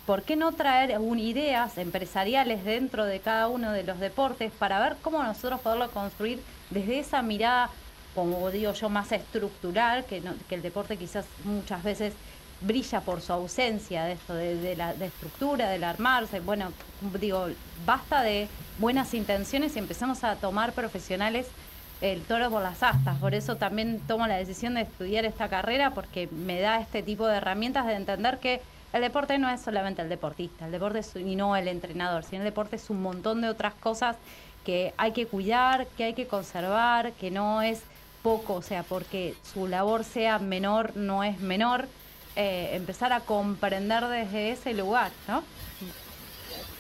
¿por 0.06 0.24
qué 0.24 0.36
no 0.36 0.54
traer 0.54 0.98
ideas 1.18 1.78
empresariales 1.78 2.64
dentro 2.64 3.06
de 3.06 3.20
cada 3.20 3.48
uno 3.48 3.72
de 3.72 3.84
los 3.84 4.00
deportes 4.00 4.52
para 4.58 4.80
ver 4.80 4.96
cómo 5.02 5.22
nosotros 5.24 5.60
poderlo 5.62 5.90
construir 5.92 6.40
desde 6.70 7.00
esa 7.00 7.22
mirada, 7.22 7.70
como 8.14 8.50
digo 8.50 8.72
yo, 8.74 8.90
más 8.90 9.12
estructural, 9.12 10.06
que, 10.06 10.22
que 10.48 10.56
el 10.56 10.62
deporte 10.62 10.98
quizás 10.98 11.26
muchas 11.44 11.84
veces 11.84 12.14
brilla 12.62 13.02
por 13.02 13.22
su 13.22 13.34
ausencia 13.34 14.06
de 14.06 14.14
esto, 14.14 14.34
de, 14.34 14.56
de 14.56 14.76
la 14.76 14.94
de 14.94 15.08
estructura, 15.08 15.70
del 15.70 15.84
armarse. 15.84 16.40
Bueno, 16.40 16.72
digo, 17.20 17.48
basta 17.86 18.22
de 18.22 18.48
buenas 18.80 19.14
intenciones 19.14 19.76
y 19.76 19.80
empezamos 19.80 20.24
a 20.24 20.36
tomar 20.36 20.72
profesionales 20.72 21.48
el 22.02 22.22
toro 22.24 22.50
por 22.50 22.62
las 22.62 22.84
astas. 22.84 23.18
Por 23.18 23.34
eso 23.34 23.56
también 23.56 24.00
tomo 24.08 24.28
la 24.28 24.38
decisión 24.38 24.76
de 24.76 24.82
estudiar 24.82 25.26
esta 25.26 25.50
carrera 25.50 25.92
porque 25.92 26.28
me 26.28 26.60
da 26.60 26.80
este 26.80 27.04
tipo 27.04 27.28
de 27.28 27.38
herramientas 27.38 27.86
de 27.88 27.94
entender 27.94 28.40
que 28.40 28.62
el 28.94 29.02
deporte 29.02 29.38
no 29.38 29.50
es 29.50 29.62
solamente 29.62 30.02
el 30.02 30.10
deportista, 30.10 30.66
el 30.66 30.72
deporte 30.72 31.00
es, 31.00 31.16
y 31.16 31.36
no 31.36 31.56
el 31.56 31.68
entrenador, 31.68 32.24
sino 32.24 32.42
el 32.42 32.46
deporte 32.46 32.78
es 32.78 32.90
un 32.90 33.02
montón 33.02 33.42
de 33.42 33.50
otras 33.50 33.74
cosas 33.74 34.16
que 34.64 34.94
hay 34.98 35.12
que 35.12 35.28
cuidar, 35.28 35.86
que 35.98 36.06
hay 36.06 36.14
que 36.14 36.28
conservar, 36.28 37.12
que 37.14 37.30
no 37.30 37.62
es 37.62 37.82
poco, 38.24 38.54
o 38.54 38.62
sea, 38.62 38.84
porque 38.84 39.36
su 39.54 39.68
labor 39.68 40.04
sea 40.04 40.40
menor, 40.40 40.96
no 40.96 41.24
es 41.24 41.40
menor 41.40 41.88
eh, 42.36 42.72
empezar 42.74 43.14
a 43.14 43.20
comprender 43.20 44.08
desde 44.08 44.52
ese 44.52 44.74
lugar, 44.74 45.12
¿no? 45.28 45.44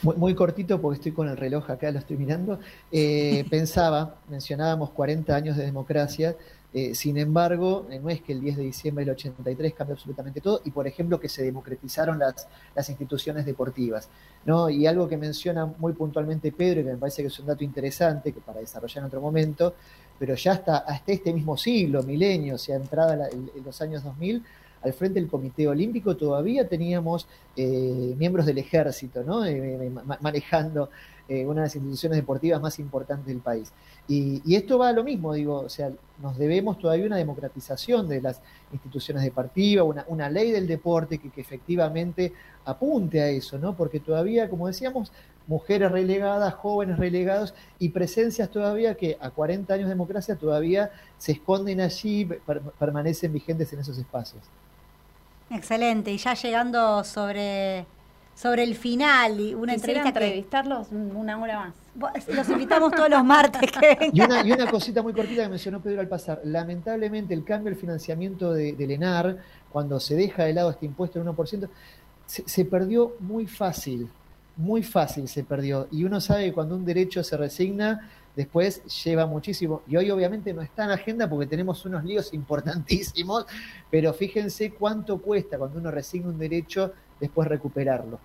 Muy, 0.05 0.15
muy, 0.17 0.35
cortito 0.35 0.79
porque 0.79 0.97
estoy 0.97 1.13
con 1.13 1.27
el 1.27 1.35
reloj 1.35 1.67
acá, 1.71 1.89
lo 1.89 1.97
estoy 1.97 2.15
mirando. 2.15 2.59
Eh, 2.91 3.43
pensaba, 3.49 4.17
mencionábamos 4.29 4.91
40 4.91 5.35
años 5.35 5.57
de 5.57 5.65
democracia, 5.65 6.35
eh, 6.75 6.93
sin 6.93 7.17
embargo, 7.17 7.87
no 8.03 8.09
es 8.11 8.21
que 8.21 8.33
el 8.33 8.41
10 8.41 8.57
de 8.57 8.63
diciembre 8.63 9.03
del 9.03 9.15
83 9.15 9.73
cambie 9.73 9.93
absolutamente 9.93 10.41
todo 10.41 10.61
y, 10.63 10.69
por 10.69 10.85
ejemplo, 10.85 11.19
que 11.19 11.27
se 11.27 11.41
democratizaron 11.41 12.19
las, 12.19 12.47
las 12.75 12.87
instituciones 12.87 13.47
deportivas. 13.47 14.07
¿no? 14.45 14.69
Y 14.69 14.85
algo 14.85 15.09
que 15.09 15.17
menciona 15.17 15.65
muy 15.65 15.93
puntualmente 15.93 16.51
Pedro 16.51 16.81
y 16.81 16.83
que 16.83 16.91
me 16.91 16.97
parece 16.97 17.23
que 17.23 17.29
es 17.29 17.39
un 17.39 17.47
dato 17.47 17.63
interesante 17.63 18.31
que 18.31 18.41
para 18.41 18.59
desarrollar 18.59 18.99
en 18.99 19.05
otro 19.05 19.21
momento, 19.21 19.73
pero 20.19 20.35
ya 20.35 20.51
hasta, 20.51 20.77
hasta 20.77 21.13
este 21.13 21.33
mismo 21.33 21.57
siglo, 21.57 22.03
milenio, 22.03 22.55
o 22.55 22.59
sea, 22.59 22.75
entrada 22.75 23.15
la, 23.15 23.27
en 23.29 23.49
los 23.65 23.81
años 23.81 24.03
2000, 24.03 24.43
al 24.85 24.93
frente 24.93 25.19
del 25.19 25.27
Comité 25.27 25.67
Olímpico 25.67 26.15
todavía 26.15 26.67
teníamos 26.67 27.27
eh, 27.55 28.13
miembros 28.17 28.45
del 28.45 28.59
ejército, 28.59 29.23
¿no? 29.23 29.43
Eh, 29.43 29.89
ma 29.89 30.17
manejando 30.21 30.89
eh, 31.27 31.43
una 31.43 31.61
de 31.61 31.67
las 31.67 31.75
instituciones 31.75 32.17
deportivas 32.17 32.61
más 32.61 32.77
importantes 32.77 33.25
del 33.25 33.39
país. 33.39 33.73
Y, 34.07 34.55
esto 34.55 34.77
va 34.77 34.89
a 34.89 34.93
lo 34.93 35.03
mismo, 35.03 35.33
digo, 35.33 35.61
o 35.61 35.69
sea, 35.69 35.91
nos 36.21 36.37
debemos 36.37 36.77
todavía 36.77 37.07
una 37.07 37.17
democratización 37.17 38.07
de 38.07 38.21
las 38.21 38.41
instituciones 38.71 39.23
deportivas, 39.23 39.87
una, 40.07 40.29
ley 40.29 40.51
del 40.51 40.67
deporte 40.67 41.17
que, 41.17 41.31
que, 41.31 41.41
efectivamente 41.41 42.31
apunte 42.63 43.21
a 43.21 43.29
eso, 43.29 43.57
¿no? 43.57 43.75
Porque 43.75 43.99
todavía, 43.99 44.49
como 44.49 44.67
decíamos, 44.67 45.11
mujeres 45.47 45.91
relegadas, 45.91 46.53
jóvenes 46.53 46.97
relegados 46.97 47.53
y 47.79 47.89
presencias 47.89 48.49
todavía 48.49 48.95
que 48.95 49.17
a 49.19 49.29
40 49.29 49.73
años 49.73 49.85
de 49.85 49.93
democracia 49.93 50.35
todavía 50.35 50.91
se 51.17 51.33
esconden 51.33 51.81
allí, 51.81 52.25
per 52.25 52.61
permanecen 52.79 53.33
vigentes 53.33 53.71
en 53.73 53.79
esos 53.79 53.97
espacios. 53.97 54.43
Excelente, 55.49 56.11
y 56.11 56.17
ya 56.17 56.33
llegando 56.33 57.03
sobre, 57.03 57.85
sobre 58.33 58.63
el 58.63 58.75
final, 58.75 59.39
y 59.39 59.53
una 59.53 59.73
Quisiera 59.73 59.99
entrevista 59.99 60.19
que 60.19 60.25
entrevistarlos 60.25 60.87
una 60.91 61.39
hora 61.39 61.73
más. 61.95 62.27
los 62.27 62.49
invitamos 62.49 62.91
todos 62.91 63.09
los 63.09 63.23
martes 63.23 63.71
que 63.71 63.95
vengan. 63.95 64.09
Y 64.13 64.21
una, 64.21 64.45
y 64.45 64.51
una 64.51 64.69
cosita 64.69 65.01
muy 65.03 65.13
cortita 65.13 65.43
que 65.43 65.49
mencionó 65.49 65.81
Pedro 65.81 66.01
al 66.01 66.07
pasar. 66.07 66.41
Lamentablemente 66.43 67.33
el 67.33 67.43
cambio 67.43 67.71
del 67.71 67.79
financiamiento 67.79 68.53
de, 68.53 68.73
del 68.73 68.91
ENAR, 68.91 69.37
cuando 69.71 69.99
se 69.99 70.15
deja 70.15 70.45
de 70.45 70.53
lado 70.53 70.71
este 70.71 70.85
impuesto 70.85 71.19
del 71.19 71.27
1%, 71.27 71.69
se, 72.25 72.47
se 72.47 72.65
perdió 72.65 73.15
muy 73.19 73.45
fácil, 73.45 74.09
muy 74.57 74.81
fácil 74.81 75.27
se 75.27 75.43
perdió. 75.43 75.87
Y 75.91 76.03
uno 76.05 76.19
sabe 76.19 76.45
que 76.45 76.53
cuando 76.53 76.75
un 76.75 76.85
derecho 76.85 77.23
se 77.23 77.37
resigna, 77.37 78.09
después 78.35 78.83
lleva 79.03 79.25
muchísimo. 79.25 79.81
Y 79.87 79.95
hoy 79.97 80.11
obviamente 80.11 80.53
no 80.53 80.61
está 80.61 80.85
en 80.85 80.91
agenda 80.91 81.29
porque 81.29 81.47
tenemos 81.47 81.85
unos 81.85 82.03
líos 82.03 82.33
importantísimos, 82.33 83.45
pero 83.89 84.13
fíjense 84.13 84.71
cuánto 84.71 85.17
cuesta 85.19 85.57
cuando 85.57 85.79
uno 85.79 85.91
resigna 85.91 86.29
un 86.29 86.37
derecho 86.37 86.93
después 87.19 87.47
recuperarlo. 87.47 88.19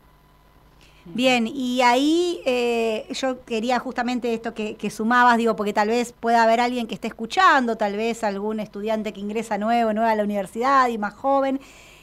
Bien, 1.06 1.46
y 1.46 1.80
ahí 1.80 2.42
eh, 2.44 3.06
yo 3.12 3.42
quería 3.44 3.78
justamente 3.78 4.34
esto 4.34 4.52
que, 4.52 4.90
sumabas, 4.90 5.38
digo, 5.38 5.56
porque 5.56 5.72
tal 5.72 5.88
vez 5.88 6.12
pueda 6.12 6.42
haber 6.42 6.60
alguien 6.60 6.86
que 6.86 6.94
esté 6.94 7.08
escuchando, 7.08 7.76
tal 7.76 7.96
vez 7.96 8.22
algún 8.22 8.60
estudiante 8.60 9.12
que 9.12 9.20
ingresa 9.20 9.56
nuevo, 9.56 9.92
nueva 9.94 10.10
a 10.10 10.14
la 10.14 10.24
universidad 10.24 10.88
y 10.88 10.98
más 10.98 11.14
joven, 11.14 11.58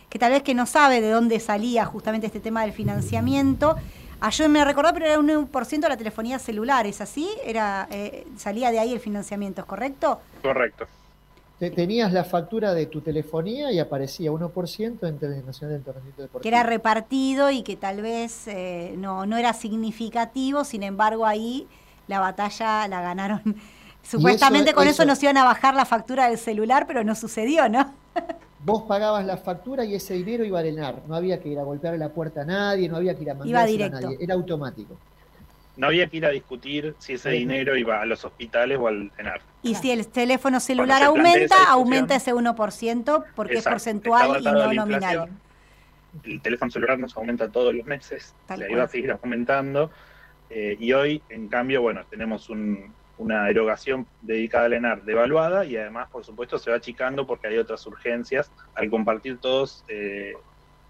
que 0.09 0.17
tal 0.17 0.31
vez 0.31 0.41
que 0.41 0.55
no 0.55 0.65
sabe 0.65 0.99
de 0.99 1.11
dónde 1.11 1.39
salía 1.39 1.85
justamente 1.85 2.27
este 2.27 2.39
tema 2.39 2.63
del 2.63 2.73
financiamiento. 2.73 3.77
Ayúdenme 4.19 4.61
a 4.61 4.65
recordar, 4.65 4.93
pero 4.93 5.05
era 5.05 5.19
un 5.19 5.29
1% 5.29 5.79
de 5.79 5.89
la 5.89 5.97
telefonía 5.97 6.39
celular, 6.39 6.87
¿es 6.87 7.01
así? 7.01 7.29
Era 7.45 7.87
eh, 7.91 8.25
Salía 8.37 8.71
de 8.71 8.79
ahí 8.79 8.93
el 8.93 8.99
financiamiento, 8.99 9.61
¿es 9.61 9.67
correcto? 9.67 10.19
Correcto. 10.41 10.87
Tenías 11.59 12.13
la 12.13 12.23
factura 12.23 12.75
de 12.75 12.85
tu 12.85 13.01
telefonía 13.01 13.71
y 13.71 13.79
aparecía 13.79 14.31
1% 14.31 15.07
entre 15.07 15.29
el 15.29 15.45
Nacional 15.45 15.71
de 15.71 15.77
Entrenamiento 15.77 16.21
Deportivo. 16.21 16.41
Que 16.41 16.49
era 16.49 16.61
repartido 16.61 17.49
y 17.49 17.63
que 17.63 17.75
tal 17.75 18.01
vez 18.01 18.47
eh, 18.47 18.93
no, 18.97 19.25
no 19.25 19.37
era 19.37 19.53
significativo, 19.53 20.63
sin 20.63 20.83
embargo 20.83 21.25
ahí 21.25 21.67
la 22.07 22.19
batalla 22.19 22.87
la 22.87 23.01
ganaron. 23.01 23.41
Supuestamente 24.03 24.69
eso, 24.69 24.77
con 24.77 24.87
eso, 24.87 25.01
eso 25.03 25.05
nos 25.05 25.21
iban 25.21 25.37
a 25.37 25.43
bajar 25.43 25.73
la 25.73 25.85
factura 25.85 26.29
del 26.29 26.37
celular, 26.37 26.85
pero 26.87 27.03
no 27.03 27.15
sucedió, 27.15 27.67
¿no? 27.69 27.91
vos 28.63 28.83
pagabas 28.83 29.25
la 29.25 29.37
factura 29.37 29.85
y 29.85 29.95
ese 29.95 30.15
dinero 30.15 30.43
iba 30.43 30.59
a 30.59 30.65
ENAR. 30.65 31.03
No 31.07 31.15
había 31.15 31.39
que 31.41 31.49
ir 31.49 31.59
a 31.59 31.63
golpear 31.63 31.97
la 31.97 32.09
puerta 32.09 32.41
a 32.41 32.45
nadie, 32.45 32.89
no 32.89 32.97
había 32.97 33.15
que 33.15 33.23
ir 33.23 33.31
a 33.31 33.35
mandar 33.35 33.67
a 33.67 33.89
nadie. 33.89 34.17
Era 34.19 34.33
automático. 34.33 34.97
No 35.75 35.87
había 35.87 36.07
que 36.07 36.17
ir 36.17 36.25
a 36.25 36.29
discutir 36.29 36.95
si 36.97 37.13
ese 37.13 37.31
sí. 37.31 37.37
dinero 37.37 37.77
iba 37.77 38.01
a 38.01 38.05
los 38.05 38.25
hospitales 38.25 38.79
o 38.79 38.87
al 38.87 39.11
ENAR. 39.17 39.41
Y 39.61 39.75
si 39.75 39.91
el 39.91 40.07
teléfono 40.07 40.59
celular 40.59 41.03
aumenta, 41.03 41.55
aumenta 41.69 42.15
ese 42.15 42.33
1% 42.33 43.25
porque 43.35 43.53
Exacto. 43.55 43.69
es 43.69 43.73
porcentual 43.73 44.41
y 44.41 44.45
no 44.45 44.73
nominal. 44.73 45.29
El 46.23 46.41
teléfono 46.41 46.71
celular 46.71 46.97
nos 46.97 47.15
aumenta 47.15 47.49
todos 47.49 47.75
los 47.75 47.85
meses, 47.85 48.33
Tal 48.47 48.61
le 48.61 48.71
iba 48.71 48.83
a 48.83 48.87
seguir 48.87 49.11
aumentando. 49.11 49.91
Eh, 50.49 50.77
y 50.79 50.93
hoy, 50.93 51.21
en 51.29 51.47
cambio, 51.47 51.81
bueno, 51.81 52.01
tenemos 52.09 52.49
un, 52.49 52.93
una 53.17 53.49
erogación 53.49 54.05
dedicada 54.21 54.65
al 54.65 54.73
ENAR 54.73 55.03
devaluada 55.03 55.65
y 55.65 55.75
además, 55.75 56.09
por 56.09 56.23
supuesto, 56.23 56.57
se 56.57 56.69
va 56.69 56.77
achicando 56.77 57.25
porque 57.25 57.47
hay 57.47 57.57
otras 57.57 57.85
urgencias. 57.87 58.51
Al 58.75 58.89
compartir 58.89 59.39
todos 59.39 59.83
eh, 59.87 60.33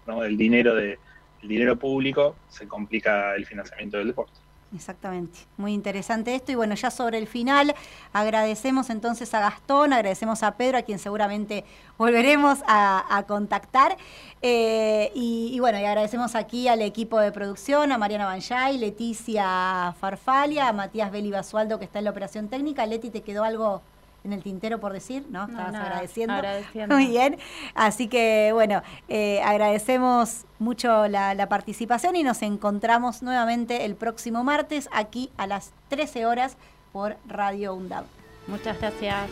¿no? 0.06 0.24
el 0.24 0.36
dinero 0.36 0.74
de 0.74 0.98
el 1.42 1.48
dinero 1.48 1.76
público, 1.76 2.36
se 2.48 2.66
complica 2.66 3.34
el 3.36 3.46
financiamiento 3.46 3.98
del 3.98 4.08
deporte. 4.08 4.40
Exactamente, 4.74 5.38
muy 5.56 5.72
interesante 5.72 6.34
esto. 6.34 6.52
Y 6.52 6.54
bueno, 6.54 6.74
ya 6.74 6.90
sobre 6.90 7.16
el 7.16 7.26
final, 7.26 7.74
agradecemos 8.12 8.90
entonces 8.90 9.32
a 9.32 9.40
Gastón, 9.40 9.94
agradecemos 9.94 10.42
a 10.42 10.56
Pedro, 10.56 10.76
a 10.76 10.82
quien 10.82 10.98
seguramente 10.98 11.64
volveremos 11.96 12.58
a, 12.66 13.24
contactar. 13.26 13.96
Eh, 14.42 15.10
y, 15.14 15.50
y, 15.54 15.60
bueno, 15.60 15.78
y 15.80 15.84
agradecemos 15.84 16.34
aquí 16.34 16.68
al 16.68 16.82
equipo 16.82 17.18
de 17.18 17.32
producción, 17.32 17.92
a 17.92 17.98
Mariana 17.98 18.26
Banjay, 18.26 18.76
Leticia 18.76 19.94
Farfalia, 19.98 20.68
a 20.68 20.72
Matías 20.74 21.10
Beli 21.10 21.30
Basualdo, 21.30 21.78
que 21.78 21.86
está 21.86 22.00
en 22.00 22.04
la 22.04 22.10
operación 22.10 22.48
técnica. 22.48 22.84
Leti, 22.84 23.08
¿te 23.08 23.22
quedó 23.22 23.44
algo 23.44 23.82
en 24.28 24.34
el 24.34 24.42
tintero 24.42 24.78
por 24.78 24.92
decir? 24.92 25.26
¿No? 25.30 25.46
Estabas 25.46 25.72
nada, 25.72 25.86
agradeciendo. 25.86 26.34
agradeciendo. 26.34 26.94
Muy 26.96 27.06
bien. 27.06 27.38
Así 27.74 28.08
que, 28.08 28.50
bueno, 28.52 28.82
eh, 29.08 29.40
agradecemos 29.42 30.44
mucho 30.58 31.08
la, 31.08 31.34
la 31.34 31.48
participación 31.48 32.16
y 32.16 32.22
nos 32.22 32.42
encontramos 32.42 33.22
nuevamente 33.22 33.84
el 33.84 33.96
próximo 33.96 34.44
martes 34.44 34.88
aquí 34.92 35.30
a 35.36 35.46
las 35.46 35.72
13 35.88 36.26
horas 36.26 36.56
por 36.92 37.16
Radio 37.26 37.74
UNDAB. 37.74 38.04
Muchas 38.46 38.78
gracias. 38.78 39.30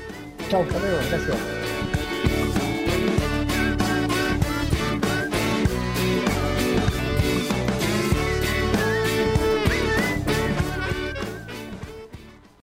Chau, 0.50 0.62
hasta 0.62 0.78
luego, 0.78 0.96
gracias. 1.10 2.05